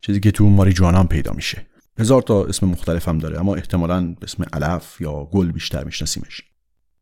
چیزی 0.01 0.19
که 0.19 0.31
تو 0.31 0.49
ماریجوانا 0.49 0.99
هم 0.99 1.07
پیدا 1.07 1.33
میشه. 1.33 1.65
هزار 1.99 2.21
تا 2.21 2.45
اسم 2.45 2.67
مختلف 2.67 3.07
هم 3.07 3.17
داره 3.17 3.39
اما 3.39 3.55
احتمالا 3.55 4.07
به 4.19 4.23
اسم 4.23 4.43
علف 4.53 5.01
یا 5.01 5.29
گل 5.31 5.51
بیشتر 5.51 5.83
میشناسیمش. 5.83 6.41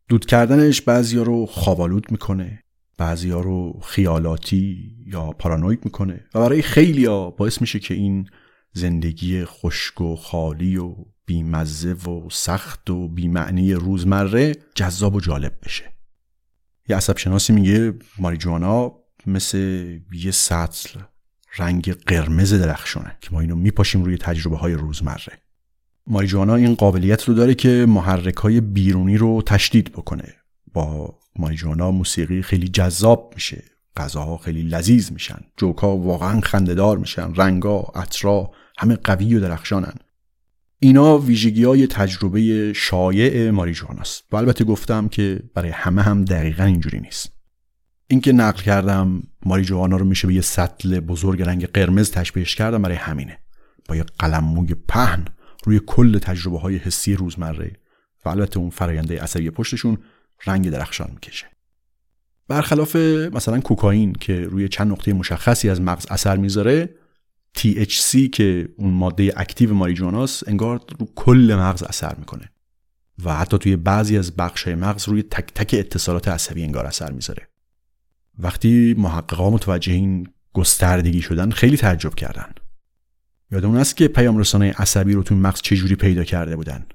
دود 0.07 0.25
کردنش 0.25 0.81
بعضیا 0.81 1.23
رو 1.23 1.45
خوابالود 1.45 2.11
می‌کنه 2.11 2.63
بعضیا 2.97 3.39
رو 3.39 3.79
خیالاتی 3.83 4.95
یا 5.05 5.31
پارانوید 5.31 5.85
می‌کنه 5.85 6.25
و 6.35 6.39
برای 6.39 6.61
خیلیا 6.61 7.29
باعث 7.29 7.61
میشه 7.61 7.79
که 7.79 7.93
این 7.93 8.29
زندگی 8.73 9.45
خشک 9.45 10.01
و 10.01 10.15
خالی 10.15 10.77
و 10.77 10.95
بیمزه 11.31 11.93
و 11.93 12.29
سخت 12.31 12.89
و 12.89 13.07
بیمعنی 13.07 13.73
روزمره 13.73 14.55
جذاب 14.75 15.15
و 15.15 15.21
جالب 15.21 15.53
بشه. 15.65 15.93
یه 16.89 16.95
عصب 16.95 17.17
شناسی 17.17 17.53
میگه 17.53 17.93
ماریجوانا 18.19 18.91
مثل 19.27 19.57
یه 20.13 20.31
سطل 20.31 20.99
رنگ 21.57 21.93
قرمز 21.93 22.53
درخشانه 22.53 23.17
که 23.21 23.29
ما 23.31 23.39
اینو 23.39 23.55
میپاشیم 23.55 24.03
روی 24.03 24.17
تجربه 24.17 24.57
های 24.57 24.73
روزمره. 24.73 25.41
ماریجوانا 26.07 26.55
این 26.55 26.75
قابلیت 26.75 27.23
رو 27.23 27.33
داره 27.33 27.55
که 27.55 27.85
محرک 27.89 28.35
های 28.35 28.61
بیرونی 28.61 29.17
رو 29.17 29.41
تشدید 29.41 29.91
بکنه. 29.91 30.33
با 30.73 31.19
ماریجوانا 31.35 31.91
موسیقی 31.91 32.41
خیلی 32.41 32.67
جذاب 32.67 33.31
میشه. 33.35 33.63
غذاها 33.97 34.37
خیلی 34.37 34.61
لذیذ 34.61 35.11
میشن. 35.11 35.39
جوکا 35.57 35.97
واقعا 35.97 36.41
خندهدار 36.41 36.97
میشن. 36.97 37.33
رنگا 37.35 37.79
عطرا 37.79 38.51
همه 38.77 38.95
قوی 38.95 39.35
و 39.35 39.39
درخشانن. 39.39 39.93
اینا 40.83 41.17
ویژگی 41.17 41.63
های 41.63 41.87
تجربه 41.87 42.73
شایع 42.73 43.49
ماریجواناست 43.51 44.23
و 44.31 44.35
البته 44.35 44.63
گفتم 44.63 45.07
که 45.07 45.43
برای 45.53 45.69
همه 45.69 46.01
هم 46.01 46.25
دقیقا 46.25 46.63
اینجوری 46.63 46.99
نیست. 46.99 47.31
اینکه 48.07 48.31
نقل 48.31 48.61
کردم 48.61 49.23
ماریجوانا 49.45 49.97
رو 49.97 50.05
میشه 50.05 50.27
به 50.27 50.33
یه 50.33 50.41
سطل 50.41 50.99
بزرگ 50.99 51.41
رنگ 51.41 51.65
قرمز 51.65 52.11
تشبیهش 52.11 52.55
کردم 52.55 52.81
برای 52.81 52.95
همینه. 52.95 53.37
با 53.89 53.95
یه 53.95 54.05
قلم 54.19 54.43
موی 54.43 54.75
پهن 54.87 55.25
روی 55.65 55.81
کل 55.87 56.17
تجربه 56.17 56.59
های 56.59 56.77
حسی 56.77 57.15
روزمره 57.15 57.71
و 58.25 58.29
البته 58.29 58.59
اون 58.59 58.69
فراینده 58.69 59.21
عصبی 59.21 59.49
پشتشون 59.49 59.97
رنگ 60.45 60.69
درخشان 60.69 61.09
می‌کشه. 61.13 61.45
برخلاف 62.47 62.95
مثلا 63.33 63.59
کوکائین 63.59 64.13
که 64.13 64.41
روی 64.41 64.67
چند 64.67 64.91
نقطه 64.91 65.13
مشخصی 65.13 65.69
از 65.69 65.81
مغز 65.81 66.05
اثر 66.09 66.37
می‌ذاره 66.37 66.89
THC 67.57 68.29
که 68.29 68.69
اون 68.77 68.93
ماده 68.93 69.33
اکتیو 69.37 69.73
ماریجواناست 69.73 70.47
انگار 70.47 70.81
رو 70.99 71.07
کل 71.15 71.55
مغز 71.59 71.83
اثر 71.83 72.15
می‌کنه. 72.15 72.51
و 73.25 73.35
حتی 73.35 73.57
توی 73.57 73.75
بعضی 73.75 74.17
از 74.17 74.35
بخش 74.35 74.67
مغز 74.67 75.09
روی 75.09 75.23
تک 75.23 75.53
تک 75.53 75.75
اتصالات 75.79 76.27
عصبی 76.27 76.63
انگار 76.63 76.85
اثر 76.85 77.11
می‌ذاره. 77.11 77.49
وقتی 78.39 78.95
محققا 78.97 79.49
متوجه 79.49 79.93
این 79.93 80.27
گستردگی 80.53 81.21
شدن 81.21 81.51
خیلی 81.51 81.77
تعجب 81.77 82.15
کردن. 82.15 82.53
یادمون 83.51 83.77
است 83.77 83.97
که 83.97 84.07
پیام 84.07 84.37
رسانه 84.37 84.71
عصبی 84.77 85.13
رو 85.13 85.23
توی 85.23 85.37
مغز 85.37 85.61
چجوری 85.61 85.95
پیدا 85.95 86.23
کرده 86.23 86.55
بودن. 86.55 86.85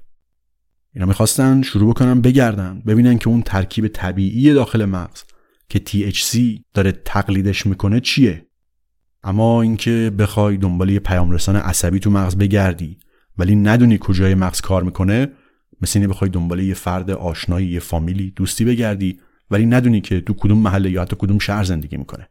اینا 0.93 1.05
می‌خواستن 1.05 1.61
شروع 1.61 1.89
بکنن 1.93 2.21
بگردن 2.21 2.81
ببینن 2.87 3.17
که 3.17 3.27
اون 3.27 3.41
ترکیب 3.41 3.87
طبیعی 3.87 4.53
داخل 4.53 4.85
مغز 4.85 5.23
که 5.69 5.79
THC 5.87 6.37
داره 6.73 6.91
تقلیدش 6.91 7.65
می‌کنه 7.65 7.99
چیه. 7.99 8.46
اما 9.27 9.61
اینکه 9.61 10.11
بخوای 10.19 10.57
دنبال 10.57 10.89
یه 10.89 10.99
پیام 10.99 11.31
رسان 11.31 11.55
عصبی 11.55 11.99
تو 11.99 12.11
مغز 12.11 12.35
بگردی 12.35 12.97
ولی 13.37 13.55
ندونی 13.55 13.97
کجای 14.01 14.35
مغز 14.35 14.61
کار 14.61 14.83
می‌کنه 14.83 15.27
مثل 15.81 15.99
اینه 15.99 16.07
بخوای 16.07 16.29
دنبال 16.29 16.59
یه 16.59 16.73
فرد 16.73 17.11
آشنایی 17.11 17.67
یه 17.67 17.79
فامیلی 17.79 18.33
دوستی 18.35 18.65
بگردی 18.65 19.19
ولی 19.51 19.65
ندونی 19.65 20.01
که 20.01 20.21
تو 20.21 20.33
کدوم 20.33 20.57
محله 20.57 20.91
یا 20.91 21.01
حتی 21.01 21.15
کدوم 21.19 21.39
شهر 21.39 21.63
زندگی 21.63 21.97
می‌کنه. 21.97 22.29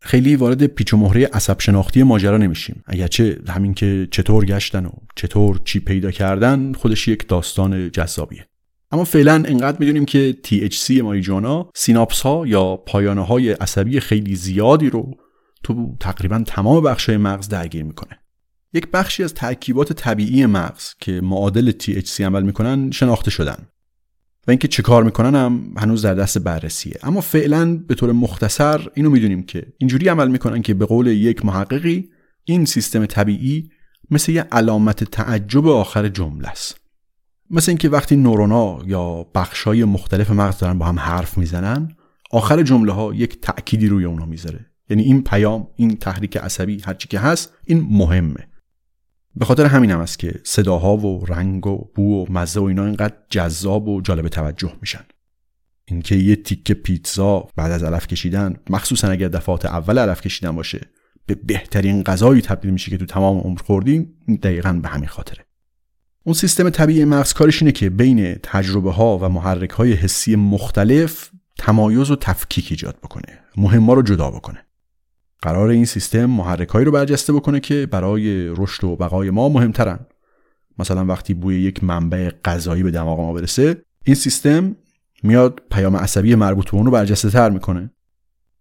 خیلی 0.00 0.36
وارد 0.36 0.66
پیچ 0.66 0.94
و 0.94 0.96
مهره 0.96 1.30
عصب 1.32 1.60
شناختی 1.60 2.02
ماجرا 2.02 2.38
نمیشیم. 2.38 2.82
اگرچه 2.86 3.38
همین 3.48 3.74
که 3.74 4.08
چطور 4.10 4.44
گشتن 4.44 4.86
و 4.86 4.90
چطور 5.16 5.60
چی 5.64 5.80
پیدا 5.80 6.10
کردن 6.10 6.72
خودش 6.72 7.08
یک 7.08 7.28
داستان 7.28 7.90
جذابیه. 7.90 8.46
اما 8.90 9.04
فعلا 9.04 9.32
انقدر 9.32 9.76
می‌دونیم 9.80 10.04
که 10.04 10.36
THC 10.46 10.90
ماریجوانا 10.90 11.70
سیناپس 11.74 12.20
ها 12.20 12.46
یا 12.46 12.76
پایانه 12.76 13.26
های 13.26 13.50
عصبی 13.50 14.00
خیلی 14.00 14.36
زیادی 14.36 14.90
رو 14.90 15.16
تو 15.66 15.96
تقریبا 16.00 16.42
تمام 16.46 16.82
بخش 16.82 17.10
مغز 17.10 17.48
درگیر 17.48 17.84
می‌کنه. 17.84 18.18
یک 18.72 18.86
بخشی 18.90 19.24
از 19.24 19.34
ترکیبات 19.34 19.92
طبیعی 19.92 20.46
مغز 20.46 20.94
که 21.00 21.20
معادل 21.20 21.72
THC 21.82 22.20
عمل 22.20 22.42
می‌کنن 22.42 22.90
شناخته 22.90 23.30
شدن. 23.30 23.66
و 24.46 24.50
اینکه 24.50 24.68
چه 24.68 24.82
کار 24.82 25.04
می‌کنن 25.04 25.34
هم 25.34 25.74
هنوز 25.76 26.02
در 26.02 26.14
دست 26.14 26.38
بررسیه. 26.38 26.98
اما 27.02 27.20
فعلا 27.20 27.76
به 27.76 27.94
طور 27.94 28.12
مختصر 28.12 28.88
اینو 28.94 29.10
می‌دونیم 29.10 29.42
که 29.42 29.66
اینجوری 29.78 30.08
عمل 30.08 30.28
می‌کنن 30.28 30.62
که 30.62 30.74
به 30.74 30.86
قول 30.86 31.06
یک 31.06 31.44
محققی 31.44 32.10
این 32.44 32.64
سیستم 32.64 33.06
طبیعی 33.06 33.70
مثل 34.10 34.32
یه 34.32 34.42
علامت 34.42 35.04
تعجب 35.04 35.66
آخر 35.66 36.08
جمله 36.08 36.48
است. 36.48 36.80
مثل 37.50 37.70
اینکه 37.70 37.88
وقتی 37.88 38.16
نورونا 38.16 38.78
یا 38.86 39.26
بخشای 39.34 39.84
مختلف 39.84 40.30
مغز 40.30 40.58
دارن 40.58 40.78
با 40.78 40.86
هم 40.86 40.98
حرف 40.98 41.38
می‌زنن 41.38 41.96
آخر 42.30 42.62
جمله 42.62 42.92
ها 42.92 43.14
یک 43.14 43.40
تأکیدی 43.40 43.88
روی 43.88 44.04
اونا 44.04 44.26
می‌ذاره. 44.26 44.66
یعنی 44.90 45.02
این 45.02 45.24
پیام 45.24 45.68
این 45.76 45.96
تحریک 45.96 46.36
عصبی 46.36 46.82
هرچی 46.84 47.08
که 47.08 47.18
هست 47.18 47.54
این 47.64 47.86
مهمه. 47.90 48.48
به 49.36 49.44
خاطر 49.44 49.66
همین 49.66 49.90
هم 49.90 50.00
است 50.00 50.18
که 50.18 50.40
صداها 50.44 50.96
و 50.96 51.26
رنگ 51.26 51.66
و 51.66 51.90
بو 51.94 52.24
و 52.24 52.32
مزه 52.32 52.60
و 52.60 52.64
اینا 52.64 52.84
اینقدر 52.84 53.14
جذاب 53.30 53.88
و 53.88 54.00
جالب 54.00 54.28
توجه 54.28 54.72
میشن. 54.80 55.04
اینکه 55.84 56.16
یه 56.16 56.36
تیکه 56.36 56.74
پیتزا 56.74 57.48
بعد 57.56 57.72
از 57.72 57.82
علف 57.82 58.06
کشیدن 58.06 58.56
مخصوصا 58.70 59.08
اگر 59.08 59.28
دفعات 59.28 59.66
اول 59.66 59.98
علف 59.98 60.20
کشیدن 60.20 60.56
باشه 60.56 60.80
به 61.26 61.34
بهترین 61.34 62.02
غذایی 62.02 62.42
تبدیل 62.42 62.70
میشه 62.70 62.90
که 62.90 62.96
تو 62.96 63.06
تمام 63.06 63.38
عمر 63.38 63.58
خوردیم 63.58 64.14
دقیقا 64.42 64.72
به 64.72 64.88
همین 64.88 65.08
خاطره. 65.08 65.46
اون 66.24 66.34
سیستم 66.34 66.70
طبیعی 66.70 67.04
مغز 67.04 67.32
کارش 67.32 67.62
اینه 67.62 67.72
که 67.72 67.90
بین 67.90 68.34
تجربه 68.34 68.92
ها 68.92 69.18
و 69.18 69.28
محرک 69.28 69.70
های 69.70 69.92
حسی 69.92 70.36
مختلف 70.36 71.30
تمایز 71.58 72.10
و 72.10 72.16
تفکیک 72.16 72.66
ایجاد 72.70 72.98
بکنه 73.02 73.38
مهمه 73.56 73.94
رو 73.94 74.02
جدا 74.02 74.30
بکنه. 74.30 74.65
قرار 75.42 75.68
این 75.68 75.84
سیستم 75.84 76.24
محرکایی 76.24 76.84
رو 76.84 76.92
برجسته 76.92 77.32
بکنه 77.32 77.60
که 77.60 77.86
برای 77.90 78.48
رشد 78.48 78.84
و 78.84 78.96
بقای 78.96 79.30
ما 79.30 79.48
مهمترن. 79.48 79.98
مثلا 80.78 81.04
وقتی 81.04 81.34
بوی 81.34 81.60
یک 81.60 81.84
منبع 81.84 82.30
غذایی 82.44 82.82
به 82.82 82.90
دماغ 82.90 83.20
ما 83.20 83.32
برسه 83.32 83.82
این 84.04 84.14
سیستم 84.14 84.76
میاد 85.22 85.60
پیام 85.70 85.96
عصبی 85.96 86.34
مربوط 86.34 86.70
به 86.70 86.74
اون 86.74 86.86
رو 86.86 86.92
برجسته 86.92 87.30
تر 87.30 87.50
می‌کنه. 87.50 87.90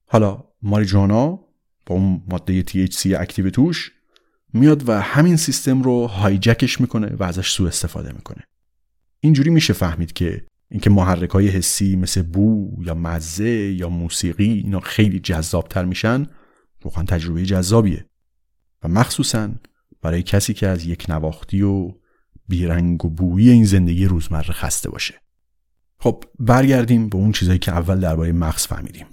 حالا 0.07 0.43
ماریجوانا 0.61 1.39
با 1.85 1.95
اون 1.95 2.21
ماده 2.29 2.63
THC 2.63 3.05
اکتیو 3.05 3.49
توش 3.49 3.91
میاد 4.53 4.89
و 4.89 5.01
همین 5.01 5.35
سیستم 5.35 5.81
رو 5.81 6.07
هایجکش 6.07 6.81
می‌کنه 6.81 7.15
و 7.19 7.23
ازش 7.23 7.51
سوء 7.51 7.67
استفاده 7.67 8.11
می‌کنه. 8.11 8.43
اینجوری 9.19 9.49
میشه 9.49 9.73
فهمید 9.73 10.13
که 10.13 10.45
اینکه 10.71 10.89
محرک 10.89 11.29
های 11.29 11.47
حسی 11.47 11.95
مثل 11.95 12.21
بو 12.21 12.71
یا 12.81 12.93
مزه 12.93 13.73
یا 13.73 13.89
موسیقی 13.89 14.51
اینا 14.51 14.79
خیلی 14.79 15.19
جذابتر 15.19 15.85
میشن 15.85 16.27
واقعا 16.85 17.03
تجربه 17.03 17.45
جذابیه. 17.45 18.09
و 18.83 18.87
مخصوصا 18.87 19.49
برای 20.01 20.23
کسی 20.23 20.53
که 20.53 20.67
از 20.67 20.85
یک 20.85 21.05
نواختی 21.09 21.61
و 21.61 21.91
بیرنگ 22.47 23.05
و 23.05 23.09
بویی 23.09 23.49
این 23.49 23.65
زندگی 23.65 24.05
روزمره 24.05 24.53
خسته 24.53 24.89
باشه. 24.89 25.21
خب 25.99 26.23
برگردیم 26.39 27.09
به 27.09 27.17
اون 27.17 27.31
چیزایی 27.31 27.59
که 27.59 27.71
اول 27.71 27.99
درباره 27.99 28.31
مغز 28.31 28.67
فهمیدیم. 28.67 29.05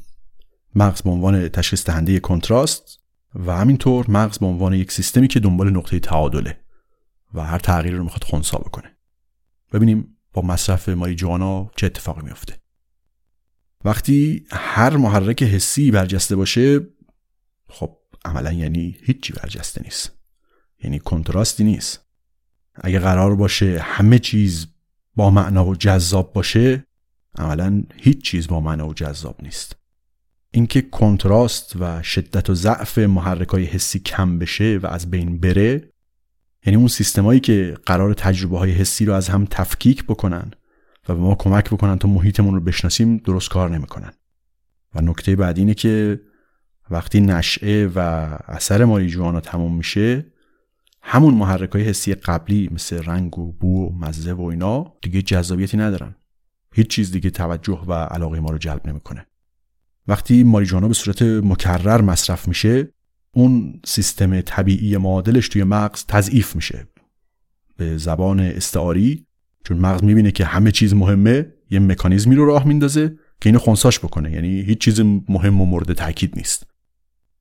مغز 0.74 1.02
به 1.02 1.10
عنوان 1.10 1.48
تشخیص 1.48 1.86
دهنده 1.86 2.20
کنتراست 2.20 2.98
و 3.34 3.56
همینطور 3.56 4.10
مغز 4.10 4.38
به 4.38 4.46
عنوان 4.46 4.74
یک 4.74 4.92
سیستمی 4.92 5.28
که 5.28 5.40
دنبال 5.40 5.70
نقطه 5.70 5.98
تعادله 5.98 6.60
و 7.34 7.40
هر 7.40 7.58
تغییری 7.58 7.96
رو 7.96 8.04
می‌خواد 8.04 8.24
خونسا 8.24 8.58
بکنه. 8.58 8.96
ببینیم 9.72 10.16
با 10.32 10.42
مصرف 10.42 10.88
ماریجوانا 10.88 11.70
چه 11.76 11.86
اتفاقی 11.86 12.22
میفته 12.22 12.62
وقتی 13.84 14.46
هر 14.50 14.96
محرک 14.96 15.42
حسی 15.42 15.90
برجسته 15.90 16.36
باشه 16.36 16.80
خب 17.72 17.96
عملا 18.24 18.52
یعنی 18.52 18.96
هیچی 19.02 19.32
برجسته 19.32 19.82
نیست. 19.84 20.12
یعنی 20.84 20.98
کنتراستی 20.98 21.64
نیست. 21.64 22.00
اگه 22.74 22.98
قرار 22.98 23.36
باشه 23.36 23.78
همه 23.80 24.18
چیز 24.18 24.66
با 25.16 25.30
معنا 25.30 25.66
و 25.66 25.74
جذاب 25.74 26.32
باشه 26.32 26.86
عملا 27.38 27.82
هیچ 27.96 28.22
چیز 28.22 28.48
با 28.48 28.60
معنا 28.60 28.88
و 28.88 28.94
جذاب 28.94 29.36
نیست. 29.42 29.76
اینکه 30.50 30.82
کنتراست 30.82 31.72
و 31.80 32.02
شدت 32.02 32.50
و 32.50 32.54
ضعف 32.54 32.98
محرک 32.98 33.48
های 33.48 33.64
حسی 33.64 33.98
کم 33.98 34.38
بشه 34.38 34.78
و 34.82 34.86
از 34.86 35.10
بین 35.10 35.40
بره 35.40 35.92
یعنی 36.66 36.76
اون 36.76 36.88
سیستمایی 36.88 37.40
که 37.40 37.76
قرار 37.86 38.14
تجربه 38.14 38.58
های 38.58 38.72
حسی 38.72 39.04
رو 39.04 39.12
از 39.12 39.28
هم 39.28 39.46
تفکیک 39.50 40.04
بکنن 40.04 40.50
و 41.08 41.14
به 41.14 41.20
ما 41.20 41.34
کمک 41.34 41.70
بکنن 41.70 41.98
تا 41.98 42.08
محیطمون 42.08 42.54
رو 42.54 42.60
بشناسیم 42.60 43.16
درست 43.16 43.48
کار 43.48 43.70
نمی‌کنن. 43.70 44.12
و 44.94 45.00
نکته 45.00 45.36
بعد 45.36 45.58
اینه 45.58 45.74
که 45.74 46.20
وقتی 46.91 47.20
نشعه 47.20 47.87
و 47.87 47.99
اثر 48.49 48.85
ماریجوانا 48.85 49.41
تموم 49.41 49.76
میشه 49.76 50.26
همون 51.03 51.35
محرک 51.35 51.70
های 51.70 51.85
حسی 51.85 52.14
قبلی 52.14 52.68
مثل 52.72 53.03
رنگ 53.05 53.39
و 53.39 53.53
بو 53.53 53.87
و 53.87 53.93
مزه 53.93 54.33
و 54.33 54.43
اینا 54.43 54.93
دیگه 55.03 55.22
جذابیتی 55.22 55.76
ندارن. 55.76 56.14
هیچ 56.74 56.87
چیز 56.87 57.12
دیگه 57.12 57.30
توجه 57.30 57.85
و 57.87 57.93
علاقه 57.93 58.41
ما 58.41 58.51
رو 58.51 58.59
جلب 58.59 58.89
نمی‌کنه. 58.89 59.26
وقتی 60.09 60.43
ماریجوانا 60.43 60.89
به 60.89 60.95
صورت 60.95 61.22
مکرر 61.22 62.01
مصرف 62.01 62.49
میشه 62.49 62.89
اون 63.35 63.80
سیستم 63.85 64.41
طبیعی 64.41 64.97
معادلش 64.97 65.49
توی 65.49 65.64
مغز 65.64 66.05
تضعیف 66.09 66.57
میشه. 66.57 66.89
به 67.76 67.99
زبان 67.99 68.41
استعاری 68.41 69.26
چون 69.64 69.78
مغز 69.78 70.05
می‌بینه 70.05 70.30
که 70.30 70.45
همه 70.45 70.70
چیز 70.70 70.95
مهمه 70.95 71.53
یه 71.70 71.80
مکانیزمی 71.80 72.35
رو 72.35 72.47
راه 72.47 72.66
میندازه 72.66 73.09
که 73.41 73.49
اینو 73.49 73.59
خونساش 73.59 73.99
بکنه. 73.99 74.33
یعنی 74.33 74.61
هیچ 74.61 74.78
چیز 74.78 75.01
مهم 75.28 75.61
و 75.61 75.64
مورد 75.64 75.93
تاکید 75.93 76.33
نیست. 76.37 76.71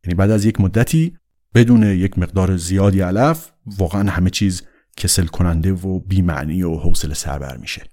یعنی 0.06 0.16
بعد 0.16 0.32
از 0.32 0.46
یک 0.46 0.62
مدتی 0.62 1.18
بدون 1.56 1.84
یک 1.84 2.20
مقدار 2.20 2.58
زیادی 2.58 3.02
علف 3.02 3.52
واقعا 3.78 4.12
همه 4.12 4.30
چیز 4.30 4.64
کسل 4.98 5.26
کننده 5.26 5.74
و 5.74 6.00
بیمعنی 6.00 6.64
و 6.64 6.76
حوصله 6.76 7.14
سربر 7.14 7.58
میشه. 7.58 7.84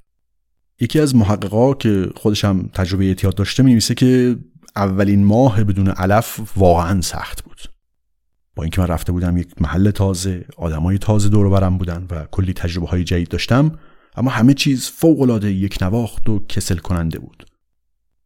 یکی 0.81 1.01
از 1.01 1.17
محققا 1.17 1.75
که 1.75 2.11
خودش 2.17 2.45
هم 2.45 2.71
تجربه 2.75 3.05
اعتیاد 3.05 3.35
داشته 3.35 3.63
می 3.63 3.81
که 3.81 4.37
اولین 4.77 5.25
ماه 5.25 5.65
بدون 5.65 5.89
علف 5.89 6.41
واقعا 6.57 7.01
سخت 7.01 7.45
بود. 7.45 7.59
با 8.57 8.63
اینکه 8.63 8.81
من 8.81 8.87
رفته 8.87 9.13
بودم 9.13 9.37
یک 9.37 9.63
محل 9.63 9.91
تازه 9.91 10.45
آدمای 10.57 10.99
تازه 10.99 11.29
دور 11.29 11.49
برم 11.49 11.79
بودن 11.79 12.07
و 12.11 12.27
کلی 12.31 12.53
تجربه 12.53 12.87
های 12.87 13.05
جدید 13.05 13.29
داشتم 13.29 13.79
اما 14.17 14.31
همه 14.31 14.55
چیز 14.55 14.89
فوق 14.89 15.21
العاده 15.21 15.53
یک 15.53 15.79
نواخت 15.83 16.29
و 16.29 16.47
کسل 16.49 16.77
کننده 16.77 17.19
بود. 17.19 17.47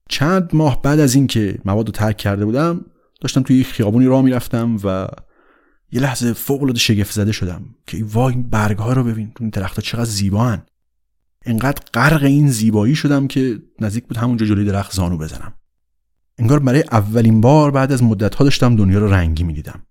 چند 0.09 0.51
ماه 0.53 0.83
بعد 0.83 1.01
از 1.01 1.15
اینکه 1.15 1.59
مواد 1.65 1.87
رو 1.87 1.93
ترک 1.93 2.17
کرده 2.17 2.45
بودم 2.45 2.85
داشتم 3.23 3.43
توی 3.43 3.57
یک 3.57 3.67
خیابونی 3.67 4.07
راه 4.07 4.23
می‌رفتم 4.23 4.77
و 4.85 5.09
یه 5.93 6.01
لحظه 6.01 6.33
فوق 6.33 6.63
العاده 6.63 6.79
شگفت 6.79 7.13
زده 7.13 7.33
شدم 7.33 7.65
که 7.87 8.05
وای 8.05 8.35
این 8.35 8.43
برگ 8.43 8.79
ها 8.79 8.93
رو 8.93 9.05
ببین 9.05 9.33
این 9.41 9.49
درختها 9.51 9.83
چقدر 9.83 10.05
زیبان. 10.05 10.63
انقدر 11.45 11.83
غرق 11.95 12.23
این 12.23 12.49
زیبایی 12.49 12.95
شدم 12.95 13.27
که 13.27 13.59
نزدیک 13.81 14.05
بود 14.05 14.17
همونجا 14.17 14.47
جلوی 14.47 14.65
درخت 14.65 14.93
زانو 14.93 15.19
بزنم. 15.19 15.55
انگار 16.39 16.59
برای 16.59 16.85
اولین 16.93 17.41
بار 17.41 17.71
بعد 17.71 17.93
از 17.93 18.03
مدت 18.03 18.35
ها 18.35 18.45
داشتم 18.45 18.77
دنیا 18.77 18.99
رو 18.99 19.13
رنگی 19.13 19.45
می‌دیدم. 19.45 19.83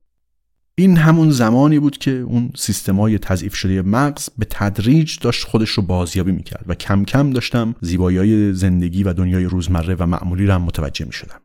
این 0.76 0.98
همون 0.98 1.32
زمانی 1.32 1.80
بود 1.80 1.98
که 1.98 2.12
اون 2.12 2.52
سیستمای 2.56 3.18
تضعیف 3.18 3.56
شده 3.56 3.82
مغز 3.82 4.30
به 4.38 4.48
تدریج 4.50 5.20
داشت 5.20 5.48
خودش 5.48 5.70
رو 5.70 5.84
بازیابی 5.84 6.32
می‌کرد 6.32 6.66
و 6.68 6.76
کم 6.76 7.06
کم 7.06 7.30
داشتم 7.30 7.76
زیبایی 7.82 8.54
زندگی 8.54 9.04
و 9.04 9.14
دنیای 9.14 9.44
روزمره 9.44 9.96
و 9.96 10.06
معمولی 10.06 10.46
رو 10.46 10.54
هم 10.54 10.62
متوجه 10.62 11.06
می‌شدم. 11.06 11.41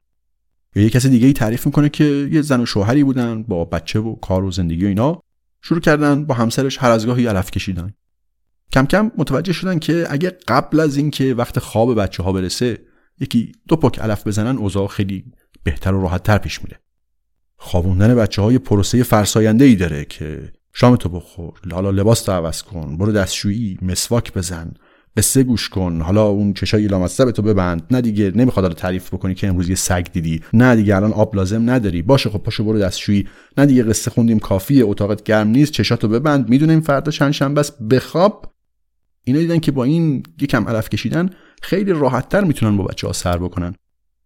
یا 0.77 0.83
یه 0.83 0.91
کسی 0.91 1.09
دیگه 1.09 1.27
ای 1.27 1.33
تعریف 1.33 1.67
می‌کنه 1.67 1.89
که 1.89 2.29
یه 2.33 2.43
زن 2.43 2.61
و 2.61 2.67
شوهری 2.67 3.05
بودن 3.05 3.43
با 3.43 3.65
بچه 3.65 4.01
و 4.01 4.15
کار 4.15 4.45
و 4.45 4.51
زندگی 4.51 4.85
و 4.85 4.89
اینا. 4.89 5.23
شروع 5.63 5.81
کردن 5.81 6.25
با 6.25 6.35
همسرش 6.35 6.79
هر 6.79 6.91
از 6.91 7.07
گاهی 7.07 7.27
علف 7.27 7.51
کشیدن. 7.51 7.95
کم 8.73 8.87
کم 8.87 9.11
متوجه 9.19 9.53
شدن 9.53 9.79
که 9.79 10.07
اگه 10.11 10.39
قبل 10.49 10.81
از 10.81 10.97
اینکه 10.97 11.35
وقت 11.35 11.59
خواب 11.59 12.01
بچه 12.01 12.23
ها 12.23 12.33
برسه 12.33 12.79
یکی 13.21 13.53
دو 13.69 13.77
پک 13.77 13.99
علف 13.99 14.27
بزنن 14.27 14.57
اوضاع 14.57 14.87
خیلی 14.87 15.25
بهتر 15.63 15.95
و 15.95 16.03
راحت 16.03 16.23
تر 16.23 16.39
پیش 16.39 16.63
میره. 16.63 16.81
خوابوندن 17.57 18.15
بچه 18.15 18.43
های 18.43 18.59
پروسه 18.59 19.03
فرساینده 19.03 19.65
ای 19.65 19.75
داره 19.75 20.05
که 20.05 20.53
شام 20.73 20.97
تو 20.97 21.09
بخور 21.09 21.53
حالا 21.73 21.91
لباس 21.91 22.23
تو 22.23 22.33
عوض 22.33 22.63
کن 22.63 22.97
برو 22.97 23.13
دستشویی 23.13 23.79
مسواک 23.83 24.33
بزن. 24.33 24.75
قصه 25.17 25.43
گوش 25.43 25.69
کن. 25.69 26.01
حالا 26.01 26.27
اون 26.27 26.53
چشای 26.53 26.87
لامصب 26.87 27.31
تو 27.31 27.43
ببند. 27.43 27.83
نه 27.91 28.01
دیگه 28.01 28.33
نمی‌خواد 28.35 28.65
حالا 28.65 28.75
تعریف 28.75 29.15
بکنی 29.15 29.35
که 29.35 29.49
امروز 29.49 29.69
یه 29.69 29.75
سگ 29.75 30.07
دیدی. 30.13 30.43
نه 30.53 30.77
دیگه 30.77 30.97
الان 30.97 31.13
آب 31.13 31.37
لازم 31.37 31.71
نداری. 31.71 32.03
باشه 32.03 32.31
خب 32.31 32.39
پاشو 32.39 32.65
برو 32.65 32.79
دستشویی. 32.79 33.29
نه 33.59 33.67
دیگه 33.67 33.83
قصه 33.83 34.11
خوندیم. 34.11 34.39
کافیه. 34.39 34.85
اتاقت 34.87 35.23
گرم 35.23 35.49
نیست. 35.49 35.73
چشاتو 35.73 36.09
ببند. 36.09 36.49
می‌دونیم 36.49 36.81
فردا 36.81 37.13
چند 37.13 37.33
شنبه 37.33 37.61
است. 37.61 37.83
بخواب 37.83 38.53
اینا 39.25 39.41
دیدن 39.41 39.59
که 39.59 39.73
با 39.73 39.85
این 39.85 40.23
یکم 40.41 40.69
علف 40.69 40.89
کشیدن 40.89 41.31
خیلی 41.63 41.93
راحتتر 41.93 42.45
می‌تونن 42.45 42.77
با 42.77 42.85
بچه 42.85 43.07
ها 43.07 43.13
سر 43.13 43.39
بکنن. 43.39 43.75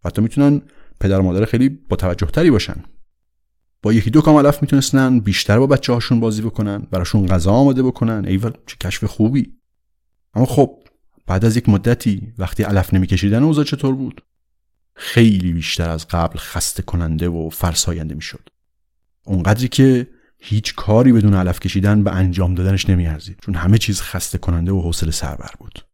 حتی 0.04 0.22
می‌تونن 0.22 0.62
پدر 1.00 1.20
مادر 1.20 1.44
خیلی 1.44 1.68
با 1.68 1.96
توجه 1.96 2.26
تری 2.26 2.50
باشن. 2.50 2.76
با 3.82 3.92
یکی 3.92 4.10
دو 4.10 4.20
کام 4.20 4.36
علف 4.36 4.62
می‌تونستن 4.62 5.20
بیشتر 5.20 5.58
با 5.58 5.66
بچه 5.66 5.92
هاشون 5.92 6.20
بازی 6.20 6.42
بکنن. 6.42 6.86
براشون 6.90 7.26
غذا 7.26 7.52
آماده 7.52 7.82
بکنن. 7.82 8.24
ایول 8.26 8.52
چه 8.66 8.76
کشف 8.80 9.04
خوبی. 9.04 9.59
اما 10.34 10.46
خب 10.46 10.78
بعد 11.26 11.44
از 11.44 11.56
یک 11.56 11.68
مدتی 11.68 12.32
وقتی 12.38 12.62
علف 12.62 12.94
نمیکشیدن 12.94 13.42
اوضاع 13.42 13.64
چطور 13.64 13.94
بود؟ 13.94 14.22
خیلی 14.94 15.52
بیشتر 15.52 15.90
از 15.90 16.08
قبل 16.08 16.38
خسته 16.38 16.82
کننده 16.82 17.28
و 17.28 17.50
فرساینده 17.50 18.14
می‌شد. 18.14 18.48
اونقدری 19.24 19.68
که 19.68 20.06
هیچ 20.38 20.74
کاری 20.74 21.12
بدون 21.12 21.34
علف 21.34 21.60
کشیدن 21.60 22.04
به 22.04 22.10
انجام 22.14 22.54
دادنش 22.54 22.88
نمیارزید 22.88 23.38
چون 23.42 23.54
همه 23.54 23.78
چیز 23.78 24.00
خسته 24.00 24.38
کننده 24.38 24.72
و 24.72 24.80
حوصله 24.80 25.10
سربر 25.10 25.50
بود. 25.58 25.89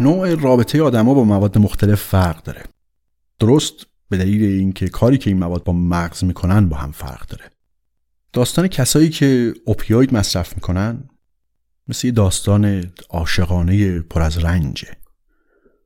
نوع 0.00 0.34
رابطه 0.34 0.82
آدما 0.82 1.14
با 1.14 1.24
مواد 1.24 1.58
مختلف 1.58 2.02
فرق 2.02 2.42
داره. 2.42 2.62
درست 3.38 3.74
به 4.08 4.16
دلیل 4.16 4.42
اینکه 4.42 4.88
کاری 4.88 5.18
که 5.18 5.30
این 5.30 5.38
مواد 5.38 5.64
با 5.64 5.72
مغز 5.72 6.24
می‌کنن 6.24 6.68
با 6.68 6.76
هم 6.76 6.92
فرق 6.92 7.26
داره. 7.26 7.44
داستان 8.32 8.68
کسایی 8.68 9.08
که 9.08 9.54
اوپیوید 9.64 10.14
مصرف 10.14 10.54
می‌کنن 10.54 11.10
مثل 11.88 12.06
یه 12.06 12.12
داستان 12.12 12.90
عاشقانه 13.10 14.00
پر 14.00 14.22
از 14.22 14.38
رنجه. 14.38 14.88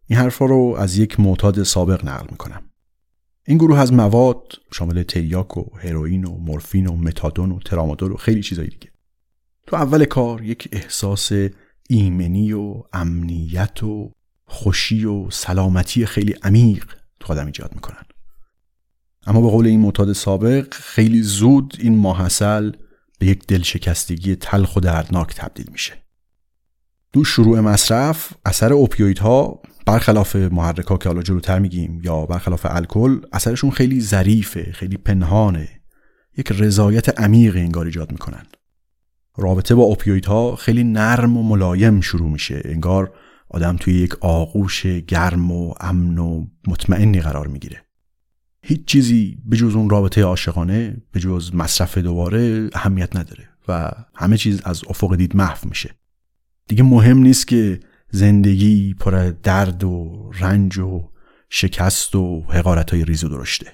این 0.07 0.19
حرفا 0.19 0.45
رو 0.45 0.77
از 0.79 0.97
یک 0.97 1.21
معتاد 1.21 1.63
سابق 1.63 2.05
نقل 2.05 2.27
می‌کنم. 2.31 2.63
این 3.47 3.59
گروه 3.59 3.79
از 3.79 3.93
مواد 3.93 4.53
شامل 4.73 5.03
تریاک 5.03 5.57
و 5.57 5.65
هروئین 5.79 6.25
و 6.25 6.39
مورفین 6.39 6.87
و 6.87 6.97
متادون 6.97 7.53
و 7.53 7.59
ترامادول 7.59 8.13
و 8.13 8.17
خیلی 8.17 8.43
چیزایی 8.43 8.69
دیگه. 8.69 8.93
تو 9.67 9.77
اول 9.77 10.05
کار 10.05 10.43
یک 10.43 10.69
احساس 10.73 11.33
ایمنی 11.89 12.53
و 12.53 12.83
امنیت 12.93 13.83
و 13.83 14.13
خوشی 14.45 15.05
و 15.05 15.31
سلامتی 15.31 16.07
خیلی 16.07 16.35
عمیق 16.43 16.85
تو 17.21 17.33
آدم 17.33 17.47
ایجاد 17.47 17.75
می‌کنن. 17.75 18.05
اما 19.27 19.41
به 19.41 19.49
قول 19.49 19.67
این 19.67 19.81
معتاد 19.81 20.13
سابق 20.13 20.75
خیلی 20.75 21.23
زود 21.23 21.77
این 21.81 21.99
ماحصل 21.99 22.73
به 23.19 23.27
یک 23.27 23.47
دلشکستگی 23.47 24.37
تلخ 24.37 24.77
و 24.77 24.81
دردناک 24.81 25.35
تبدیل 25.35 25.67
میشه. 25.73 25.93
دو 27.13 27.25
شروع 27.25 27.61
مصرف 27.61 28.33
اثر 28.45 28.73
اوپیویدها 28.73 29.63
برخلاف 29.87 30.37
محرکا 30.37 30.97
که 30.97 31.09
حالا 31.09 31.23
جلوتر 31.23 31.59
میگیم 31.59 32.01
یا 32.05 32.27
برخلاف 32.27 32.67
الکل 32.71 33.21
اثرشون 33.33 33.71
خیلی 33.71 34.01
ظریفه 34.01 34.73
خیلی 34.73 34.97
پنهانه. 34.97 35.69
یک 36.37 36.53
رضایت 36.53 37.21
عمیق 37.21 37.57
انگار 37.57 37.87
ایجاد 37.87 38.13
می‌کنن. 38.13 38.47
رابطه 39.37 39.75
با 39.75 39.97
ها 40.27 40.57
خیلی 40.57 40.85
نرم 40.85 41.37
و 41.37 41.43
ملایم 41.43 42.01
شروع 42.01 42.31
میشه. 42.31 42.63
انگار 42.65 43.15
آدم 43.49 43.77
توی 43.77 43.95
یک 43.95 44.15
آغوش 44.21 44.87
گرم 44.87 45.53
و 45.53 45.75
امن 45.81 46.19
و 46.19 46.47
مطمئنی 46.67 47.21
قرار 47.21 47.47
می‌گیره. 47.47 47.83
هیچ 48.63 48.85
چیزی 48.85 49.39
به 49.45 49.57
جز 49.57 49.75
اون 49.75 49.91
رابطه 49.91 50.23
عاشقانه 50.23 50.97
به 51.13 51.21
جز 51.21 51.55
مصرف 51.55 51.99
دوباره 51.99 52.71
اهمیت 52.73 53.17
نداره 53.17 53.49
و 53.69 53.91
همه 54.15 54.37
چیز 54.37 54.61
از 54.65 54.83
افق 54.89 55.17
دید 55.17 55.37
محو 55.37 55.69
میشه. 55.69 55.95
دیگه 56.69 56.83
مهم 56.83 57.19
نیست 57.19 57.49
که 57.49 57.81
زندگی 58.11 58.95
پر 58.95 59.33
درد 59.43 59.85
و 59.85 60.31
رنج 60.41 60.79
و 60.79 61.09
شکست 61.49 62.15
و 62.15 62.45
حقارت 62.49 62.91
های 62.91 63.05
ریز 63.05 63.25
و 63.25 63.29
درشته. 63.29 63.73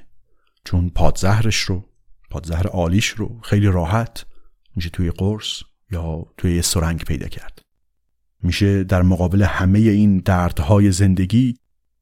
چون 0.65 0.91
پادزهرش 0.91 1.57
رو 1.57 1.85
پادزهر 2.31 2.67
عالیش 2.67 3.09
رو 3.09 3.41
خیلی 3.43 3.67
راحت 3.67 4.27
میشه 4.79 4.91
توی 4.91 5.11
قرص 5.11 5.63
یا 5.91 6.27
توی 6.37 6.57
یه 6.57 6.63
سرنگ 6.63 7.05
پیدا 7.05 7.29
کرد. 7.29 7.63
میشه 8.43 8.85
در 8.85 9.03
مقابل 9.03 9.43
همه 9.43 9.79
این 9.79 10.19
دردهای 10.19 10.93
زندگی 10.93 11.57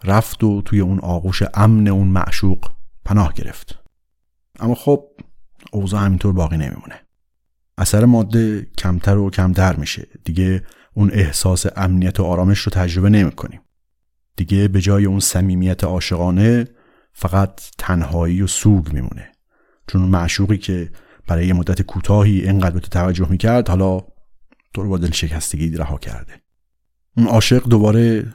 رفت 0.05 0.45
و 0.45 0.63
توی 0.63 0.81
اون 0.81 1.01
آغوش 1.01 1.43
امن 1.55 1.89
اون 1.89 2.09
معشوق 2.09 2.71
پناه 3.05 3.33
گرفت. 3.33 3.79
اما 4.61 4.75
خب 4.75 5.05
اوضاع 5.73 6.05
همینطور 6.05 6.33
باقی 6.33 6.57
نمیمونه. 6.57 7.01
اثر 7.79 8.05
ماده 8.05 8.67
کمتر 8.79 9.17
و 9.17 9.31
کمتر 9.31 9.77
میشه. 9.77 10.09
دیگه 10.25 10.63
اون 10.95 11.11
احساس 11.13 11.67
امنیت 11.77 12.21
و 12.21 12.25
آرامش 12.25 12.59
رو 12.59 12.73
تجربه 12.73 13.11
نمی‌کنیم. 13.11 13.61
دیگه 14.37 14.69
به 14.69 14.81
جای 14.81 15.05
اون 15.05 15.21
صمیمیت 15.21 15.85
عاشقانه 15.85 16.69
فقط 17.13 17.61
تنهایی 17.79 18.43
و 18.43 18.47
سوگ 18.47 18.93
میمونه. 18.93 19.33
چون 19.87 20.03
معشوقی 20.03 20.59
که 20.59 20.91
برای 21.27 21.47
یه 21.47 21.53
مدت 21.53 21.83
کوتاهی 21.83 22.41
اینقدر 22.41 22.71
به 22.71 22.81
تو 22.81 22.89
توجه 22.89 23.29
می‌کرد 23.31 23.69
حالا 23.69 24.01
تو 24.75 24.83
رو 24.83 24.89
با 24.89 24.99
دل 24.99 25.11
شکستگی 25.11 25.71
رها 25.71 25.99
کرده. 25.99 26.33
اون 27.17 27.27
عاشق 27.27 27.69
دوباره 27.69 28.35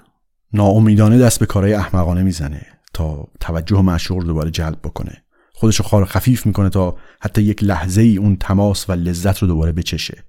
ناامیدانه 0.54 1.18
دست 1.18 1.40
به 1.40 1.46
کارهای 1.46 1.74
احمقانه 1.74 2.24
می‌زنه 2.24 2.66
تا 2.94 3.28
توجه 3.40 3.82
معشوق 3.82 4.18
رو 4.18 4.24
دوباره 4.24 4.52
جلب 4.52 4.80
بکنه. 4.84 5.24
خودش 5.54 5.76
رو 5.76 5.86
خار 5.86 6.06
خفیف 6.06 6.46
می‌کنه 6.46 6.70
تا 6.70 6.98
حتی 7.22 7.42
یک 7.42 7.64
لحظه 7.64 8.02
ای 8.02 8.18
اون 8.18 8.36
تماس 8.36 8.90
و 8.90 8.94
لذت 8.94 9.40
رو 9.40 9.48
دوباره 9.48 9.72
بچشه. 9.72 10.24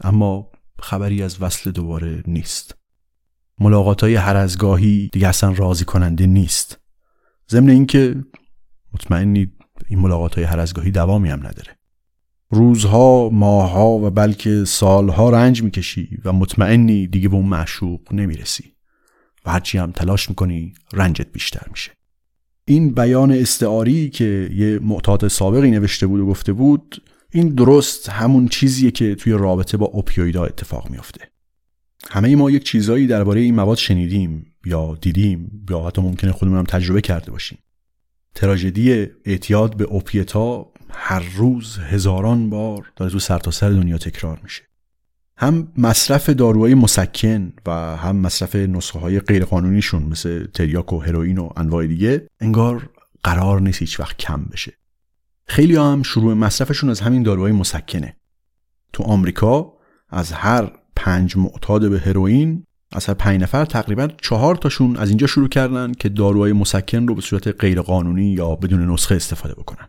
اما 0.00 0.50
خبری 0.78 1.22
از 1.22 1.42
وصل 1.42 1.70
دوباره 1.70 2.22
نیست. 2.26 2.74
ملاقات 3.58 4.02
های 4.02 4.14
هر 4.14 4.36
از 4.36 4.58
گاهی 4.58 5.08
دیگه 5.12 5.28
اصلا 5.28 5.52
راضی 5.52 5.84
کننده 5.84 6.26
نیست. 6.26 6.78
ضمن 7.50 7.68
اینکه 7.68 8.24
مطمئنی 8.94 9.52
این 9.88 9.98
ملاقات 9.98 10.34
های 10.34 10.44
هر 10.44 10.60
از 10.60 10.74
گاهی 10.74 10.90
دوامی 10.90 11.30
هم 11.30 11.46
نداره. 11.46 11.79
روزها، 12.50 13.28
ماهها 13.32 13.88
و 13.90 14.10
بلکه 14.10 14.64
سالها 14.64 15.30
رنج 15.30 15.62
می‌کشی 15.62 16.18
و 16.24 16.32
مطمئنی 16.32 17.06
دیگه 17.06 17.28
به 17.28 17.36
اون 17.36 17.46
معشوق 17.46 18.12
نمی‌رسی 18.12 18.72
و 19.46 19.50
هرچی 19.50 19.78
هم 19.78 19.92
تلاش 19.92 20.28
می‌کنی 20.28 20.72
رنجت 20.92 21.32
بیشتر 21.32 21.66
میشه. 21.70 21.90
این 22.64 22.94
بیان 22.94 23.32
استعاری 23.32 24.10
که 24.10 24.50
یه 24.54 24.78
معتاد 24.78 25.28
سابقی 25.28 25.70
نوشته 25.70 26.06
بود 26.06 26.20
و 26.20 26.26
گفته 26.26 26.52
بود 26.52 27.02
این 27.32 27.48
درست 27.48 28.08
همون 28.08 28.48
چیزیه 28.48 28.90
که 28.90 29.14
توی 29.14 29.32
رابطه 29.32 29.76
با 29.76 29.86
اوپیویدا 29.86 30.44
اتفاق 30.44 30.90
میافته. 30.90 31.20
همه 32.10 32.36
ما 32.36 32.50
یک 32.50 32.64
چیزایی 32.64 33.06
درباره 33.06 33.40
این 33.40 33.54
مواد 33.54 33.76
شنیدیم 33.76 34.46
یا 34.64 34.98
دیدیم 35.00 35.66
یا 35.70 35.80
حتی 35.80 36.02
ممکنه 36.02 36.32
خودمون 36.32 36.58
هم 36.58 36.64
تجربه 36.64 37.00
کرده 37.00 37.30
باشیم. 37.30 37.58
تراژدی 38.34 39.06
اعتیاد 39.24 39.76
به 39.76 39.84
اوپیتا 39.84 40.72
هر 40.94 41.24
روز 41.36 41.78
هزاران 41.78 42.50
بار 42.50 42.92
داره 42.96 43.10
تو 43.10 43.18
سرتاسر 43.18 43.60
سر 43.60 43.70
دنیا 43.70 43.98
تکرار 43.98 44.40
میشه. 44.42 44.62
هم 45.36 45.72
مصرف 45.78 46.30
داروهای 46.30 46.74
مسکن 46.74 47.52
و 47.66 47.96
هم 47.96 48.16
مصرف 48.16 48.56
نسخه 48.56 48.98
های 48.98 49.20
غیرقانونیشون 49.20 50.02
مثل 50.02 50.46
تریاک 50.46 50.92
و 50.92 50.98
هروئین 50.98 51.38
و 51.38 51.50
انواع 51.56 51.86
دیگه 51.86 52.26
انگار 52.40 52.90
قرار 53.22 53.60
نیست 53.60 53.78
هیچ 53.78 54.00
وقت 54.00 54.16
کم 54.16 54.44
بشه. 54.44 54.72
خیلی 55.46 55.76
هم 55.76 56.02
شروع 56.02 56.34
مصرفشون 56.34 56.90
از 56.90 57.00
همین 57.00 57.22
داروهای 57.22 57.52
مسکنه. 57.52 58.16
تو 58.92 59.02
آمریکا 59.02 59.72
از 60.08 60.32
هر 60.32 60.72
پنج 60.96 61.36
معتاد 61.36 61.90
به 61.90 62.00
هروئین 62.00 62.64
از 62.92 63.06
هر 63.06 63.14
پنج 63.14 63.42
نفر 63.42 63.64
تقریبا 63.64 64.08
چهار 64.22 64.56
تاشون 64.56 64.96
از 64.96 65.08
اینجا 65.08 65.26
شروع 65.26 65.48
کردن 65.48 65.92
که 65.92 66.08
داروهای 66.08 66.52
مسکن 66.52 67.06
رو 67.06 67.14
به 67.14 67.20
صورت 67.20 67.60
غیرقانونی 67.60 68.26
یا 68.26 68.56
بدون 68.56 68.90
نسخه 68.92 69.14
استفاده 69.14 69.54
بکنن. 69.54 69.88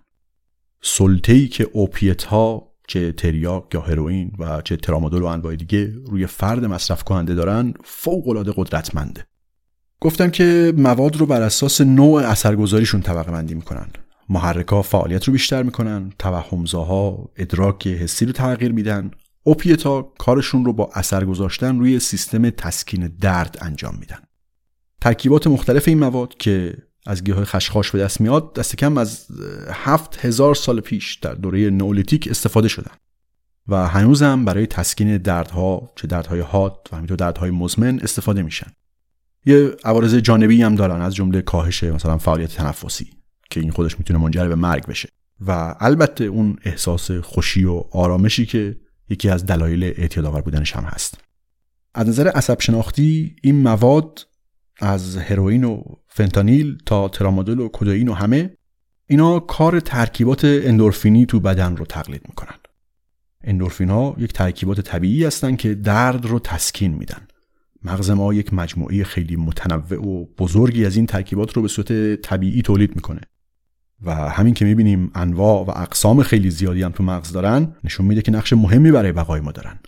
سلطه‌ای 0.82 1.48
که 1.48 1.70
اوپیت 1.74 2.24
ها 2.24 2.72
چه 2.88 3.12
تریاک 3.12 3.64
یا 3.74 3.82
هروئین 3.82 4.32
و 4.40 4.62
چه 4.62 4.76
ترامادول 4.76 5.22
و 5.22 5.26
انواع 5.26 5.56
دیگه 5.56 5.94
روی 6.06 6.28
فرد 6.28 6.66
مصرف 6.66 7.04
کننده 7.04 7.34
دارن 7.34 7.74
فوق 7.84 8.28
العاده 8.28 8.54
قدرتمنده. 8.56 9.26
گفتم 10.00 10.30
که 10.30 10.74
مواد 10.78 11.16
رو 11.16 11.26
بر 11.26 11.42
اساس 11.42 11.82
نوع 11.82 12.22
اثرگذاریشون 12.22 13.02
طبقه 13.02 13.32
بندی 13.32 13.54
می‌کنن. 13.54 13.88
محرکا 14.30 14.82
فعالیت 14.82 15.24
رو 15.24 15.34
بیشتر 15.34 15.64
می‌کنن 15.64 16.12
توهمزاها 16.20 17.30
ادراک 17.38 17.88
حسی 17.88 18.26
رو 18.26 18.32
تغییر 18.32 18.72
میدن. 18.72 19.12
اوپیتا 19.44 20.02
کارشون 20.02 20.66
رو 20.66 20.74
با 20.74 20.90
اثر 20.94 21.26
گذاشتن 21.26 21.80
روی 21.80 22.00
سیستم 22.00 22.50
تسکین 22.50 23.08
درد 23.08 23.58
انجام 23.62 23.98
میدن. 24.00 24.20
ترکیبات 25.02 25.48
مختلف 25.48 25.88
این 25.88 26.00
مواد 26.00 26.38
که 26.38 26.78
از 27.06 27.24
گیاه 27.24 27.46
خشخاش 27.46 27.92
به 27.92 28.00
دست 28.00 28.22
میاد 28.22 28.54
دست 28.54 28.76
کم 28.76 28.98
از 28.98 29.28
هفت 29.72 30.26
هزار 30.26 30.56
سال 30.56 30.80
پیش 30.80 31.16
در 31.16 31.34
دوره 31.34 31.70
نئولیتیک 31.70 32.28
استفاده 32.32 32.68
شدن. 32.68 32.92
و 33.68 33.88
هنوزم 33.88 34.46
برای 34.46 34.68
تسکین 34.68 35.18
دردها 35.18 35.92
چه 35.96 36.08
دردهای 36.08 36.40
حاد 36.40 36.88
و 36.92 36.96
همینطور 36.96 37.18
دردهای 37.18 37.52
مزمن 37.52 38.00
استفاده 38.00 38.42
میشن. 38.42 38.72
یه 39.46 39.76
عوارض 39.84 40.16
جانبی 40.16 40.62
هم 40.62 40.76
دارن 40.76 41.02
از 41.02 41.16
جمله 41.16 41.42
کاهش 41.42 41.84
مثلا 41.84 42.18
فعالیت 42.18 42.56
تنفسی 42.56 43.10
که 43.50 43.60
این 43.60 43.72
خودش 43.72 44.00
می‌تونه 44.00 44.20
منجر 44.20 44.48
به 44.48 44.56
مرگ 44.56 44.86
بشه. 44.86 45.10
و 45.48 45.76
البته 45.80 46.24
اون 46.24 46.58
احساس 46.64 47.12
خوشی 47.12 47.64
و 47.64 47.84
آرامشی 47.92 48.46
که 48.46 48.78
یکی 49.10 49.30
از 49.30 49.46
دلایل 49.46 49.84
اعتیادآور 49.84 50.42
بودنش 50.42 50.76
هم 50.76 50.84
هست. 50.84 51.18
از 51.94 52.08
نظر 52.08 52.28
عصب 52.28 52.62
شناختی 52.62 53.36
این 53.42 53.56
مواد 53.62 54.28
از 54.82 55.18
هروئین 55.18 55.64
و 55.64 55.84
فنتانیل 56.08 56.78
تا 56.86 57.10
ترامادول 57.10 57.60
و 57.60 57.70
کدئین 57.74 58.08
و 58.08 58.14
همه 58.14 58.58
اینا 59.08 59.40
کار 59.40 59.80
ترکیبات 59.80 60.46
اندورفینی 60.46 61.26
تو 61.26 61.40
بدن 61.40 61.78
رو 61.78 61.86
تقلید 61.86 62.22
می‌کنن. 62.30 62.56
اندورفین 63.44 63.90
ها 63.90 64.16
یک 64.18 64.34
ترکیبات 64.34 64.82
طبیعی 64.82 65.26
هستن 65.26 65.56
که 65.56 65.76
درد 65.76 66.26
رو 66.26 66.40
تسکین 66.40 66.94
میدن. 66.94 67.28
مغز 67.84 68.10
ما 68.10 68.34
یک 68.34 68.54
مجموعه 68.54 69.04
خیلی 69.04 69.36
متنوع 69.36 70.08
و 70.08 70.26
بزرگی 70.38 70.86
از 70.86 70.96
این 70.96 71.06
ترکیبات 71.06 71.54
رو 71.54 71.62
به 71.62 71.68
صورت 71.68 72.16
طبیعی 72.22 72.62
تولید 72.62 72.96
می‌کنه. 72.96 73.22
و 74.02 74.16
همین 74.16 74.54
که 74.54 74.66
می‌بینیم 74.66 75.12
انواع 75.16 75.66
و 75.66 75.70
اقسام 75.70 76.24
خیلی 76.24 76.50
زیادی 76.50 76.84
هم 76.84 76.92
تو 76.92 77.04
مغز 77.04 77.32
دارن 77.32 77.76
نشون 77.84 78.06
میده 78.06 78.22
که 78.22 78.32
نقش 78.32 78.54
مهمی 78.54 78.92
برای 78.92 79.12
بقای 79.12 79.42
ما 79.42 79.52
دارن. 79.52 79.80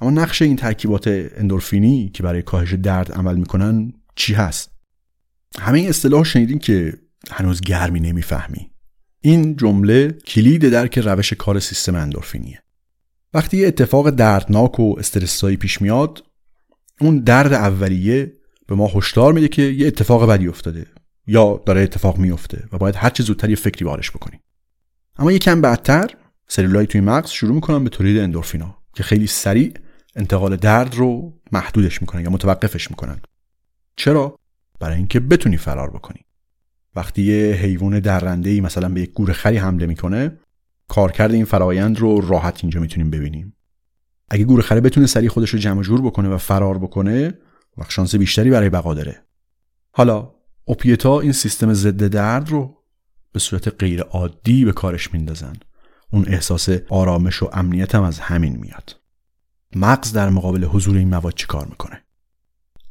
اما 0.00 0.10
نقش 0.10 0.42
این 0.42 0.56
ترکیبات 0.56 1.08
اندورفینی 1.36 2.08
که 2.08 2.22
برای 2.22 2.42
کاهش 2.42 2.74
درد 2.74 3.12
عمل 3.12 3.36
می‌کنن 3.36 3.92
چی 4.14 4.34
هست؟ 4.34 4.70
همه 5.58 5.78
این 5.78 5.88
اصطلاح 5.88 6.24
شنیدین 6.24 6.58
که 6.58 6.98
هنوز 7.30 7.60
گرمی 7.60 8.00
نمی‌فهمی. 8.00 8.70
این 9.20 9.56
جمله 9.56 10.12
کلید 10.12 10.68
درک 10.68 10.98
روش 10.98 11.32
کار 11.32 11.60
سیستم 11.60 11.94
اندورفینیه. 11.94 12.62
وقتی 13.34 13.56
یه 13.56 13.68
اتفاق 13.68 14.10
دردناک 14.10 14.80
و 14.80 14.94
استرسایی 14.98 15.56
پیش 15.56 15.82
میاد 15.82 16.24
اون 17.00 17.18
درد 17.18 17.52
اولیه 17.52 18.32
به 18.66 18.74
ما 18.74 18.90
هشدار 18.94 19.32
میده 19.32 19.48
که 19.48 19.62
یه 19.62 19.86
اتفاق 19.86 20.30
بدی 20.30 20.48
افتاده 20.48 20.86
یا 21.26 21.62
داره 21.66 21.80
اتفاق 21.80 22.18
میفته 22.18 22.68
و 22.72 22.78
باید 22.78 22.96
هر 22.96 23.10
چه 23.10 23.22
زودتر 23.22 23.50
یه 23.50 23.56
فکری 23.56 23.84
بارش 23.84 24.10
بکنیم 24.10 24.40
اما 25.18 25.32
یکم 25.32 25.60
بعدتر 25.60 26.10
سلولای 26.48 26.86
توی 26.86 27.00
مغز 27.00 27.30
شروع 27.30 27.54
می‌کنن 27.54 27.84
به 27.84 27.90
تولید 27.90 28.18
اندورفینا 28.18 28.78
که 28.94 29.02
خیلی 29.02 29.26
سریع 29.26 29.74
انتقال 30.16 30.56
درد 30.56 30.94
رو 30.94 31.40
محدودش 31.52 32.02
می‌کنن 32.02 32.22
یا 32.22 32.30
متوقفش 32.30 32.90
می‌کنن. 32.90 33.20
چرا؟ 34.00 34.38
برای 34.80 34.96
اینکه 34.96 35.20
بتونی 35.20 35.56
فرار 35.56 35.90
بکنی. 35.90 36.20
وقتی 36.96 37.22
یه 37.22 37.54
حیوان 37.54 38.00
درنده 38.00 38.50
ای 38.50 38.60
مثلا 38.60 38.88
به 38.88 39.00
یک 39.00 39.12
گور 39.12 39.32
خری 39.32 39.56
حمله 39.56 39.86
می‌کنه 39.86 40.38
کارکرد 40.88 41.32
این 41.32 41.44
فرایند 41.44 41.98
رو 41.98 42.20
راحت 42.20 42.58
اینجا 42.64 42.80
می‌تونیم 42.80 43.10
ببینیم. 43.10 43.56
اگه 44.30 44.44
گور 44.44 44.62
خره 44.62 44.80
بتونه 44.80 45.06
سریع 45.06 45.28
خودش 45.28 45.50
رو 45.50 45.58
جمع 45.58 45.82
جور 45.82 46.02
بکنه 46.02 46.28
و 46.28 46.38
فرار 46.38 46.78
بکنه 46.78 47.38
وقت 47.76 47.90
شانس 47.90 48.14
بیشتری 48.14 48.50
برای 48.50 48.70
بقا 48.70 48.94
داره. 48.94 49.22
حالا 49.92 50.34
اوپیتا 50.64 51.20
این 51.20 51.32
سیستم 51.32 51.72
ضد 51.72 52.06
درد 52.06 52.50
رو 52.50 52.76
به 53.32 53.38
صورت 53.38 53.68
غیر 53.68 54.02
عادی 54.02 54.64
به 54.64 54.72
کارش 54.72 55.14
میندازن. 55.14 55.52
اون 56.12 56.24
احساس 56.28 56.68
آرامش 56.88 57.42
و 57.42 57.50
امنیت 57.52 57.94
هم 57.94 58.02
از 58.02 58.18
همین 58.18 58.56
میاد. 58.56 58.96
مغز 59.76 60.12
در 60.12 60.28
مقابل 60.28 60.64
حضور 60.64 60.96
این 60.96 61.08
مواد 61.08 61.34
چی 61.34 61.46
کار 61.46 61.66
می‌کنه؟ 61.66 62.02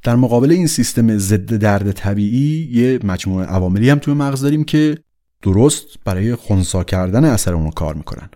در 0.03 0.15
مقابل 0.15 0.51
این 0.51 0.67
سیستم 0.67 1.17
ضد 1.17 1.53
درد 1.53 1.91
طبیعی 1.91 2.69
یه 2.71 2.99
مجموعه 3.03 3.45
عواملی 3.45 3.89
هم 3.89 3.99
توی 3.99 4.13
مغز 4.13 4.41
داریم 4.41 4.63
که 4.63 4.97
درست 5.41 5.85
برای 6.05 6.35
خونسا 6.35 6.83
کردن 6.83 7.25
اثر 7.25 7.53
اون 7.53 7.71
کار 7.71 7.95
می‌کنن. 7.95 8.29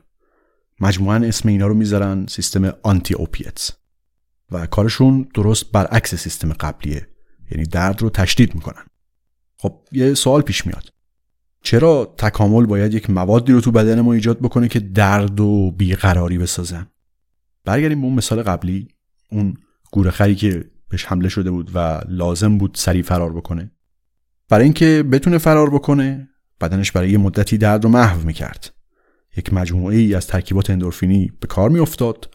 مجموعا 0.79 1.15
اسم 1.15 1.49
اینا 1.49 1.67
رو 1.67 1.73
می‌ذارن 1.73 2.25
سیستم 2.29 2.73
آنتی 2.83 3.13
اوپیتس 3.13 3.71
و 4.51 4.65
کارشون 4.65 5.27
درست 5.33 5.71
برعکس 5.71 6.15
سیستم 6.15 6.53
قبلیه 6.53 7.07
یعنی 7.51 7.65
درد 7.65 8.01
رو 8.01 8.09
تشدید 8.09 8.55
می‌کنن. 8.55 8.85
خب 9.57 9.79
یه 9.91 10.13
سوال 10.13 10.41
پیش 10.41 10.67
میاد. 10.67 10.89
چرا 11.61 12.15
تکامل 12.17 12.65
باید 12.65 12.93
یک 12.93 13.09
موادی 13.09 13.53
رو 13.53 13.61
تو 13.61 13.71
بدن 13.71 14.01
ما 14.01 14.13
ایجاد 14.13 14.39
بکنه 14.39 14.67
که 14.67 14.79
درد 14.79 15.39
و 15.39 15.71
بیقراری 15.71 16.37
بسازن؟ 16.37 16.87
برگردیم 17.65 18.01
به 18.01 18.07
اون 18.07 18.15
مثال 18.15 18.43
قبلی 18.43 18.87
اون 19.31 19.57
گورخری 19.91 20.35
که 20.35 20.72
بهش 20.93 21.05
حمله 21.05 21.29
شده 21.29 21.51
بود 21.51 21.71
و 21.73 22.01
لازم 22.07 22.57
بود 22.57 22.75
سریع 22.75 23.03
فرار 23.03 23.33
بکنه. 23.33 23.71
برای 24.49 24.63
اینکه 24.63 25.03
بتونه 25.11 25.37
فرار 25.37 25.69
بکنه 25.69 26.29
بدنش 26.61 26.91
برای 26.91 27.09
یه 27.09 27.17
مدتی 27.17 27.57
درد 27.57 27.83
رو 27.83 27.89
محو 27.89 28.25
می‌کرد. 28.25 28.73
یک 29.37 29.53
مجموعه 29.53 29.97
ای 29.97 30.15
از 30.15 30.27
ترکیبات 30.27 30.69
اندورفینی 30.69 31.31
به 31.39 31.47
کار 31.47 31.69
میافتاد 31.69 32.29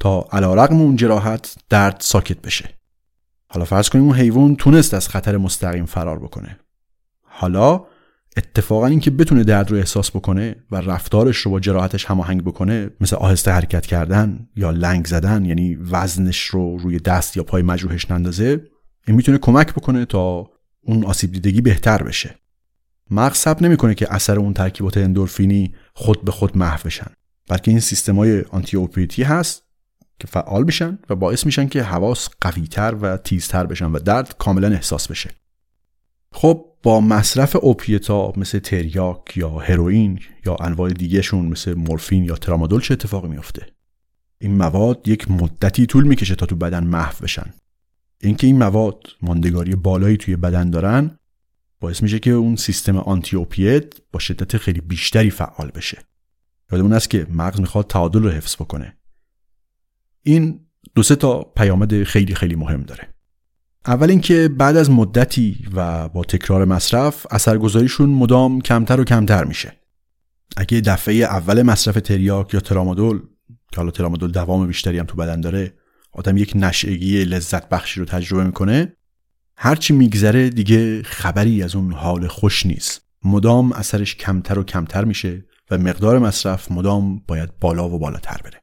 تا 0.00 0.28
علیرغم 0.32 0.80
اون 0.80 0.96
جراحت 0.96 1.56
درد 1.68 1.96
ساکت 2.00 2.40
بشه. 2.40 2.68
حالا 3.48 3.64
فرض 3.64 3.88
کنیم 3.88 4.04
اون 4.04 4.16
حیوان 4.16 4.56
تونست 4.56 4.94
از 4.94 5.08
خطر 5.08 5.36
مستقیم 5.36 5.86
فرار 5.86 6.18
بکنه. 6.18 6.58
حالا 7.22 7.84
اتفاقا 8.56 8.86
اینکه 8.86 9.10
بتونه 9.10 9.44
درد 9.44 9.70
رو 9.70 9.76
احساس 9.76 10.10
بکنه 10.10 10.56
و 10.70 10.76
رفتارش 10.76 11.36
رو 11.36 11.50
با 11.50 11.60
جراحتش 11.60 12.04
هماهنگ 12.04 12.42
بکنه 12.44 12.90
مثل 13.00 13.16
آهسته 13.16 13.50
حرکت 13.50 13.86
کردن 13.86 14.48
یا 14.56 14.70
لنگ 14.70 15.06
زدن 15.06 15.44
یعنی 15.44 15.74
وزنش 15.74 16.40
رو 16.44 16.78
روی 16.78 16.98
دست 16.98 17.36
یا 17.36 17.42
پای 17.42 17.62
مجروحش 17.62 18.10
نندازه 18.10 18.62
این 19.06 19.16
می‌تونه 19.16 19.38
کمک 19.38 19.74
بکنه 19.74 20.04
تا 20.04 20.50
اون 20.80 21.04
آسیب 21.04 21.32
دیدگی 21.32 21.60
بهتر 21.60 22.02
بشه. 22.02 22.34
مغز 23.10 23.48
نمی‌کنه 23.60 23.94
که 23.94 24.14
اثر 24.14 24.38
اون 24.38 24.54
ترکیبات 24.54 24.96
اندورفینی 24.96 25.74
خود 25.94 26.24
به 26.24 26.32
خود 26.32 26.58
محو 26.58 26.80
بشن 26.84 27.10
بلکه 27.48 27.70
این 27.70 27.80
سیستم 27.80 28.16
های 28.16 28.42
آنتی 28.42 28.76
اوپیتی 28.76 29.22
هست 29.22 29.62
که 30.18 30.26
فعال 30.26 30.64
بشن 30.64 30.98
و 31.10 31.16
باعث 31.16 31.46
میشن 31.46 31.68
که 31.68 31.82
حواس 31.82 32.28
قویتر 32.40 32.94
و 33.00 33.16
تیزتر 33.16 33.66
بشن 33.66 33.92
و 33.92 33.98
درد 33.98 34.36
کاملا 34.38 34.68
احساس 34.68 35.08
بشه. 35.08 35.30
خب 36.32 36.71
با 36.82 37.00
مصرف 37.00 37.56
اوپیتا 37.56 38.32
مثل 38.36 38.58
تریاک 38.58 39.36
یا 39.36 39.50
هروئین 39.50 40.20
یا 40.46 40.56
انواع 40.60 40.90
دیگهشون 40.90 41.46
مثل 41.46 41.74
مورفین 41.74 42.24
یا 42.24 42.36
ترامادول 42.36 42.80
چه 42.80 42.94
اتفاقی 42.94 43.28
میفته 43.28 43.66
این 44.38 44.56
مواد 44.56 45.08
یک 45.08 45.30
مدتی 45.30 45.86
طول 45.86 46.04
می‌کشه 46.04 46.34
تا 46.34 46.46
تو 46.46 46.56
بدن 46.56 46.84
محو 46.84 47.14
بشن. 47.22 47.52
اینکه 48.20 48.46
این 48.46 48.58
مواد 48.58 49.06
ماندگاری 49.22 49.74
بالایی 49.74 50.16
توی 50.16 50.36
بدن 50.36 50.70
دارن 50.70 51.18
باعث 51.80 52.02
میشه 52.02 52.18
که 52.18 52.30
اون 52.30 52.56
سیستم 52.56 52.96
آنتی 52.96 53.36
اوپیت 53.36 53.94
با 54.12 54.18
شدت 54.18 54.56
خیلی 54.56 54.80
بیشتری 54.80 55.30
فعال 55.30 55.70
بشه. 55.70 55.98
یادمون 56.72 56.92
است 56.92 57.10
که 57.10 57.26
مغز 57.30 57.60
می‌خواد 57.60 57.86
تعادل 57.86 58.22
رو 58.22 58.30
حفظ 58.30 58.54
بکنه. 58.54 58.96
این 60.22 60.66
دو 60.94 61.02
سه 61.02 61.16
تا 61.16 61.42
پیامد 61.42 62.02
خیلی 62.02 62.34
خیلی 62.34 62.54
مهم 62.54 62.82
داره. 62.82 63.11
اول 63.86 64.10
اینکه 64.10 64.48
بعد 64.48 64.76
از 64.76 64.90
مدتی 64.90 65.56
و 65.74 66.08
با 66.08 66.24
تکرار 66.24 66.64
مصرف 66.64 67.26
اثرگذاریشون 67.30 68.08
مدام 68.10 68.60
کمتر 68.60 69.00
و 69.00 69.04
کمتر 69.04 69.44
میشه. 69.44 69.72
اگه 70.56 70.80
دفعه 70.80 71.14
اول 71.14 71.62
مصرف 71.62 71.94
تریاک 71.94 72.54
یا 72.54 72.60
ترامادول 72.60 73.18
که 73.72 73.76
حالا 73.76 73.90
ترامادول 73.90 74.32
دوام 74.32 74.66
بیشتری 74.66 74.98
هم 74.98 75.06
تو 75.06 75.16
بدن 75.16 75.40
داره 75.40 75.74
آدم 76.12 76.36
یک 76.36 76.52
نشعگی 76.54 77.24
لذت 77.24 77.68
بخشی 77.68 78.00
رو 78.00 78.06
تجربه 78.06 78.44
می‌کنه 78.44 78.96
هرچی 79.56 79.92
میگذره 79.92 80.50
دیگه 80.50 81.02
خبری 81.02 81.62
از 81.62 81.76
اون 81.76 81.92
حال 81.92 82.26
خوش 82.26 82.66
نیست. 82.66 83.02
مدام 83.24 83.72
اثرش 83.72 84.16
کمتر 84.16 84.58
و 84.58 84.64
کمتر 84.64 85.04
میشه 85.04 85.44
و 85.70 85.78
مقدار 85.78 86.18
مصرف 86.18 86.70
مدام 86.70 87.22
باید 87.28 87.58
بالا 87.60 87.88
و 87.88 87.98
بالاتر 87.98 88.40
بره. 88.44 88.60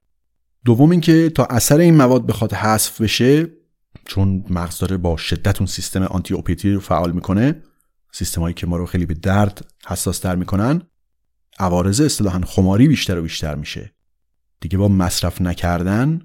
دوم 0.65 0.91
اینکه 0.91 1.29
تا 1.29 1.45
اثر 1.45 1.77
این 1.77 1.95
مواد 1.95 2.25
بخواد 2.25 2.53
حذف 2.53 3.01
بشه 3.01 3.58
چون 4.09 4.45
مغز 4.49 4.77
داره 4.77 4.97
با 4.97 5.17
شدت 5.17 5.57
اون 5.57 5.67
سیستم 5.67 6.03
آنتی 6.03 6.33
اوپیتی 6.33 6.71
رو 6.71 6.79
فعال 6.79 7.11
می‌کنه 7.11 7.63
سیستمایی 8.11 8.53
که 8.53 8.67
ما 8.67 8.77
رو 8.77 8.85
خیلی 8.85 9.05
به 9.05 9.13
درد 9.13 9.71
حساس 9.87 10.19
تر 10.19 10.35
می‌کنن 10.35 10.81
عوارض 11.59 12.01
اصطلاحا 12.01 12.41
خماری 12.45 12.87
بیشتر 12.87 13.19
و 13.19 13.21
بیشتر 13.21 13.55
میشه. 13.55 13.93
دیگه 14.59 14.77
با 14.77 14.87
مصرف 14.87 15.41
نکردن 15.41 16.21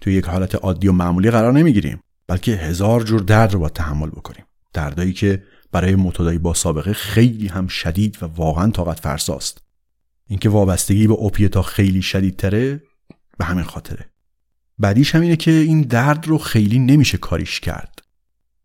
توی 0.00 0.14
یک 0.14 0.24
حالت 0.24 0.54
عادی 0.54 0.88
و 0.88 0.92
معمولی 0.92 1.30
قرار 1.30 1.52
نمی‌گیریم 1.52 2.00
بلکه 2.26 2.52
هزار 2.52 3.02
جور 3.02 3.20
درد 3.20 3.52
رو 3.52 3.60
با 3.60 3.68
تحمل 3.68 4.10
بکنیم. 4.10 4.44
دردایی 4.72 5.12
که 5.12 5.42
برای 5.72 5.94
معتادای 5.94 6.38
با 6.38 6.54
سابقه 6.54 6.92
خیلی 6.92 7.48
هم 7.48 7.66
شدید 7.66 8.22
و 8.22 8.26
واقعا 8.26 8.70
طاقت 8.70 9.00
فرساست. 9.00 9.62
اینکه 10.26 10.48
وابستگی 10.48 11.06
به 11.06 11.14
اوپیتا 11.14 11.62
خیلی 11.62 12.02
شدیدتره 12.02 12.82
به 13.38 13.44
همین 13.44 13.64
خاطره. 13.64 14.10
بعدیش 14.80 15.14
هم 15.14 15.20
اینه 15.20 15.36
که 15.36 15.50
این 15.50 15.82
درد 15.82 16.28
رو 16.28 16.38
خیلی 16.38 16.78
نمیشه 16.78 17.18
کاریش 17.18 17.60
کرد. 17.60 17.98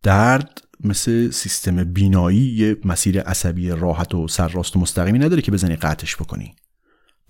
درد 0.03 0.61
مثل 0.83 1.31
سیستم 1.31 1.83
بینایی 1.83 2.37
یه 2.37 2.77
مسیر 2.85 3.21
عصبی 3.21 3.69
راحت 3.69 4.15
و 4.15 4.27
سرراست 4.27 4.75
و 4.75 4.79
مستقیمی 4.79 5.19
نداره 5.19 5.41
که 5.41 5.51
بزنی 5.51 5.75
قطعش 5.75 6.15
بکنی. 6.15 6.55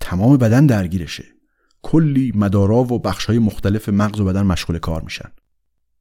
تمام 0.00 0.36
بدن 0.36 0.66
درگیرشه. 0.66 1.24
کلی 1.82 2.32
مدارا 2.34 2.76
و 2.76 2.98
بخشهای 2.98 3.38
مختلف 3.38 3.88
مغز 3.88 4.20
و 4.20 4.24
بدن 4.24 4.42
مشغول 4.42 4.78
کار 4.78 5.02
میشن. 5.02 5.30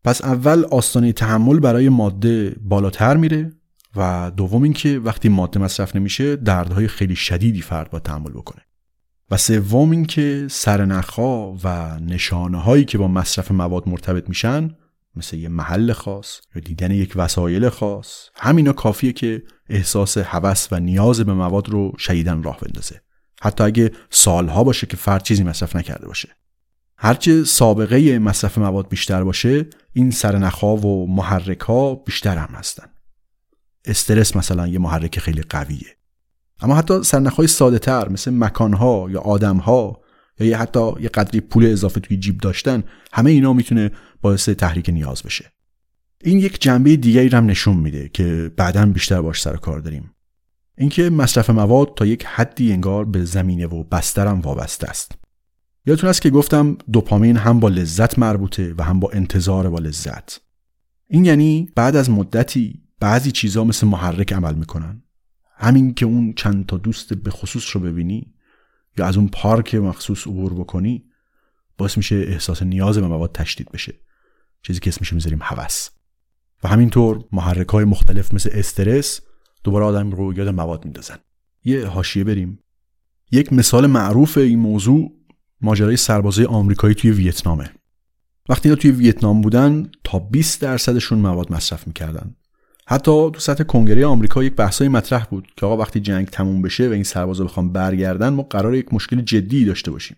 پس 0.03 0.23
اول 0.23 0.65
آستانه 0.71 1.13
تحمل 1.13 1.59
برای 1.59 1.89
ماده 1.89 2.55
بالاتر 2.61 3.17
میره 3.17 3.51
و 3.95 4.31
دوم 4.37 4.63
اینکه 4.63 4.99
وقتی 4.99 5.29
ماده 5.29 5.59
مصرف 5.59 5.95
نمیشه 5.95 6.35
دردهای 6.35 6.87
خیلی 6.87 7.15
شدیدی 7.15 7.61
فرد 7.61 7.89
با 7.89 7.99
تحمل 7.99 8.31
بکنه. 8.31 8.61
و 9.31 9.37
سوم 9.37 9.91
اینکه 9.91 10.47
سرنخها 10.51 11.57
و 11.63 11.99
نشانه 11.99 12.61
هایی 12.61 12.85
که 12.85 12.97
با 12.97 13.07
مصرف 13.07 13.51
مواد 13.51 13.89
مرتبط 13.89 14.29
میشن 14.29 14.75
مثل 15.15 15.37
یه 15.37 15.49
محل 15.49 15.93
خاص 15.93 16.39
یا 16.55 16.61
دیدن 16.61 16.91
یک 16.91 17.13
وسایل 17.15 17.69
خاص 17.69 18.29
همینا 18.35 18.73
کافیه 18.73 19.13
که 19.13 19.43
احساس 19.69 20.17
هوس 20.17 20.67
و 20.71 20.79
نیاز 20.79 21.19
به 21.19 21.33
مواد 21.33 21.69
رو 21.69 21.93
شدیدن 21.97 22.43
راه 22.43 22.59
بندازه. 22.59 23.01
حتی 23.41 23.63
اگه 23.63 23.91
سالها 24.09 24.63
باشه 24.63 24.87
که 24.87 24.97
فرد 24.97 25.23
چیزی 25.23 25.43
مصرف 25.43 25.75
نکرده 25.75 26.07
باشه. 26.07 26.29
هرچه 26.97 27.43
سابقه 27.43 28.19
مصرف 28.19 28.57
مواد 28.57 28.89
بیشتر 28.89 29.23
باشه 29.23 29.65
این 29.93 30.11
سرنخها 30.11 30.75
و 30.75 31.15
محرک 31.15 31.59
ها 31.59 31.95
بیشتر 31.95 32.37
هم 32.37 32.55
هستن. 32.55 32.87
استرس 33.85 34.35
مثلا 34.35 34.67
یه 34.67 34.79
محرک 34.79 35.19
خیلی 35.19 35.41
قویه. 35.41 35.94
اما 36.61 36.75
حتی 36.75 37.03
سرنخهای 37.03 37.47
ساده 37.47 37.79
تر 37.79 38.09
مثل 38.09 38.33
مکانها 38.33 39.07
یا 39.11 39.21
آدمها 39.21 40.01
یا 40.39 40.57
حتی 40.57 40.91
یه 40.99 41.09
قدری 41.09 41.39
پول 41.39 41.65
اضافه 41.65 41.99
توی 41.99 42.17
جیب 42.17 42.37
داشتن 42.37 42.83
همه 43.13 43.31
اینا 43.31 43.53
می‌تونه 43.53 43.91
باعث 44.21 44.49
تحریک 44.49 44.89
نیاز 44.89 45.23
بشه. 45.23 45.51
این 46.23 46.39
یک 46.39 46.61
جنبه 46.61 46.95
دیگری 46.95 47.27
هم 47.27 47.45
نشون 47.45 47.77
میده 47.77 48.09
که 48.09 48.51
بعدا 48.57 48.85
بیشتر 48.85 49.21
باش 49.21 49.41
سر 49.41 49.57
کار 49.57 49.79
داریم. 49.79 50.11
اینکه 50.77 51.09
مصرف 51.09 51.49
مواد 51.49 51.93
تا 51.95 52.05
یک 52.05 52.25
حدی 52.25 52.71
انگار 52.71 53.05
به 53.05 53.25
زمینه 53.25 53.67
و 53.67 53.83
بسترم 53.83 54.41
وابسته 54.41 54.89
است. 54.89 55.11
یادتون 55.85 56.09
است 56.09 56.21
که 56.21 56.29
گفتم 56.29 56.77
دوپامین 56.91 57.37
هم 57.37 57.59
با 57.59 57.69
لذت 57.69 58.19
مربوطه 58.19 58.73
و 58.77 58.83
هم 58.83 58.99
با 58.99 59.09
انتظار 59.13 59.69
با 59.69 59.79
لذت. 59.79 60.41
این 61.07 61.25
یعنی 61.25 61.69
بعد 61.75 61.95
از 61.95 62.09
مدتی 62.09 62.81
بعضی 62.99 63.31
چیزها 63.31 63.63
مثل 63.63 63.87
محرک 63.87 64.33
عمل 64.33 64.55
می‌کنن. 64.55 65.01
همین 65.57 65.93
که 65.93 66.05
اون 66.05 66.33
چند 66.33 66.65
تا 66.65 66.77
دوست 66.77 67.13
به 67.13 67.31
خصوص 67.31 67.75
رو 67.75 67.81
ببینی 67.81 68.33
یا 68.97 69.05
از 69.05 69.17
اون 69.17 69.27
پارک 69.27 69.75
مخصوص 69.75 70.27
عبور 70.27 70.53
بکنی 70.53 71.05
باعث 71.77 71.97
میشه 71.97 72.15
احساس 72.15 72.63
نیاز 72.63 72.97
به 72.97 73.07
مواد 73.07 73.31
تشدید 73.31 73.71
بشه. 73.71 73.93
چیزی 74.61 74.79
که 74.79 74.89
اسمش 74.89 75.13
می‌ذاریم 75.13 75.39
هوس 75.41 75.89
و 76.63 76.67
همینطور 76.67 77.23
محرک 77.31 77.69
های 77.69 77.85
مختلف 77.85 78.33
مثل 78.33 78.49
استرس 78.53 79.21
دوباره 79.63 79.85
آدم 79.85 80.11
رو 80.11 80.33
یاد 80.33 80.47
مواد 80.47 80.85
میندازن. 80.85 81.17
یه 81.65 81.87
حاشیه 81.87 82.23
بریم. 82.23 82.59
یک 83.31 83.53
مثال 83.53 83.87
معروف 83.87 84.37
این 84.37 84.59
موضوع 84.59 85.11
ماجرای 85.61 85.97
سربازای 85.97 86.45
آمریکایی 86.45 86.95
توی 86.95 87.11
ویتنامه. 87.11 87.71
وقتی 88.49 88.69
اینا 88.69 88.81
توی 88.81 88.91
ویتنام 88.91 89.41
بودن 89.41 89.91
تا 90.03 90.19
20 90.19 90.61
درصدشون 90.61 91.19
مواد 91.19 91.51
مصرف 91.51 91.87
می‌کردن. 91.87 92.35
حتی 92.87 93.31
تو 93.31 93.39
سطح 93.39 93.63
کنگره 93.63 94.05
آمریکا 94.05 94.43
یک 94.43 94.55
بحثای 94.55 94.87
مطرح 94.87 95.25
بود 95.25 95.47
که 95.57 95.65
آقا 95.65 95.77
وقتی 95.77 95.99
جنگ 95.99 96.27
تموم 96.27 96.61
بشه 96.61 96.89
و 96.89 96.91
این 96.91 97.03
سربازا 97.03 97.43
بخوام 97.43 97.71
برگردن 97.71 98.29
ما 98.29 98.43
قرار 98.43 98.75
یک 98.75 98.93
مشکل 98.93 99.21
جدی 99.21 99.65
داشته 99.65 99.91
باشیم. 99.91 100.17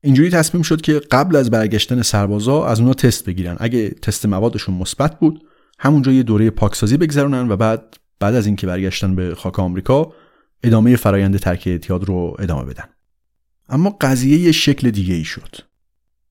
اینجوری 0.00 0.30
تصمیم 0.30 0.62
شد 0.62 0.80
که 0.80 0.92
قبل 0.98 1.36
از 1.36 1.50
برگشتن 1.50 2.02
سربازا 2.02 2.66
از 2.66 2.80
اونا 2.80 2.94
تست 2.94 3.24
بگیرن. 3.24 3.56
اگه 3.60 3.90
تست 3.90 4.26
موادشون 4.26 4.74
مثبت 4.74 5.18
بود 5.18 5.44
همونجا 5.78 6.12
یه 6.12 6.22
دوره 6.22 6.50
پاکسازی 6.50 6.96
بگذرونن 6.96 7.48
و 7.48 7.56
بعد 7.56 7.96
بعد 8.20 8.34
از 8.34 8.46
اینکه 8.46 8.66
برگشتن 8.66 9.14
به 9.14 9.34
خاک 9.34 9.58
آمریکا 9.58 10.12
ادامه 10.62 10.96
فرایند 10.96 11.36
ترک 11.36 11.62
اعتیاد 11.66 12.04
رو 12.04 12.36
ادامه 12.38 12.64
بدن. 12.64 12.84
اما 13.68 13.96
قضیه 14.00 14.38
یه 14.38 14.52
شکل 14.52 14.90
دیگه 14.90 15.14
ای 15.14 15.24
شد. 15.24 15.56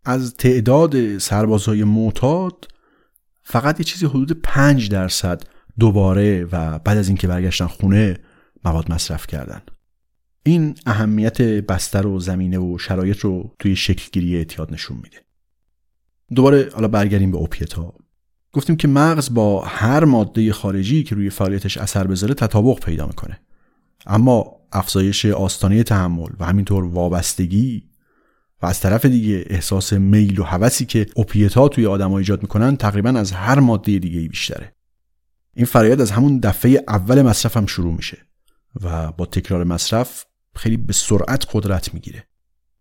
از 0.05 0.33
تعداد 0.33 1.17
سربازهای 1.17 1.83
معتاد 1.83 2.67
فقط 3.43 3.79
یه 3.79 3.83
چیزی 3.83 4.05
حدود 4.05 4.31
5 4.31 4.89
درصد 4.89 5.43
دوباره 5.79 6.43
و 6.43 6.79
بعد 6.79 6.97
از 6.97 7.07
اینکه 7.07 7.27
برگشتن 7.27 7.67
خونه 7.67 8.17
مواد 8.65 8.91
مصرف 8.91 9.27
کردن. 9.27 9.61
این 10.43 10.75
اهمیت 10.85 11.41
بستر 11.41 12.07
و 12.07 12.19
زمینه 12.19 12.59
و 12.59 12.77
شرایط 12.77 13.19
رو 13.19 13.55
توی 13.59 13.75
شکلگیری 13.75 14.37
اعتیاد 14.37 14.73
نشون 14.73 14.97
میده. 14.97 15.17
دوباره 16.35 16.69
حالا 16.73 16.87
برگردیم 16.87 17.31
به 17.31 17.37
اوپیتا. 17.37 17.93
گفتیم 18.53 18.75
که 18.75 18.87
مغز 18.87 19.33
با 19.33 19.61
هر 19.65 20.03
ماده 20.03 20.53
خارجی 20.53 21.03
که 21.03 21.15
روی 21.15 21.29
فعالیتش 21.29 21.77
اثر 21.77 22.07
بذاره 22.07 22.33
تطابق 22.33 22.79
پیدا 22.79 23.07
می‌کنه. 23.07 23.39
اما 24.05 24.55
افزایش 24.71 25.25
آستانه 25.25 25.83
تحمل 25.83 26.29
و 26.39 26.45
همینطور 26.45 26.85
وابستگی 26.85 27.83
و 28.61 28.65
از 28.65 28.79
طرف 28.79 29.05
دیگه 29.05 29.45
احساس 29.47 29.93
میل 29.93 30.39
و 30.39 30.43
هوسی 30.43 30.85
که 30.85 31.05
اوپیتا 31.15 31.67
توی 31.67 31.85
آدم 31.85 32.13
ایجاد 32.13 32.41
می‌کنن 32.41 32.75
تقریبا 32.75 33.09
از 33.09 33.31
هر 33.31 33.59
ماده 33.59 33.99
دیگه 33.99 34.29
بیشتره. 34.29 34.73
این 35.53 35.65
فرایند 35.65 36.01
از 36.01 36.11
همون 36.11 36.39
دفعه 36.39 36.83
اول 36.87 37.21
مصرف 37.21 37.57
هم 37.57 37.65
شروع 37.65 37.93
میشه 37.93 38.17
و 38.81 39.11
با 39.11 39.25
تکرار 39.25 39.63
مصرف 39.63 40.25
خیلی 40.55 40.77
به 40.77 40.93
سرعت 40.93 41.45
قدرت 41.53 41.93
می‌گیره. 41.93 42.23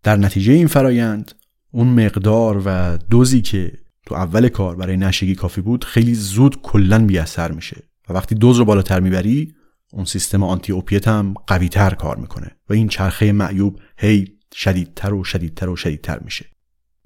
در 0.03 0.17
نتیجه 0.17 0.53
این 0.53 0.67
فرایند 0.67 1.31
اون 1.71 1.87
مقدار 1.87 2.61
و 2.65 2.97
دوزی 2.97 3.41
که 3.41 3.71
تو 4.05 4.15
اول 4.15 4.47
کار 4.47 4.75
برای 4.75 4.97
نشگی 4.97 5.35
کافی 5.35 5.61
بود 5.61 5.83
خیلی 5.83 6.13
زود 6.13 6.61
کلا 6.61 7.05
بی 7.05 7.17
اثر 7.17 7.51
میشه 7.51 7.83
و 8.09 8.13
وقتی 8.13 8.35
دوز 8.35 8.57
رو 8.57 8.65
بالاتر 8.65 8.99
می‌بری 8.99 9.55
اون 9.93 10.05
سیستم 10.05 10.43
آنتی 10.43 10.73
اوپیت 10.73 11.07
هم 11.07 11.33
قوی 11.47 11.69
تر 11.69 11.93
کار 11.93 12.17
می‌کنه 12.17 12.51
و 12.69 12.73
این 12.73 12.87
چرخه 12.87 13.31
معیوب 13.31 13.79
هی 13.97 14.27
شدیدتر 14.53 15.13
و 15.13 15.23
شدیدتر 15.23 15.69
و 15.69 15.75
شدیدتر 15.75 16.19
میشه. 16.19 16.45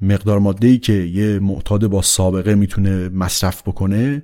مقدار 0.01 0.39
ماده 0.39 0.67
ای 0.67 0.77
که 0.77 0.93
یه 0.93 1.39
معتاد 1.39 1.87
با 1.87 2.01
سابقه 2.01 2.55
می‌تونه 2.55 3.09
مصرف 3.09 3.61
بکنه 3.61 4.23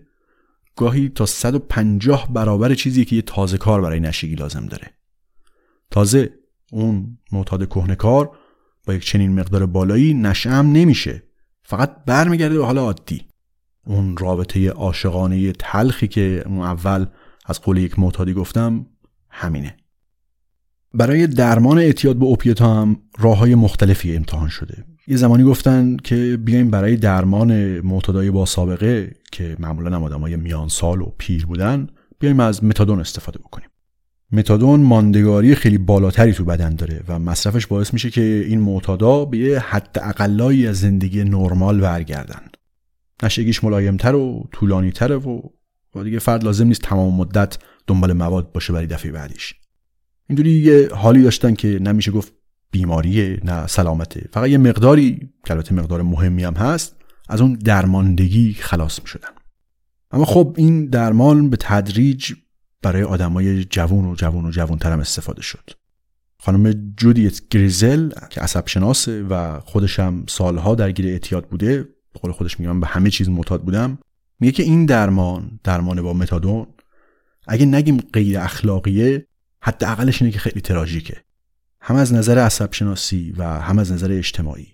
گاهی 0.76 1.10
تا 1.10 1.26
150 1.26 2.34
برابر 2.34 2.74
چیزی 2.74 3.06
که 3.06 3.16
یه 3.16 3.22
تازه 3.22 3.58
کار 3.58 3.82
برای 3.82 4.00
نشگی 4.00 4.36
لازم 4.36 4.66
داره. 4.66 4.88
تازه 5.92 6.34
اون 6.72 7.18
معتاد 7.32 7.70
کهنه 7.70 7.96
کار 7.96 8.38
با 8.88 8.94
یک 8.94 9.06
چنین 9.06 9.40
مقدار 9.40 9.66
بالایی 9.66 10.14
نشم 10.14 10.50
نمیشه. 10.50 11.24
فقط 11.64 11.96
برمیگرده 12.06 12.58
به 12.58 12.66
حال 12.66 12.78
عادی. 12.78 13.26
اون 13.86 14.18
رابطه 14.18 14.70
عاشقانه 14.70 15.52
تلخی 15.52 16.08
که 16.08 16.44
اون 16.46 16.60
اول 16.60 17.06
از 17.46 17.62
قول 17.62 17.78
یک 17.78 18.00
معتادی 18.00 18.34
گفتم 18.34 18.86
همینه. 19.30 19.78
برای 20.94 21.28
درمان 21.28 21.78
اعتیاد 21.78 22.16
به 22.16 22.26
اوپیتا 22.26 22.82
هم 22.82 23.02
راه 23.20 23.38
های 23.38 23.56
مختلفی 23.56 24.16
امتحان 24.16 24.50
شده. 24.50 24.86
یه 25.12 25.18
زمانی 25.18 25.44
گفتن 25.44 25.98
که 25.98 26.40
بیایم 26.46 26.70
برای 26.70 26.96
درمان 26.96 27.80
معتادای 27.80 28.32
با 28.32 28.46
سابقه 28.46 29.16
که 29.32 29.56
معمولا 29.60 29.96
هم 29.96 30.04
آدمای 30.04 30.36
میان 30.36 30.68
سال 30.68 31.02
و 31.02 31.12
پیر 31.18 31.46
بودن 31.46 31.88
بیایم 32.20 32.40
از 32.40 32.64
متادون 32.64 33.00
استفاده 33.00 33.40
بکنیم. 33.40 33.70
متادون 34.32 34.80
ماندگاری 34.80 35.56
خیلی 35.56 35.78
بالاتری 35.78 36.34
تو 36.34 36.46
بدن 36.46 36.76
داره 36.76 37.04
و 37.08 37.20
مصرفش 37.20 37.68
باعث 37.68 37.94
میشه 37.94 38.10
که 38.10 38.46
این 38.48 38.60
معتادا 38.60 39.26
به 39.26 39.38
یه 39.38 39.60
حد 39.60 40.00
اقلایی 40.04 40.68
از 40.68 40.80
زندگی 40.80 41.24
نرمال 41.24 41.82
برگردن. 41.82 42.42
نشگیش 43.24 43.64
ملایمتر 43.64 44.16
و 44.16 44.48
طولانیتره 44.52 45.16
و 45.16 45.42
و 45.96 46.04
دیگه 46.04 46.20
فرد 46.20 46.44
لازم 46.44 46.68
نیست 46.68 46.82
تمام 46.82 47.16
مدت 47.16 47.58
دنبال 47.88 48.14
مواد 48.14 48.52
باشه 48.52 48.74
برای 48.74 48.88
دفعه 48.88 49.12
بعدیش. 49.12 49.54
اینجوری 50.30 50.52
یه 50.52 50.90
حالی 50.94 51.24
داشتن 51.24 51.54
که 51.54 51.80
نمیشه 51.82 52.12
گفت 52.12 52.34
بیماریه 52.72 53.40
نه 53.44 53.68
سلامته. 53.68 54.30
فقط 54.34 54.50
یه 54.50 54.58
مقداری 54.58 55.30
که 55.46 55.54
البته 55.54 55.74
مقدار 55.74 56.02
مهمی 56.02 56.44
هم 56.44 56.54
هست 56.54 56.96
از 57.30 57.42
اون 57.42 57.54
درماندگی 57.54 58.54
خلاص 58.54 59.02
می 59.02 59.08
شدن 59.08 59.30
اما 60.12 60.26
خب 60.26 60.54
این 60.58 60.86
درمان 60.86 61.50
به 61.50 61.58
تدریج 61.60 62.34
برای 62.82 63.04
آدمای 63.04 63.64
جوون 63.64 64.06
و 64.06 64.16
جوون 64.16 64.46
و 64.46 64.52
جوونتر 64.52 64.92
هم 64.92 65.00
استفاده 65.00 65.42
شد. 65.42 65.70
خانم 66.40 66.94
جودیت 66.98 67.48
گریزل 67.50 68.12
که 68.30 68.42
عصب 68.42 68.68
شناسه 68.68 69.24
و 69.24 69.60
خودش 69.60 70.00
هم 70.00 70.24
سالها 70.28 70.76
درگیر 70.76 71.08
اعتیاد 71.08 71.48
بوده 71.48 71.84
به 71.84 72.20
قول 72.22 72.32
خودش 72.32 72.60
میگم 72.60 72.80
به 72.80 72.88
همه 72.88 73.10
چیز 73.10 73.30
معتاد 73.30 73.62
بودم 73.62 73.98
میگه 74.40 74.52
که 74.52 74.64
این 74.64 74.86
درمان 74.86 75.60
درمان 75.64 76.02
با 76.02 76.14
متادون 76.14 76.68
اگه 77.48 77.66
نگیم 77.66 77.98
غیر 77.98 78.40
اخلاقیه 78.40 79.28
حداقلش 79.62 80.22
اینه 80.22 80.34
که 80.34 80.40
خیلی 80.40 80.62
تراژیکه. 80.62 81.24
هم 81.82 81.96
از 81.96 82.14
نظر 82.14 82.40
عصب 82.40 82.74
شناسی 82.74 83.34
و 83.38 83.44
هم 83.44 83.80
از 83.80 83.92
نظر 83.92 84.12
اجتماعی. 84.12 84.68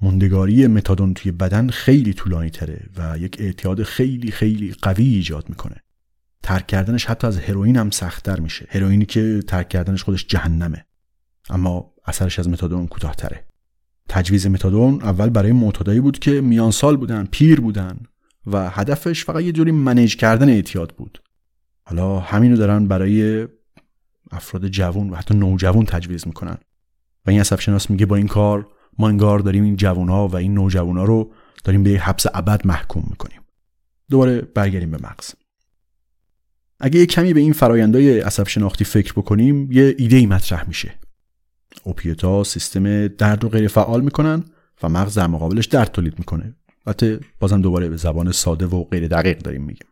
موندگاری 0.00 0.66
متادون 0.66 1.14
توی 1.14 1.32
بدن 1.32 1.68
خیلی 1.68 2.14
طولانی 2.14 2.50
تره 2.50 2.86
و 2.96 3.18
یک 3.18 3.36
اعتیاد 3.40 3.82
خیلی 3.82 4.30
خیلی 4.30 4.74
قوی 4.82 5.04
ایجاد 5.04 5.48
می‌کنه. 5.48 5.76
ترک 6.42 6.66
کردنش 6.66 7.06
حتی 7.06 7.26
از 7.26 7.38
هروئین 7.38 7.76
هم 7.76 7.90
سختتر 7.90 8.40
میشه. 8.40 8.66
هروئینی 8.70 9.06
که 9.06 9.42
ترک 9.46 9.68
کردنش 9.68 10.02
خودش 10.02 10.26
جهنمه. 10.26 10.86
اما 11.50 11.92
اثرش 12.04 12.38
از 12.38 12.48
متادون 12.48 12.86
کوتاهتره. 12.86 13.44
تجویز 14.08 14.46
متادون 14.46 15.02
اول 15.02 15.28
برای 15.28 15.52
معتادایی 15.52 16.00
بود 16.00 16.18
که 16.18 16.40
میان 16.40 16.70
سال 16.70 16.96
بودن 16.96 17.28
پیر 17.30 17.60
بودن 17.60 17.98
و 18.46 18.70
هدفش 18.70 19.24
فقط 19.24 19.42
یه 19.42 19.52
جوری 19.52 19.72
منیج 19.72 20.16
کردن 20.16 20.48
اعتیاد 20.48 20.94
بود. 20.96 21.22
حالا 21.82 22.20
همینو 22.20 22.56
دارن 22.56 22.88
برای 22.88 23.48
افراد 24.30 24.68
جوان 24.68 25.10
و 25.10 25.14
حتی 25.14 25.34
نوجوان 25.34 25.84
تجویز 25.84 26.26
می‌کنن. 26.26 26.58
و 27.26 27.30
این 27.30 27.40
عصب 27.40 27.60
شناس 27.60 27.90
میگه 27.90 28.06
با 28.06 28.16
این 28.16 28.28
کار 28.28 28.68
ما 28.98 29.08
انگار 29.08 29.38
داریم 29.38 29.64
این 29.64 29.76
جوان 29.76 30.08
ها 30.08 30.28
و 30.28 30.36
این 30.36 30.54
نوجوان 30.54 30.96
ها 30.96 31.04
رو 31.04 31.32
داریم 31.64 31.82
به 31.82 31.90
حبس 31.90 32.26
ابد 32.34 32.66
محکوم 32.66 33.04
می‌کنیم. 33.10 33.40
دوباره 34.10 34.40
برگردیم 34.40 34.90
به 34.90 34.98
مغز. 35.02 35.34
اگه 36.80 37.00
یه 37.00 37.06
کمی 37.06 37.32
به 37.34 37.40
این 37.40 37.52
فرایندهای 37.52 38.20
عصب 38.20 38.48
شناختی 38.48 38.84
فکر 38.84 39.12
بکنیم 39.12 39.72
یه 39.72 39.94
ایده 39.98 40.16
ای 40.16 40.26
مطرح 40.26 40.68
میشه. 40.68 40.94
اوپیتا 41.84 42.44
سیستم 42.44 43.08
درد 43.08 43.42
رو 43.42 43.48
غیر 43.48 43.68
فعال 43.68 44.00
می‌کنن 44.00 44.44
و 44.82 44.88
مغز 44.88 45.18
در 45.18 45.26
مقابلش 45.26 45.66
درد 45.66 45.92
تولید 45.92 46.18
می‌کنه. 46.18 46.54
البته 46.86 47.20
بازم 47.40 47.60
دوباره 47.60 47.88
به 47.88 47.96
زبان 47.96 48.32
ساده 48.32 48.66
و 48.66 48.84
غیر 48.84 49.08
دقیق 49.08 49.38
داریم 49.38 49.62
میگیم. 49.62 49.88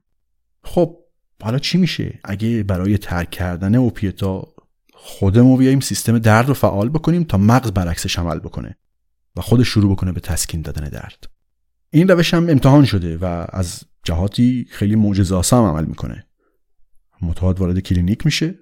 خب 0.65 0.99
حالا 1.43 1.59
چی 1.59 1.79
میشه؟ 1.79 2.21
اگه 2.25 2.63
برای 2.63 2.99
ترک 2.99 3.31
کردن 3.31 3.75
اوپیتا 3.75 4.55
خودمون 4.93 5.59
بیایم 5.59 5.81
سیستم 5.81 6.19
درد 6.19 6.49
رو 6.49 6.55
فعال 6.55 6.89
بکنیم 6.89 7.25
تا 7.25 7.39
مغز 7.39 7.71
برعکسش 7.71 8.19
عمل 8.19 8.39
بکنه 8.39 8.77
و 9.37 9.41
خودش 9.41 9.69
شروع 9.69 9.93
بکنه 9.93 10.13
به 10.13 10.21
تسکین 10.21 10.63
دادن 10.63 10.89
درد. 10.89 11.25
این 11.91 12.09
روش 12.09 12.35
هم 12.35 12.49
امتحان 12.49 12.85
شده 12.85 13.17
و 13.17 13.47
از 13.49 13.83
جهاتی 14.05 14.67
خیلی 14.71 14.97
معجزه 14.97 15.57
هم 15.57 15.65
عمل 15.65 15.85
می‌کنه. 15.85 16.27
متعاد 17.23 17.61
وارد 17.61 17.79
کلینیک 17.79 18.27
میشه 18.27 18.55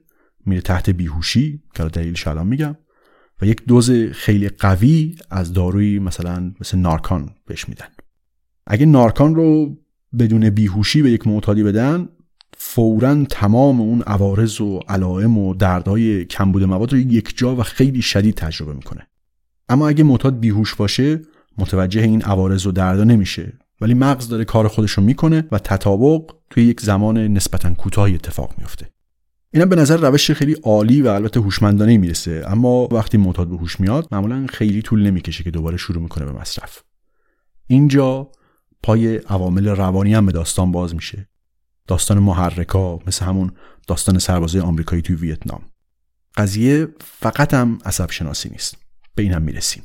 میره 0.46 0.60
تحت 0.60 0.90
بیهوشی 0.90 1.62
که 1.74 1.84
دلیلش 1.84 2.26
الان 2.26 2.46
میگم 2.46 2.76
و 3.42 3.46
یک 3.46 3.64
دوز 3.64 3.90
خیلی 4.12 4.48
قوی 4.48 5.16
از 5.30 5.52
دارویی 5.52 5.98
مثلا 5.98 6.54
مثل 6.60 6.78
نارکان 6.78 7.34
بهش 7.46 7.68
میدن. 7.68 7.88
اگه 8.66 8.86
نارکان 8.86 9.34
رو 9.34 9.76
بدون 10.18 10.50
بیهوشی 10.50 11.02
به 11.02 11.10
یک 11.10 11.26
معتادی 11.26 11.62
بدن 11.62 12.08
فورا 12.66 13.24
تمام 13.24 13.80
اون 13.80 14.02
عوارض 14.02 14.60
و 14.60 14.80
علائم 14.88 15.38
و 15.38 15.54
دردهای 15.54 16.24
کمبود 16.24 16.64
مواد 16.64 16.92
رو 16.92 16.98
یک 16.98 17.36
جا 17.36 17.56
و 17.56 17.62
خیلی 17.62 18.02
شدید 18.02 18.34
تجربه 18.34 18.72
می‌کنه. 18.72 19.06
اما 19.68 19.88
اگه 19.88 20.04
معتاد 20.04 20.38
بیهوش 20.38 20.74
باشه 20.74 21.20
متوجه 21.58 22.02
این 22.02 22.22
عوارض 22.22 22.66
و 22.66 22.72
دردا 22.72 23.04
نمیشه. 23.04 23.52
ولی 23.80 23.94
مغز 23.94 24.28
داره 24.28 24.44
کار 24.44 24.68
خودش 24.68 24.90
رو 24.90 25.02
می‌کنه 25.02 25.48
و 25.52 25.58
تطابق 25.58 26.30
توی 26.50 26.64
یک 26.64 26.80
زمان 26.80 27.18
نسبتا 27.18 27.74
کوتاهی 27.74 28.14
اتفاق 28.14 28.54
میفته 28.58 28.90
اینا 29.50 29.66
به 29.66 29.76
نظر 29.76 29.96
روش 29.96 30.30
خیلی 30.30 30.52
عالی 30.52 31.02
و 31.02 31.08
البته 31.08 31.40
هوشمندانه 31.40 31.96
می‌رسه. 31.96 32.44
اما 32.46 32.88
وقتی 32.90 33.18
معتاد 33.18 33.48
به 33.48 33.56
هوش 33.56 33.80
میاد 33.80 34.08
معمولا 34.12 34.46
خیلی 34.48 34.82
طول 34.82 35.02
نمی‌کشه 35.02 35.44
که 35.44 35.50
دوباره 35.50 35.76
شروع 35.76 36.02
می‌کنه 36.02 36.24
به 36.24 36.32
مصرف. 36.32 36.82
اینجا 37.66 38.30
پای 38.82 39.16
عوامل 39.16 39.68
روانی 39.68 40.14
هم 40.14 40.26
به 40.26 40.32
داستان 40.32 40.72
باز 40.72 40.94
میشه. 40.94 41.28
داستان 41.88 42.18
محرکا 42.18 42.98
مثل 43.06 43.24
همون 43.24 43.52
داستان 43.86 44.18
سربازای 44.18 44.60
آمریکایی 44.60 45.02
توی 45.02 45.16
ویتنام. 45.16 45.62
قضیه 46.36 46.88
فقط 47.00 47.54
هم 47.54 47.78
عصب 47.84 48.10
شناسی 48.10 48.48
نیست. 48.48 48.76
به 49.14 49.22
این 49.22 49.32
هم 49.32 49.42
می‌رسیم. 49.42 49.82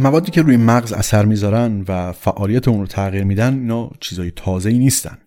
موادی 0.00 0.30
که 0.30 0.42
روی 0.42 0.56
مغز 0.56 0.92
اثر 0.92 1.24
می‌ذارن 1.24 1.84
و 1.88 2.12
فعالیت 2.12 2.68
اون 2.68 2.80
رو 2.80 2.86
تغییر 2.86 3.24
میدن 3.24 3.54
اینا 3.54 3.90
چیزای 4.00 4.30
تازه‌ای 4.30 4.78
نیستن. 4.78 5.18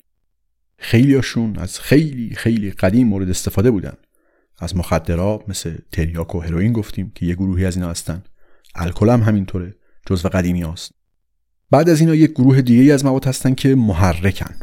خیلیاشون 0.78 1.57
از 1.57 1.80
خیلی 1.80 2.36
خیلی 2.36 2.71
قدیم 2.71 3.07
مورد 3.07 3.30
استفاده 3.30 3.71
بودن. 3.71 3.93
از 4.59 4.76
مخدرات 4.76 5.49
مثل 5.49 5.78
تریاک 5.91 6.36
و 6.36 6.39
هروئین 6.39 6.74
گفتیم 6.74 7.11
که 7.15 7.26
یه 7.26 7.36
گروهی 7.36 7.65
از 7.65 7.76
اینا 7.76 7.89
هستن. 7.89 8.24
الکل 8.76 9.09
هم 9.09 9.21
همینطوره 9.21 9.76
جزو 10.05 10.30
قدیمی 10.30 10.61
هست. 10.61 10.91
بعد 11.71 11.89
از 11.89 11.99
اینا 11.99 12.15
یک 12.15 12.32
گروه 12.32 12.61
دیگه 12.61 12.93
از 12.93 13.05
مواد 13.05 13.26
هستن 13.26 13.53
که 13.53 13.76
محرکن. 13.76 14.55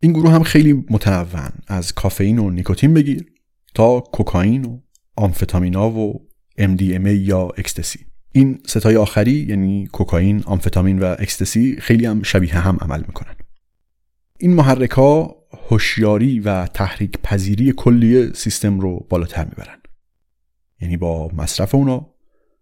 این 0.00 0.12
گروه 0.12 0.32
هم 0.32 0.42
خیلی 0.42 0.72
متنوعن. 0.72 1.52
از 1.66 1.92
کافئین 1.92 2.38
و 2.38 2.50
نیکوتین 2.50 2.94
بگیر 2.94 3.26
تا 3.74 4.00
کوکائین 4.00 4.64
و 4.64 4.80
آمفتامینا 5.16 5.90
و 5.90 6.28
MDMA 6.60 7.06
یا 7.06 7.48
اکستسی. 7.58 8.09
این 8.32 8.58
ستای 8.66 8.96
آخری 8.96 9.32
یعنی 9.32 9.86
کوکائین، 9.86 10.42
آمفتامین 10.46 10.98
و 10.98 11.14
اکستسی 11.18 11.76
خیلی 11.80 12.06
هم 12.06 12.22
شبیه 12.22 12.54
هم 12.54 12.78
عمل 12.80 13.00
می‌کنن. 13.06 13.34
این 14.38 14.54
محرک 14.54 14.90
ها 14.90 15.36
هوشیاری 15.68 16.40
و 16.40 16.66
تحریک 16.66 17.18
پذیری 17.22 17.72
کلی 17.76 18.32
سیستم 18.34 18.80
رو 18.80 19.06
بالاتر 19.08 19.44
می‌برن. 19.44 19.78
یعنی 20.80 20.96
با 20.96 21.28
مصرف 21.28 21.74
اونا 21.74 22.06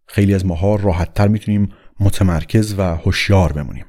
خیلی 0.06 0.34
از 0.34 0.46
ماها 0.46 0.76
راحتتر 0.76 1.28
می‌تونیم 1.28 1.68
متمرکز 2.00 2.74
و 2.78 2.96
هوشیار 2.96 3.52
بمونیم. 3.52 3.84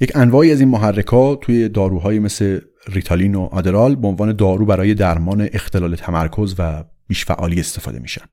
یک 0.00 0.16
انواعی 0.16 0.52
از 0.52 0.60
این 0.60 0.68
محرک 0.68 1.06
ها 1.06 1.34
توی 1.34 1.68
داروهای 1.68 2.18
مثل 2.18 2.60
ریتالین 2.88 3.34
و 3.34 3.40
آدرال 3.40 3.96
به 3.96 4.08
عنوان 4.08 4.32
دارو 4.36 4.66
برای 4.66 4.94
درمان 4.94 5.48
اختلال 5.52 5.96
تمرکز 5.96 6.54
و 6.58 6.84
بیش 7.06 7.24
فعالی 7.24 7.60
استفاده 7.60 7.98
میشن. 7.98 8.24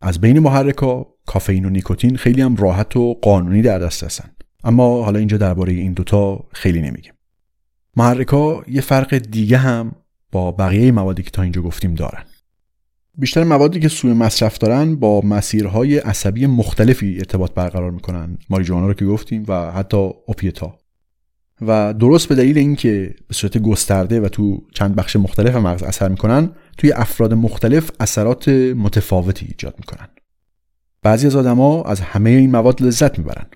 از 0.00 0.20
بین 0.20 0.38
محرکا 0.38 1.06
کافئین 1.26 1.64
و 1.64 1.70
نیکوتین 1.70 2.16
خیلی 2.16 2.42
هم 2.42 2.56
راحت 2.56 2.96
و 2.96 3.14
قانونی 3.14 3.62
در 3.62 3.78
دست 3.78 4.04
هستن. 4.04 4.30
اما 4.64 5.04
حالا 5.04 5.18
اینجا 5.18 5.36
درباره 5.36 5.72
این 5.72 5.92
دوتا 5.92 6.44
خیلی 6.52 6.80
نمیگیم. 6.80 7.12
محرکا 7.96 8.62
یه 8.68 8.80
فرق 8.80 9.18
دیگه 9.18 9.56
هم 9.56 9.92
با 10.32 10.52
بقیه 10.52 10.92
موادی 10.92 11.22
که 11.22 11.30
تا 11.30 11.42
اینجا 11.42 11.62
گفتیم 11.62 11.94
دارن. 11.94 12.24
بیشتر 13.18 13.44
موادی 13.44 13.80
که 13.80 13.88
سوء 13.88 14.14
مصرف 14.14 14.58
دارن 14.58 14.96
با 14.96 15.20
مسیرهای 15.20 15.98
عصبی 15.98 16.46
مختلفی 16.46 17.16
ارتباط 17.18 17.52
برقرار 17.54 17.90
می‌کنن. 17.90 18.38
ماریجوانا 18.50 18.86
رو 18.86 18.94
که 18.94 19.04
گفتیم 19.04 19.44
و 19.48 19.72
حتی 19.72 20.10
اوپیتا. 20.26 20.78
و 21.60 21.94
درست 21.94 22.28
به 22.28 22.34
دلیل 22.34 22.58
اینکه 22.58 23.14
به 23.28 23.34
صورت 23.34 23.58
گسترده 23.58 24.20
و 24.20 24.28
تو 24.28 24.66
چند 24.74 24.94
بخش 24.94 25.16
مختلف 25.16 25.54
مغز 25.54 25.82
اثر 25.82 26.08
می‌کنن 26.08 26.50
توی 26.78 26.92
افراد 26.92 27.34
مختلف 27.34 27.90
اثرات 28.00 28.48
متفاوتی 28.48 29.46
ایجاد 29.46 29.74
می‌کنن. 29.78 30.08
بعضی 31.02 31.26
از 31.26 31.36
آدما 31.36 31.82
از 31.82 32.00
همه 32.00 32.30
این 32.30 32.50
مواد 32.50 32.82
لذت 32.82 33.18
می‌برن. 33.18 33.46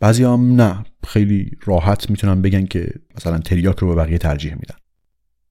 بعضی 0.00 0.24
هم 0.24 0.60
نه 0.60 0.84
خیلی 1.06 1.50
راحت 1.64 2.10
می‌تونن 2.10 2.42
بگن 2.42 2.66
که 2.66 2.88
مثلا 3.16 3.38
تریاک 3.38 3.78
رو 3.78 3.88
به 3.88 3.94
بقیه 3.94 4.18
ترجیح 4.18 4.54
میدن. 4.54 4.76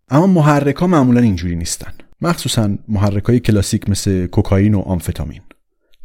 اما 0.09 0.28
محرک 0.28 0.76
ها 0.76 0.88
معمولا 0.88 1.22
اینجوری 1.22 1.55
نیستن. 1.55 1.93
مخصوصا 2.22 2.78
محرک 2.88 3.26
های 3.26 3.39
کلاسیک 3.39 3.89
مثل 3.89 4.28
کوکائین 4.28 4.76
و 4.76 4.80
آمفتامین. 4.80 5.41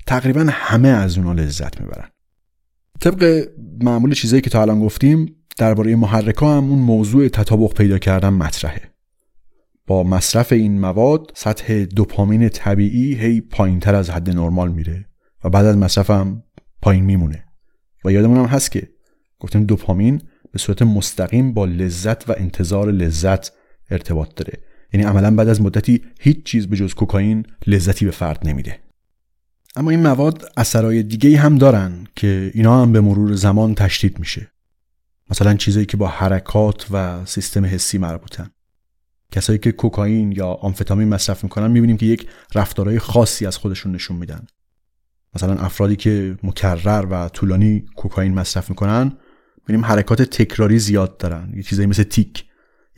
تقریبا 0.06 0.46
همه 0.50 0.88
از 0.88 1.18
اونا 1.18 1.32
لذت 1.32 1.80
می‌برن. 1.80 2.08
طبق 3.00 3.48
معمول 3.80 4.14
چیزایی 4.14 4.42
که 4.42 4.50
تا 4.50 4.62
الان 4.62 4.80
گفتیم 4.80 5.36
درباره 5.58 5.96
محرک 5.96 6.36
ها 6.36 6.56
هم 6.56 6.70
اون 6.70 6.78
موضوع 6.78 7.28
تطابق 7.28 7.74
پیدا 7.74 7.98
کردن 7.98 8.28
مطرحه. 8.28 8.92
با 9.86 10.02
مصرف 10.02 10.52
این 10.52 10.80
مواد 10.80 11.32
سطح 11.34 11.84
دوپامین 11.84 12.48
طبیعی 12.48 13.14
هی 13.14 13.40
پایین 13.40 13.80
تر 13.80 13.94
از 13.94 14.10
حد 14.10 14.30
نرمال 14.30 14.72
میره 14.72 15.06
و 15.44 15.50
بعد 15.50 15.66
از 15.66 15.76
مصرف 15.76 16.10
هم 16.10 16.42
پایین 16.82 17.04
میمونه. 17.04 17.44
و 18.04 18.12
یادمون 18.12 18.36
هم 18.36 18.44
هست 18.44 18.72
که 18.72 18.88
گفتیم 19.38 19.64
دوپامین 19.64 20.22
به 20.52 20.58
صورت 20.58 20.82
مستقیم 20.82 21.54
با 21.54 21.64
لذت 21.64 22.30
و 22.30 22.34
انتظار 22.38 22.90
لذت 22.90 23.52
ارتباط 23.90 24.34
داره. 24.34 24.58
یعنی 24.92 25.06
عملا 25.06 25.34
بعد 25.34 25.48
از 25.48 25.60
مدتی 25.60 26.02
هیچ 26.20 26.42
چیز 26.44 26.66
به 26.66 26.76
جز 26.76 26.94
کوکائین 26.94 27.46
لذتی 27.66 28.04
به 28.04 28.10
فرد 28.10 28.48
نمیده. 28.48 28.78
اما 29.76 29.90
این 29.90 30.02
مواد 30.02 30.44
اثرای 30.56 31.02
دیگه 31.02 31.38
هم 31.38 31.58
دارن 31.58 32.06
که 32.16 32.50
اینا 32.54 32.82
هم 32.82 32.92
به 32.92 33.00
مرور 33.00 33.34
زمان 33.34 33.74
تشدید 33.74 34.18
میشه. 34.18 34.52
مثلا 35.32 35.54
چیزایی 35.54 35.86
که 35.86 35.96
با 35.96 36.08
حرکات 36.08 36.86
و 36.90 37.24
سیستم 37.24 37.64
حسی 37.64 37.98
مربوطن. 37.98 38.50
کسایی 39.30 39.58
که 39.58 39.72
کوکائین 39.72 40.32
یا 40.32 40.46
آمفتامین 40.46 41.08
مصرف 41.08 41.44
می‌کنن 41.44 41.70
می‌بینیم 41.70 41.96
که 41.96 42.06
یک 42.06 42.28
رفتارهای 42.54 42.98
خاصی 42.98 43.46
از 43.46 43.56
خودشون 43.56 43.92
نشون 43.92 44.16
میدن. 44.16 44.46
مثلا 45.34 45.54
افرادی 45.54 45.96
که 45.96 46.38
مکرر 46.42 47.06
و 47.10 47.28
طولانی 47.28 47.84
کوکائین 47.96 48.34
مصرف 48.34 48.70
می‌کنن 48.70 49.12
می‌بینیم 49.60 49.84
حرکات 49.84 50.22
تکراری 50.22 50.78
زیاد 50.78 51.16
دارن. 51.16 51.52
یه 51.56 51.62
چیزایی 51.62 51.86
مثل 51.88 52.02
تیک 52.02 52.44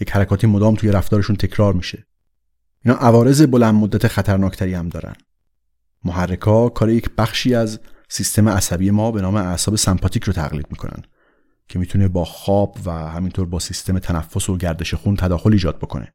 یک 0.01 0.11
حرکاتی 0.11 0.47
مدام 0.47 0.75
توی 0.75 0.91
رفتارشون 0.91 1.37
تکرار 1.37 1.73
میشه. 1.73 2.07
اینا 2.85 2.97
عوارض 2.97 3.43
بلند 3.43 3.75
مدت 3.75 4.09
خطرناکتری 4.09 4.75
هم 4.75 4.89
دارن. 4.89 5.15
محرکا 6.05 6.69
کار 6.69 6.91
یک 6.91 7.11
بخشی 7.19 7.55
از 7.55 7.81
سیستم 8.09 8.49
عصبی 8.49 8.91
ما 8.91 9.11
به 9.11 9.23
نام 9.23 9.35
اعصاب 9.35 9.77
سمپاتیک 9.77 10.25
رو 10.25 10.33
تقلید 10.33 10.67
می‌کنن. 10.71 11.03
که 11.69 11.79
می‌تونه 11.79 12.09
با 12.09 12.25
خواب 12.25 12.79
و 12.85 12.91
همینطور 12.91 13.47
با 13.47 13.59
سیستم 13.59 13.99
تنفس 13.99 14.49
و 14.49 14.57
گردش 14.57 14.95
خون 14.95 15.17
تداخل 15.17 15.53
ایجاد 15.53 15.79
بکنه. 15.79 16.13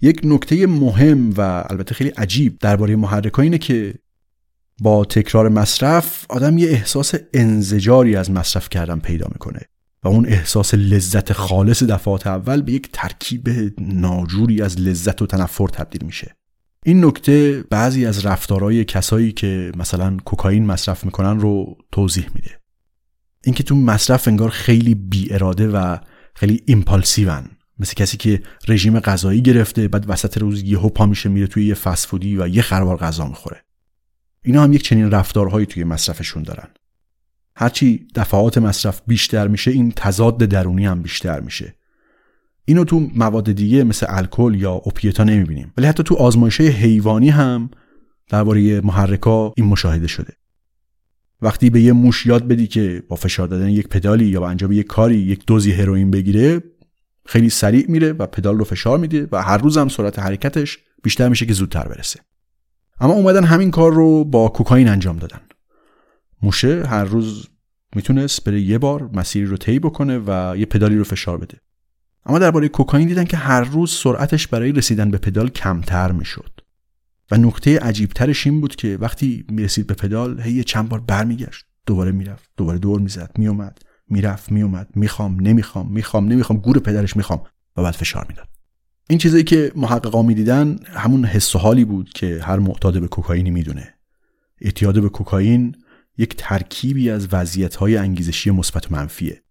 یک 0.00 0.20
نکته 0.24 0.66
مهم 0.66 1.34
و 1.36 1.64
البته 1.70 1.94
خیلی 1.94 2.10
عجیب 2.10 2.58
درباره 2.58 2.96
محرکا 2.96 3.42
اینه 3.42 3.58
که 3.58 3.94
با 4.80 5.04
تکرار 5.04 5.48
مصرف 5.48 6.26
آدم 6.28 6.58
یه 6.58 6.68
احساس 6.68 7.14
انزجاری 7.34 8.16
از 8.16 8.30
مصرف 8.30 8.68
کردن 8.68 8.98
پیدا 8.98 9.26
می‌کنه 9.32 9.60
و 10.02 10.08
اون 10.08 10.26
احساس 10.26 10.74
لذت 10.74 11.32
خالص 11.32 11.82
دفعات 11.82 12.26
اول 12.26 12.62
به 12.62 12.72
یک 12.72 12.88
ترکیب 12.92 13.48
ناجوری 13.80 14.62
از 14.62 14.80
لذت 14.80 15.22
و 15.22 15.26
تنفر 15.26 15.68
تبدیل 15.68 16.04
میشه. 16.04 16.36
این 16.84 17.04
نکته 17.04 17.64
بعضی 17.70 18.06
از 18.06 18.26
رفتارهای 18.26 18.84
کسایی 18.84 19.32
که 19.32 19.72
مثلا 19.76 20.16
کوکائین 20.24 20.66
مصرف 20.66 21.04
می‌کنن 21.04 21.40
رو 21.40 21.76
توضیح 21.92 22.26
میده. 22.34 22.61
اینکه 23.44 23.62
تو 23.62 23.74
مصرف 23.74 24.28
انگار 24.28 24.50
خیلی 24.50 24.94
بی 24.94 25.34
اراده 25.34 25.68
و 25.68 25.96
خیلی 26.34 26.62
ایمپالسیون 26.66 27.44
مثل 27.78 27.94
کسی 27.94 28.16
که 28.16 28.42
رژیم 28.68 29.00
غذایی 29.00 29.42
گرفته 29.42 29.88
بعد 29.88 30.04
وسط 30.08 30.38
روز 30.38 30.62
یهو 30.62 30.88
پا 30.88 31.06
میشه 31.06 31.28
میره 31.28 31.46
توی 31.46 31.66
یه 31.66 31.74
فسفودی 31.74 32.36
و 32.36 32.48
یه 32.48 32.62
خروار 32.62 32.96
غذا 32.96 33.28
می‌خوره. 33.28 33.64
اینا 34.44 34.62
هم 34.62 34.72
یک 34.72 34.82
چنین 34.82 35.10
رفتارهایی 35.10 35.66
توی 35.66 35.84
مصرفشون 35.84 36.42
دارن. 36.42 36.68
هرچی 37.56 38.06
دفعات 38.14 38.58
مصرف 38.58 39.02
بیشتر 39.06 39.48
میشه 39.48 39.70
این 39.70 39.92
تضاد 39.96 40.38
درونی 40.38 40.86
هم 40.86 41.02
بیشتر 41.02 41.40
میشه. 41.40 41.74
اینو 42.64 42.84
تو 42.84 43.10
مواد 43.14 43.52
دیگه 43.52 43.84
مثل 43.84 44.06
الکل 44.08 44.54
یا 44.54 44.72
اوپیتا 44.72 45.24
نمی‌بینیم. 45.24 45.72
ولی 45.76 45.86
حتی 45.86 46.02
تو 46.02 46.14
آزمایش 46.14 46.60
حیوانی 46.60 47.30
هم 47.30 47.70
درباره 48.28 48.80
محرکا 48.80 49.52
این 49.56 49.66
مشاهده 49.66 50.06
شده. 50.06 50.32
وقتی 51.42 51.70
به 51.70 51.80
یه 51.80 51.92
موش 51.92 52.26
یاد 52.26 52.48
بدی 52.48 52.66
که 52.66 53.02
با 53.08 53.16
فشار 53.16 53.48
دادن 53.48 53.68
یک 53.68 53.88
پدالی 53.88 54.24
یا 54.24 54.40
با 54.40 54.48
انجام 54.48 54.72
یک 54.72 54.86
کاری 54.86 55.16
یک 55.16 55.46
دوزی 55.46 55.72
هروئین 55.72 56.10
بگیره 56.10 56.62
خیلی 57.26 57.50
سریع 57.50 57.90
میره 57.90 58.12
و 58.12 58.26
پدال 58.26 58.58
رو 58.58 58.64
فشار 58.64 58.98
میده 58.98 59.28
و 59.32 59.42
هر 59.42 59.58
روز 59.58 59.78
هم 59.78 59.88
سرعت 59.88 60.18
حرکتش 60.18 60.78
بیشتر 61.02 61.28
میشه 61.28 61.46
که 61.46 61.52
زودتر 61.52 61.88
برسه. 61.88 62.20
اما 63.00 63.12
اومدن 63.12 63.44
همین 63.44 63.70
کار 63.70 63.92
رو 63.92 64.24
با 64.24 64.48
کوکائین 64.48 64.88
انجام 64.88 65.18
دادن. 65.18 65.40
موشه 66.42 66.84
هر 66.86 67.04
روز 67.04 67.48
می‌تونست 67.96 68.44
بره 68.44 68.60
یه 68.60 68.78
بار 68.78 69.10
مسیری 69.12 69.46
رو 69.46 69.56
طی 69.56 69.78
بکنه 69.78 70.18
و 70.18 70.54
یه 70.56 70.66
پدالی 70.66 70.96
رو 70.96 71.04
فشار 71.04 71.38
بده. 71.38 71.60
اما 72.26 72.38
درباره 72.38 72.68
کوکائین 72.68 73.08
دیدن 73.08 73.24
که 73.24 73.36
هر 73.36 73.60
روز 73.60 73.92
سرعتش 73.92 74.46
برای 74.46 74.72
رسیدن 74.72 75.10
به 75.10 75.18
پدال 75.18 75.48
کمتر 75.48 76.12
می‌شد. 76.12 76.60
و 77.32 77.36
نقطه 77.36 77.78
عجیبترش 77.78 78.46
این 78.46 78.60
بود 78.60 78.76
که 78.76 78.98
وقتی 79.00 79.44
می‌رسید 79.48 79.86
به 79.86 79.94
پدال 79.94 80.40
هی 80.40 80.64
چند 80.64 80.88
بار 80.88 81.00
برمیگشت. 81.00 81.64
دوباره 81.86 82.12
می‌رفت 82.12 82.50
دوباره 82.56 82.78
دور 82.78 83.00
می‌زد 83.00 83.30
میومد 83.38 83.78
می‌رفت 84.08 84.52
میومد 84.52 84.88
می‌خوام 84.94 85.40
نمی‌خوام 85.40 85.92
می‌خوام 85.92 86.28
نمی‌خوام. 86.28 86.58
گور 86.58 86.78
پدرش 86.78 87.16
می‌خوام. 87.16 87.42
و 87.76 87.82
بعد 87.82 87.94
فشار 87.94 88.26
می‌داد. 88.28 88.48
این 89.08 89.18
چیزایی 89.18 89.44
که 89.44 89.72
محققا 89.76 90.22
می‌دیدن 90.22 90.78
همون 90.84 91.24
حس 91.24 91.56
و 91.56 91.58
حالی 91.58 91.84
بود 91.84 92.08
که 92.08 92.40
هر 92.42 92.58
معتاد 92.58 93.00
به 93.00 93.08
کوکائینی 93.08 93.50
می‌دونه. 93.50 93.94
اعتیاد 94.60 95.02
به 95.02 95.08
کوکائین 95.08 95.76
یک 96.18 96.34
ترکیبی 96.38 97.10
از 97.10 97.28
وضعیت‌های 97.32 97.96
انگیزشی 97.96 98.50
مثبت 98.50 98.92
و 98.92 98.94
منفیه. 98.94 99.42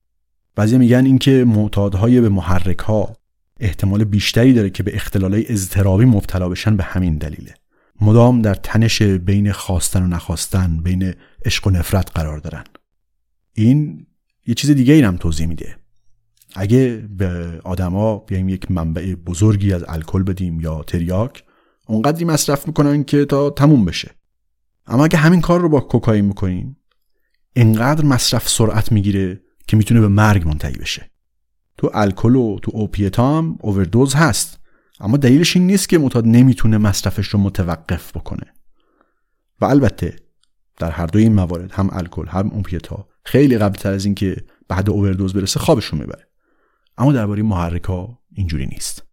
بعضی 0.55 0.77
میگن 0.77 1.05
اینکه 1.05 1.45
معتادهای 1.47 2.21
به 2.21 2.29
محرک 2.29 2.79
ها 2.79 3.13
احتمال 3.59 4.03
بیشتری 4.03 4.53
داره 4.53 4.69
که 4.69 4.83
به 4.83 4.95
اختلالای 4.95 5.45
اضطرابی 5.49 6.05
مبتلا 6.05 6.49
بشن 6.49 6.77
به 6.77 6.83
همین 6.83 7.17
دلیله. 7.17 7.53
مدام 8.01 8.41
در 8.41 8.55
تنش 8.55 9.01
بین 9.01 9.51
خواستن 9.51 10.03
و 10.03 10.07
نخواستن 10.07 10.77
بین 10.77 11.13
عشق 11.45 11.67
و 11.67 11.69
نفرت 11.69 12.11
قرار 12.15 12.37
دارن. 12.37 12.63
این 13.53 14.07
یه 14.47 14.53
چیز 14.53 14.71
دیگه 14.71 14.93
این 14.93 15.03
هم 15.03 15.17
توضیح 15.17 15.47
میده. 15.47 15.75
اگه 16.55 17.07
به 17.17 17.61
آدما 17.63 18.17
بیایم 18.17 18.49
یک 18.49 18.71
منبع 18.71 19.15
بزرگی 19.15 19.73
از 19.73 19.83
الکل 19.87 20.23
بدیم 20.23 20.59
یا 20.59 20.83
تریاک 20.83 21.43
اونقدری 21.87 22.25
مصرف 22.25 22.67
می‌کنن 22.67 23.03
که 23.03 23.25
تا 23.25 23.49
تموم 23.49 23.85
بشه. 23.85 24.11
اما 24.87 25.05
اگه 25.05 25.17
همین 25.17 25.41
کار 25.41 25.61
رو 25.61 25.69
با 25.69 25.79
کوکائین 25.79 26.25
می‌کنیم 26.25 26.77
انقدر 27.55 28.05
مصرف 28.05 28.49
سرعت 28.49 28.91
می‌گیره 28.91 29.41
که 29.67 29.77
می‌تونه 29.77 30.01
به 30.01 30.07
مرگ 30.07 30.47
منتهی 30.47 30.77
بشه. 30.77 31.11
تو 31.77 31.91
الکل 31.93 32.35
و 32.35 32.59
تو 32.59 32.71
اوپیتا 32.73 33.37
هم 33.37 33.57
اووردوز 33.61 34.15
هست. 34.15 34.60
اما 35.01 35.17
دلیلش 35.17 35.55
این 35.55 35.67
نیست 35.67 35.89
که 35.89 35.97
معتاد 35.97 36.27
نمی‌تونه 36.27 36.77
مصرفش 36.77 37.27
رو 37.27 37.39
متوقف 37.39 38.17
بکنه. 38.17 38.53
و 39.61 39.65
البته 39.65 40.15
در 40.79 40.91
هر 40.91 41.05
دو 41.05 41.19
این 41.19 41.33
موارد 41.33 41.71
هم 41.71 41.89
الکل 41.91 42.27
هم 42.27 42.49
اوپیتا 42.49 43.07
خیلی 43.23 43.57
قبل 43.57 43.75
تر 43.75 43.91
از 43.91 44.05
اینکه 44.05 44.35
بعد 44.67 44.89
اووردوز 44.89 45.33
برسه 45.33 45.59
خوابشون 45.59 45.99
می‌بره. 45.99 46.27
اما 46.97 47.11
درباره 47.13 47.43
محرکا 47.43 48.19
اینجوری 48.33 48.67
نیست. 48.67 49.03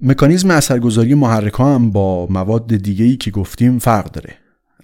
مکانیزم 0.00 0.50
اثرگذاری 0.50 1.14
محرکا 1.14 1.74
هم 1.74 1.90
با 1.90 2.26
مواد 2.26 2.76
دیگه 2.76 3.04
ای 3.04 3.16
که 3.16 3.30
گفتیم 3.30 3.78
فرق 3.78 4.10
داره. 4.10 4.34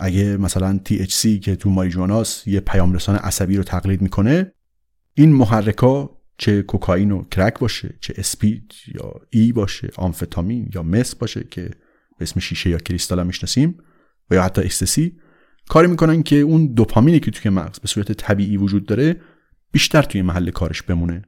اگه 0.00 0.36
مثلا 0.36 0.80
THC 0.88 1.40
که 1.42 1.56
تو 1.56 1.70
ماریجواناس 1.70 2.46
یه 2.46 2.60
پیام 2.60 2.92
رسان 2.92 3.16
عصبی 3.16 3.56
رو 3.56 3.62
تقلید 3.62 4.02
می‌کنه 4.02 4.52
این 5.14 5.32
محرکا 5.32 6.15
چه 6.38 6.62
کوکائین 6.62 7.12
و 7.12 7.24
کرک 7.24 7.58
باشه 7.58 7.94
چه 8.00 8.14
اسپید 8.16 8.72
یا 8.94 9.12
ای 9.30 9.52
باشه 9.52 9.90
آمفتامین 9.96 10.70
یا 10.74 10.82
مس 10.82 11.14
باشه 11.14 11.44
که 11.50 11.62
به 12.18 12.22
اسم 12.22 12.40
شیشه 12.40 12.70
یا 12.70 12.78
کریستال 12.78 13.20
هم 13.20 13.26
می‌شناسیم 13.26 13.78
و 14.30 14.34
یا 14.34 14.42
حتی 14.42 14.62
استسی 14.62 15.16
کاری 15.68 15.88
می‌کنن 15.88 16.22
که 16.22 16.36
اون 16.36 16.66
دوپامینی 16.66 17.20
که 17.20 17.30
توی 17.30 17.50
مغز 17.50 17.78
به 17.78 17.88
صورت 17.88 18.12
طبیعی 18.12 18.56
وجود 18.56 18.86
داره 18.86 19.20
بیشتر 19.72 20.02
توی 20.02 20.22
محل 20.22 20.50
کارش 20.50 20.82
بمونه. 20.82 21.22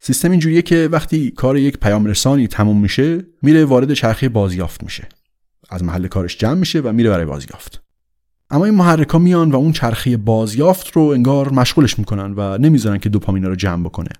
سیستم 0.00 0.30
اینجوریه 0.30 0.62
که 0.62 0.88
وقتی 0.92 1.30
کار 1.30 1.56
یک 1.56 1.78
پیام 1.78 2.06
رسانی 2.06 2.48
تموم 2.48 2.80
میشه 2.80 3.26
میره 3.42 3.64
وارد 3.64 3.94
چرخه 3.94 4.28
بازیافت 4.28 4.82
میشه. 4.82 5.08
از 5.70 5.84
محل 5.84 6.06
کارش 6.06 6.38
جمع 6.38 6.54
میشه 6.54 6.80
و 6.80 6.92
میره 6.92 7.10
برای 7.10 7.24
بازیافت. 7.24 7.82
اما 8.50 8.64
این 8.64 8.74
محرکا 8.74 9.18
میان 9.18 9.50
و 9.50 9.56
اون 9.56 9.72
چرخه 9.72 10.16
بازیافت 10.16 10.92
رو 10.92 11.02
انگار 11.02 11.52
مشغولش 11.52 11.98
می‌کنن 11.98 12.34
و 12.36 12.58
نمی‌ذارن 12.58 12.98
که 12.98 13.08
دوپامین 13.08 13.44
رو 13.44 13.54
جمع 13.54 13.84
بکنه. 13.84 14.10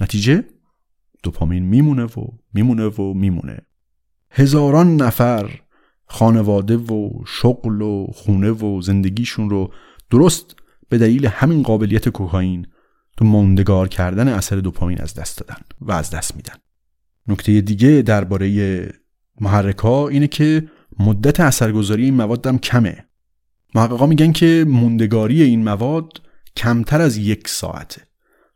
نتیجه 0.00 0.44
دوپامین 1.22 1.62
میمونه 1.62 2.04
و 2.04 2.26
میمونه 2.54 2.86
و 2.86 3.14
میمونه. 3.14 3.58
هزاران 4.30 4.96
نفر 4.96 5.60
خانواده 6.06 6.76
و 6.76 7.10
شغل 7.26 7.82
و 7.82 8.06
خونه 8.14 8.50
و 8.50 8.80
زندگیشون 8.80 9.50
رو 9.50 9.72
درست 10.10 10.56
به 10.88 10.98
دلیل 10.98 11.26
همین 11.26 11.62
قابلیت 11.62 12.08
کوکائین 12.08 12.66
تو 13.16 13.24
ماندگار 13.24 13.88
کردن 13.88 14.28
اثر 14.28 14.56
دوپامین 14.56 15.00
از 15.00 15.14
دست 15.14 15.38
دادن 15.38 15.62
و 15.80 15.92
از 15.92 16.10
دست 16.10 16.36
میدن. 16.36 16.54
نکته 17.28 17.60
دیگه 17.60 18.02
درباره 18.02 18.88
محرکا 19.40 20.08
اینه 20.08 20.26
که 20.26 20.68
مدت 20.98 21.40
اثرگذاری 21.40 22.04
این 22.04 22.14
مواد 22.14 22.46
هم 22.46 22.58
کمه. 22.58 23.04
محققا 23.74 24.06
میگن 24.06 24.32
که 24.32 24.64
موندگاری 24.68 25.42
این 25.42 25.64
مواد 25.64 26.22
کمتر 26.56 27.00
از 27.00 27.16
یک 27.16 27.48
ساعته. 27.48 28.02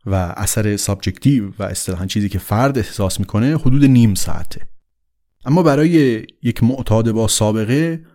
و 0.05 0.15
اثر 0.15 0.77
subjective 0.77 1.51
و 1.59 1.63
اصطلاحا 1.63 2.05
چیزی 2.05 2.29
که 2.29 2.39
فرد 2.39 2.77
احساس 2.77 3.19
می‌کنه 3.19 3.57
حدود 3.57 3.85
نیم 3.85 4.15
ساعته. 4.15 4.67
اما 5.45 5.63
برای 5.63 6.25
یک 6.43 6.63
معتاد 6.63 7.11
با 7.11 7.27
سابقه 7.27 8.05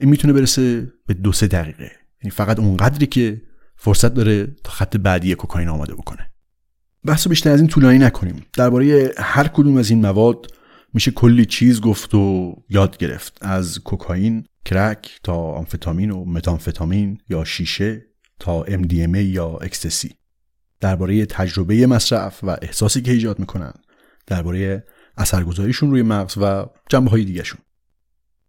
این 0.00 0.10
می‌تونه 0.10 0.32
برسه 0.32 0.92
به 1.06 1.14
دو 1.14 1.32
سه 1.32 1.46
دقیقه. 1.46 1.90
یعنی 2.22 2.30
فقط 2.30 2.58
اونقدری 2.58 3.06
که 3.06 3.42
فرصت 3.76 4.14
داره 4.14 4.46
تا 4.46 4.70
خط 4.70 4.96
بعدی 4.96 5.34
کوکائین 5.34 5.68
آماده 5.68 5.94
بکنه. 5.94 6.30
بحث 7.04 7.28
بیشتر 7.28 7.50
از 7.50 7.60
این 7.60 7.68
طولانی 7.68 7.98
نکنیم. 7.98 8.46
درباره 8.52 9.14
هر 9.18 9.48
کدوم 9.48 9.76
از 9.76 9.90
این 9.90 10.00
مواد 10.00 10.46
میشه 10.94 11.10
کلی 11.10 11.44
چیز 11.44 11.80
گفت 11.80 12.14
و 12.14 12.54
یاد 12.68 12.96
گرفت. 12.96 13.38
از 13.40 13.78
کوکائین 13.78 14.44
کرک 14.64 15.20
تا 15.22 15.34
آمفتامین 15.34 16.10
و 16.10 16.24
متامفتامین 16.24 17.18
یا 17.28 17.44
شیشه 17.44 18.06
تا 18.38 18.64
MDMA 18.64 19.16
یا 19.16 19.48
اکستسی 19.48 20.14
درباره 20.80 21.26
تجربه 21.26 21.86
مصرف 21.86 22.44
و 22.44 22.56
احساسی 22.62 23.02
که 23.02 23.12
ایجاد 23.12 23.38
می‌کنن 23.38 23.72
درباره 24.26 24.84
اثرگذاریشون 25.16 25.90
روی 25.90 26.02
مغز 26.02 26.34
و 26.40 26.66
جنبه 26.88 27.10
های 27.10 27.24
دیگهشون. 27.24 27.58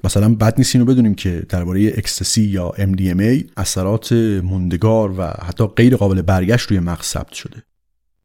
مثلا 0.03 0.35
بد 0.35 0.57
نیست 0.57 0.75
اینو 0.75 0.85
بدونیم 0.85 1.15
که 1.15 1.45
درباره 1.49 1.87
اکستسی 1.87 2.41
یا 2.41 2.71
MDMA 2.77 3.49
اثرات 3.57 4.11
موندگار 4.43 5.19
و 5.19 5.23
حتی 5.23 5.67
غیر 5.67 5.95
قابل 5.95 6.21
برگشت 6.21 6.67
روی 6.67 6.79
مغز 6.79 7.05
ثبت 7.05 7.33
شده. 7.33 7.63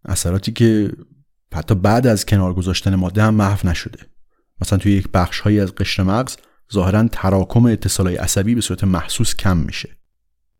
اثراتی 0.04 0.52
که 0.52 0.92
حتی 1.54 1.74
بعد 1.74 2.06
از 2.06 2.26
کنار 2.26 2.54
گذاشتن 2.54 2.94
ماده 2.94 3.22
هم 3.22 3.34
محو 3.34 3.68
نشده. 3.68 3.98
مثلا 4.60 4.78
توی 4.78 4.92
یک 4.92 5.08
بخش 5.14 5.40
هایی 5.40 5.60
از 5.60 5.74
قشر 5.74 6.02
مغز 6.02 6.36
ظاهرا 6.72 7.08
تراکم 7.08 7.66
اتصالای 7.66 8.16
عصبی 8.16 8.54
به 8.54 8.60
صورت 8.60 8.84
محسوس 8.84 9.34
کم 9.34 9.56
میشه. 9.56 9.88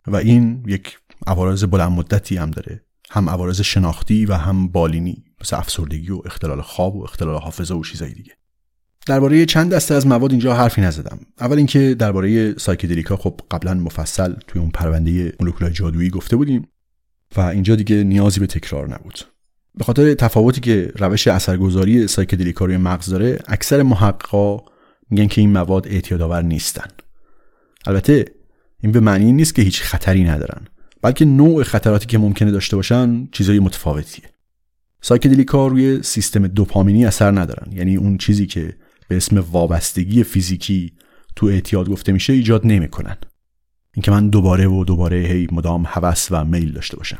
و 0.06 0.16
این 0.16 0.64
یک 0.66 0.98
عوارض 1.26 1.64
بلند 1.64 1.92
مدتی 1.92 2.36
هم 2.36 2.50
داره. 2.50 2.84
هم 3.10 3.30
عوارض 3.30 3.60
شناختی 3.60 4.26
و 4.26 4.34
هم 4.34 4.68
بالینی 4.68 5.24
مثل 5.40 5.56
افسردگی 5.56 6.10
و 6.10 6.22
اختلال 6.24 6.60
خواب 6.60 6.96
و 6.96 7.02
اختلال 7.02 7.40
حافظه 7.40 7.74
و 7.74 7.84
چیزایی 7.84 8.14
دیگه. 8.14 8.32
درباره 9.06 9.46
چند 9.46 9.74
دسته 9.74 9.94
از 9.94 10.06
مواد 10.06 10.30
اینجا 10.30 10.54
حرفی 10.54 10.80
نزدم. 10.80 11.18
اول 11.40 11.56
اینکه 11.56 11.94
درباره 11.94 12.58
سایکدلیکا 12.58 13.16
خب 13.16 13.40
قبلا 13.50 13.74
مفصل 13.74 14.34
توی 14.46 14.60
اون 14.60 14.70
پرونده 14.70 15.32
مولکولای 15.40 15.72
جادویی 15.72 16.10
گفته 16.10 16.36
بودیم 16.36 16.68
و 17.36 17.40
اینجا 17.40 17.76
دیگه 17.76 18.04
نیازی 18.04 18.40
به 18.40 18.46
تکرار 18.46 18.88
نبود. 18.88 19.20
به 19.74 19.84
خاطر 19.84 20.14
تفاوتی 20.14 20.60
که 20.60 20.92
روش 20.96 21.28
اثرگذاری 21.28 22.06
سایکدلیکا 22.06 22.64
روی 22.64 22.76
مغز 22.76 23.10
داره 23.10 23.38
اکثر 23.46 23.82
محققا 23.82 24.58
میگن 25.10 25.26
که 25.26 25.40
این 25.40 25.52
مواد 25.52 25.88
اعتیادآور 25.88 26.42
نیستن. 26.42 26.88
البته 27.86 28.24
این 28.80 28.92
به 28.92 29.00
معنی 29.00 29.32
نیست 29.32 29.54
که 29.54 29.62
هیچ 29.62 29.82
خطری 29.82 30.24
ندارن. 30.24 30.66
بلکه 31.02 31.24
نوع 31.24 31.62
خطراتی 31.62 32.06
که 32.06 32.18
ممکنه 32.18 32.50
داشته 32.50 32.76
باشن 32.76 33.28
چیزای 33.32 33.58
متفاوتیه. 33.58 34.24
psychedelic 35.00 35.61
ا 35.61 35.66
روی 35.66 36.02
سیستم 36.02 36.46
دوپامینی 36.46 37.06
اثر 37.06 37.30
ندارن. 37.40 37.72
یعنی 37.72 37.96
اون 37.96 38.18
چیزی 38.18 38.46
که 38.46 38.76
به 39.08 39.16
اسم 39.16 39.44
وابستگی 39.52 40.22
فیزیکی 40.22 40.92
تو 41.36 41.46
اعتیاد 41.46 41.90
گفته 41.90 42.12
میشه 42.12 42.32
ایجاد 42.32 42.66
نمی‌کنن. 42.66 43.16
اینکه 43.94 44.10
من 44.10 44.28
دوباره 44.28 44.66
و 44.66 44.84
دوباره 44.84 45.16
هی 45.16 45.48
مدام 45.52 45.84
هوس 45.86 46.28
و 46.30 46.44
میل 46.44 46.72
داشته 46.72 46.96
باشم. 46.96 47.18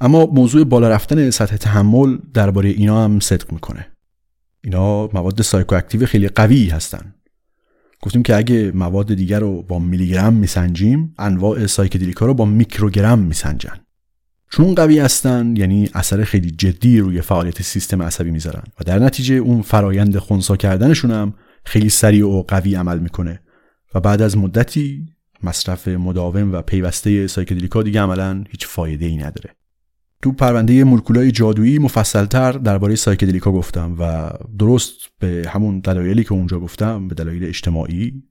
اما 0.00 0.26
موضوع 0.26 0.64
بالا 0.64 0.88
رفتن 0.88 1.30
سطح 1.30 1.56
تحمل 1.56 2.18
درباره 2.34 2.68
اینا 2.68 3.04
هم 3.04 3.20
صدق 3.20 3.52
می‌کنه. 3.52 3.86
اینا 4.64 5.06
مواد 5.06 5.42
psychoactive 5.42 6.06
خیلی 6.06 6.28
قوی 6.28 6.68
هستن. 6.68 7.14
گفتیم 8.02 8.22
که 8.22 8.36
اگه 8.36 8.72
مواد 8.74 9.14
دیگر 9.14 9.40
رو 9.40 9.62
با 9.62 9.78
میلی 9.78 10.08
گرم 10.08 10.32
میسنجیم 10.32 11.14
انواع 11.18 11.66
سایکدلیکا 11.66 12.26
رو 12.26 12.34
با 12.34 12.44
میکروگرم 12.44 13.18
میسنجن. 13.18 13.80
چون 14.50 14.74
قوی 14.74 14.98
هستن 14.98 15.56
یعنی 15.56 15.90
اثر 15.94 16.24
خیلی 16.24 16.50
جدی 16.50 16.98
روی 16.98 17.20
فعالیت 17.20 17.62
سیستم 17.62 18.02
عصبی 18.02 18.30
می‌ذارن 18.30 18.62
و 18.80 18.84
در 18.84 18.98
نتیجه 18.98 19.34
اون 19.34 19.62
فرایند 19.62 20.18
خونسا 20.18 20.56
کردنشون 20.56 21.10
هم 21.10 21.34
خیلی 21.64 21.88
سریع 21.88 22.26
و 22.26 22.42
قوی 22.42 22.74
عمل 22.74 22.98
می‌کنه 22.98 23.40
و 23.94 24.00
بعد 24.00 24.22
از 24.22 24.36
مدتی 24.36 25.06
مصرف 25.42 25.88
مداوم 25.88 26.52
و 26.52 26.62
پیوسته 26.62 27.26
سایکدلیکا 27.26 27.82
دیگه 27.82 28.00
عملا 28.00 28.44
هیچ 28.50 28.66
فایده 28.66 29.06
ای 29.06 29.16
نداره. 29.16 29.50
تو 30.22 30.32
پرونده 30.32 30.84
مولکولای 30.84 31.32
جادویی 31.32 31.78
مفصلتر 31.78 32.52
درباره 32.52 32.94
سایکدلیکا 32.94 33.52
گفتم 33.52 33.96
و 33.98 34.30
درست 34.58 34.92
به 35.18 35.44
همون 35.48 35.80
دلایلی 35.80 36.24
که 36.24 36.32
اونجا 36.32 36.60
گفتم 36.60 37.08
به 37.08 37.14
دلایل 37.14 37.44
اجتماعی 37.44 38.22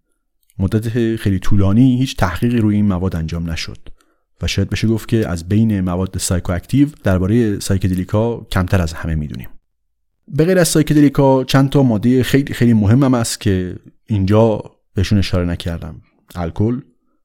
مدت 0.60 1.16
خیلی 1.16 1.40
طولانی 1.40 1.98
هیچ 1.98 2.18
تحقیقی 2.18 2.58
روی 2.58 2.76
این 2.76 2.86
مواد 2.86 3.16
انجام 3.16 3.50
نشد 3.50 3.78
و 4.42 4.48
شاید 4.48 4.70
بشه 4.70 4.88
گفت 4.88 5.08
که 5.10 5.28
از 5.30 5.50
بین 5.50 5.82
مواد 5.82 6.18
psychoactive 6.18 6.88
درباره 7.04 7.60
psychedelic 7.60 8.40
ا 8.40 8.48
کمتر 8.52 8.82
از 8.82 8.94
همه 8.94 9.16
می‌دونیم. 9.16 9.50
به 10.28 10.46
غیر 10.46 10.60
از 10.60 10.68
psychedelic 10.68 11.37
ا 11.37 11.44
چند 11.44 11.70
تا 11.70 11.84
ماده 11.84 12.24
خیلی 12.24 12.54
خیلی 12.54 12.74
مهم 12.74 13.04
هم 13.04 13.14
است 13.14 13.40
که 13.40 13.76
اینجا 14.06 14.64
بهشون 14.96 15.18
اشاره 15.18 15.46
نکردم 15.46 16.02
الکل 16.36 16.82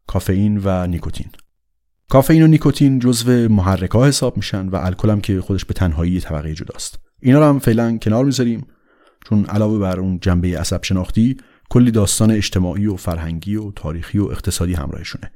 کافئین 0.07 0.61
و 0.65 0.87
نیکوتین. 0.87 1.27
کافئین 2.09 2.43
و 2.43 2.47
نیکوتین 2.47 2.99
جزو 2.99 3.49
محرکا 3.49 4.07
حساب 4.07 4.37
میشن 4.37 4.69
و 4.69 4.77
الکل 4.77 5.11
هم 5.11 5.21
که 5.21 5.41
خودش 5.41 5.65
به 5.65 5.75
تنهایی 5.75 6.21
طبقه 6.21 6.55
جداست. 6.55 6.99
اینا 7.23 7.39
رو 7.39 7.45
هم 7.45 7.59
فعلا 7.59 7.99
کنار 7.99 8.25
می‌ذاریم 8.25 8.67
چون 9.29 9.45
علاوه 9.45 9.79
بر 9.79 10.01
اون 10.01 10.19
جنبه 10.21 10.59
عصب 10.59 10.83
شناختی 10.83 11.37
کلی 11.71 11.91
داستان 11.91 12.31
اجتماعی 12.31 12.87
و 12.87 12.97
فرهنگی 12.97 13.57
و 13.57 13.71
تاریخی 13.71 14.19
و 14.19 14.25
اقتصادی 14.25 14.75
همراهشونه. 14.75 15.33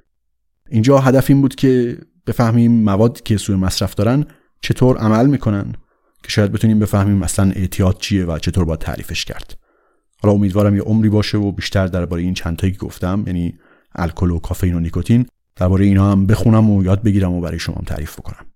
اینجا 0.70 0.98
هدف 0.98 1.30
این 1.30 1.40
بود 1.40 1.54
که 1.54 1.98
بفهمیم 2.26 2.72
مواد 2.72 3.22
که 3.22 3.36
سوی 3.36 3.56
مصرف 3.56 3.94
دارن 3.94 4.24
چطور 4.62 4.98
عمل 4.98 5.26
می‌کنن 5.26 5.74
که 6.22 6.30
شاید 6.30 6.52
بتونیم 6.52 6.78
بفهمیم 6.78 7.16
مثلا 7.16 7.50
اعتیاد 7.50 7.98
چیه 7.98 8.24
و 8.24 8.38
چطور 8.38 8.64
باید 8.64 8.80
تعریفش 8.80 9.24
کرد. 9.24 9.58
حالا 10.22 10.34
امیدوارم 10.34 10.76
یه 10.76 10.82
عمری 10.82 11.08
باشه 11.08 11.38
و 11.38 11.52
بیشتر 11.52 11.86
درباره 11.86 12.22
این 12.22 12.34
چند 12.34 12.56
تایی 12.56 12.72
که 12.72 12.78
گفتم 12.78 13.24
یعنی 13.26 13.58
الکل 13.94 14.30
و 14.30 14.38
کافئین 14.38 14.74
و 14.74 14.80
نیکوتین 14.80 15.26
درباره 15.58 15.84
اینا 15.84 16.12
هم 16.12 16.26
بخونم 16.26 16.70
و 16.70 16.84
یاد 16.84 17.02
بگیرم 17.02 17.32
و 17.32 17.40
برای 17.40 17.58
شما 17.58 17.76
هم 17.76 17.84
تعریف 17.84 18.20
بکنم. 18.20 18.46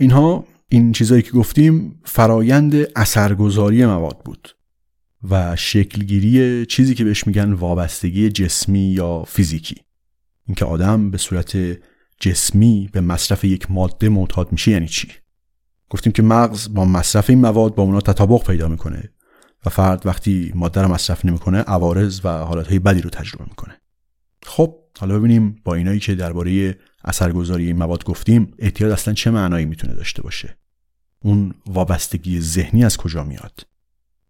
اینها 0.00 0.44
این 0.68 0.92
چیزایی 0.92 1.22
که 1.22 1.30
گفتیم 1.30 2.00
فرایند 2.04 2.74
اثرگذاری 2.96 3.86
مواد 3.86 4.18
بود 4.24 4.48
و 5.30 5.56
شکلگیری 5.56 6.66
چیزی 6.66 6.94
که 6.94 7.04
بهش 7.04 7.26
میگن 7.26 7.52
وابستگی 7.52 8.30
جسمی 8.30 8.80
یا 8.80 9.24
فیزیکی. 9.24 9.76
اینکه 10.46 10.64
آدم 10.64 11.10
به 11.10 11.18
صورت 11.18 11.58
جسمی 12.20 12.88
به 12.92 13.00
مصرف 13.00 13.44
یک 13.44 13.70
ماده 13.70 14.08
معتاد 14.08 14.52
میشه 14.52 14.70
یعنی 14.70 14.88
چی؟ 14.88 15.08
گفتیم 15.90 16.12
که 16.12 16.22
مغز 16.22 16.74
با 16.74 16.84
مصرف 16.84 17.30
این 17.30 17.40
مواد 17.40 17.74
با 17.74 17.82
اونا 17.82 18.00
تطابق 18.00 18.46
پیدا 18.46 18.68
می‌کنه 18.68 19.10
و 19.66 19.70
فرد 19.70 20.06
وقتی 20.06 20.52
ماده 20.54 20.82
رو 20.82 20.88
مصرف 20.88 21.24
نمی‌کنه 21.24 21.58
عوارض 21.58 22.20
و 22.24 22.28
حالتهای 22.28 22.78
بدی 22.78 23.00
رو 23.00 23.10
تجربه 23.10 23.44
می‌کنه. 23.44 23.80
خب 24.42 24.78
حالا 24.98 25.18
ببینیم 25.18 25.60
با 25.64 25.74
اینایی 25.74 26.00
که 26.00 26.14
درباره 26.14 26.78
اثرگذاری 27.04 27.66
این 27.66 27.76
مواد 27.76 28.04
گفتیم 28.04 28.54
اعتیاد 28.58 28.90
اصلا 28.90 29.14
چه 29.14 29.30
معنایی 29.30 29.64
می‌تونه 29.64 29.94
داشته 29.94 30.22
باشه؟ 30.22 30.56
اون 31.22 31.54
وابستگی 31.66 32.40
ذهنی 32.40 32.84
از 32.84 32.96
کجا 32.96 33.24
میاد؟ 33.24 33.66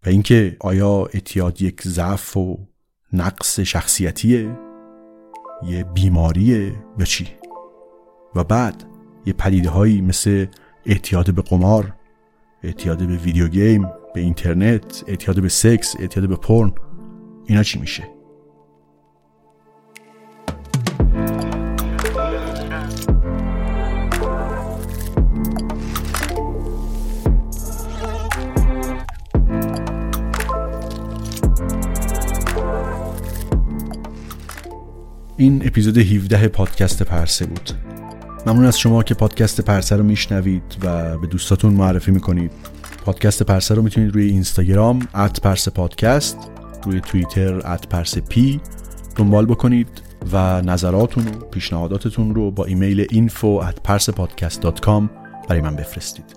و 0.07 0.09
اینکه 0.09 0.57
آیا 0.61 1.07
اعتیاد 1.13 1.63
یک 1.63 1.83
ضعف 1.83 2.37
و 2.37 2.69
نقص 3.13 3.61
شخصیتیه؟ 3.61 4.59
یه 5.67 5.85
بیماریه 5.85 6.73
یا 6.99 7.05
چی؟ 7.05 7.29
و 8.35 8.45
بعد 8.45 8.85
یه 9.27 9.33
پدیده 9.33 9.71
هایی 9.71 10.01
مثل 10.01 10.47
اعتیاد 10.87 11.35
به 11.35 11.43
قمار 11.43 11.95
اعتیاد 12.63 13.07
به 13.07 13.17
ویدیو 13.17 13.49
گیم 13.49 13.83
به 14.15 14.21
اینترنت 14.21 15.05
اعتیاد 15.07 15.43
به 15.43 15.49
سکس 15.49 15.97
اعتیاد 15.99 16.29
به 16.29 16.37
پرن 16.37 16.73
اینا 17.47 17.63
چی 17.63 17.79
میشه؟ 17.79 18.16
این 35.39 35.63
اپیزود 35.67 35.99
17 35.99 36.49
پادکست 36.49 37.03
پرسه 37.03 37.47
بود. 37.47 37.71
ممنون 38.47 38.65
از 38.65 38.79
شما 38.79 39.03
که 39.03 39.15
پادکست 39.15 39.61
پرسه 39.61 39.97
رو 39.97 40.03
میشنوید 40.03 40.63
و 40.83 41.19
به 41.19 41.27
دوستاتون 41.27 41.73
معرفی 41.73 42.11
می‌کنید. 42.11 42.51
پادکست 43.05 43.43
پرسه 43.43 43.75
رو 43.75 43.83
می‌تونید 43.83 44.15
روی 44.15 44.25
اینستاگرام 44.25 45.09
at 45.15 45.41
پرسه 45.41 45.71
پادکست 45.71 46.39
روی 46.85 47.01
توییتر 47.01 47.73
at 47.73 47.89
پرسه 47.89 48.21
پی 48.21 48.61
دنبال 49.17 49.47
بکنید 49.47 49.89
و 50.33 50.63
نظراتون 50.63 51.29
و 51.29 51.31
پیشنهاداتتون 51.31 52.35
رو 52.35 52.51
با 52.51 52.65
ایمیل 52.65 53.05
info 53.05 53.65
at 53.65 53.91
برای 55.49 55.61
من 55.61 55.77
بفرستید. 55.77 56.37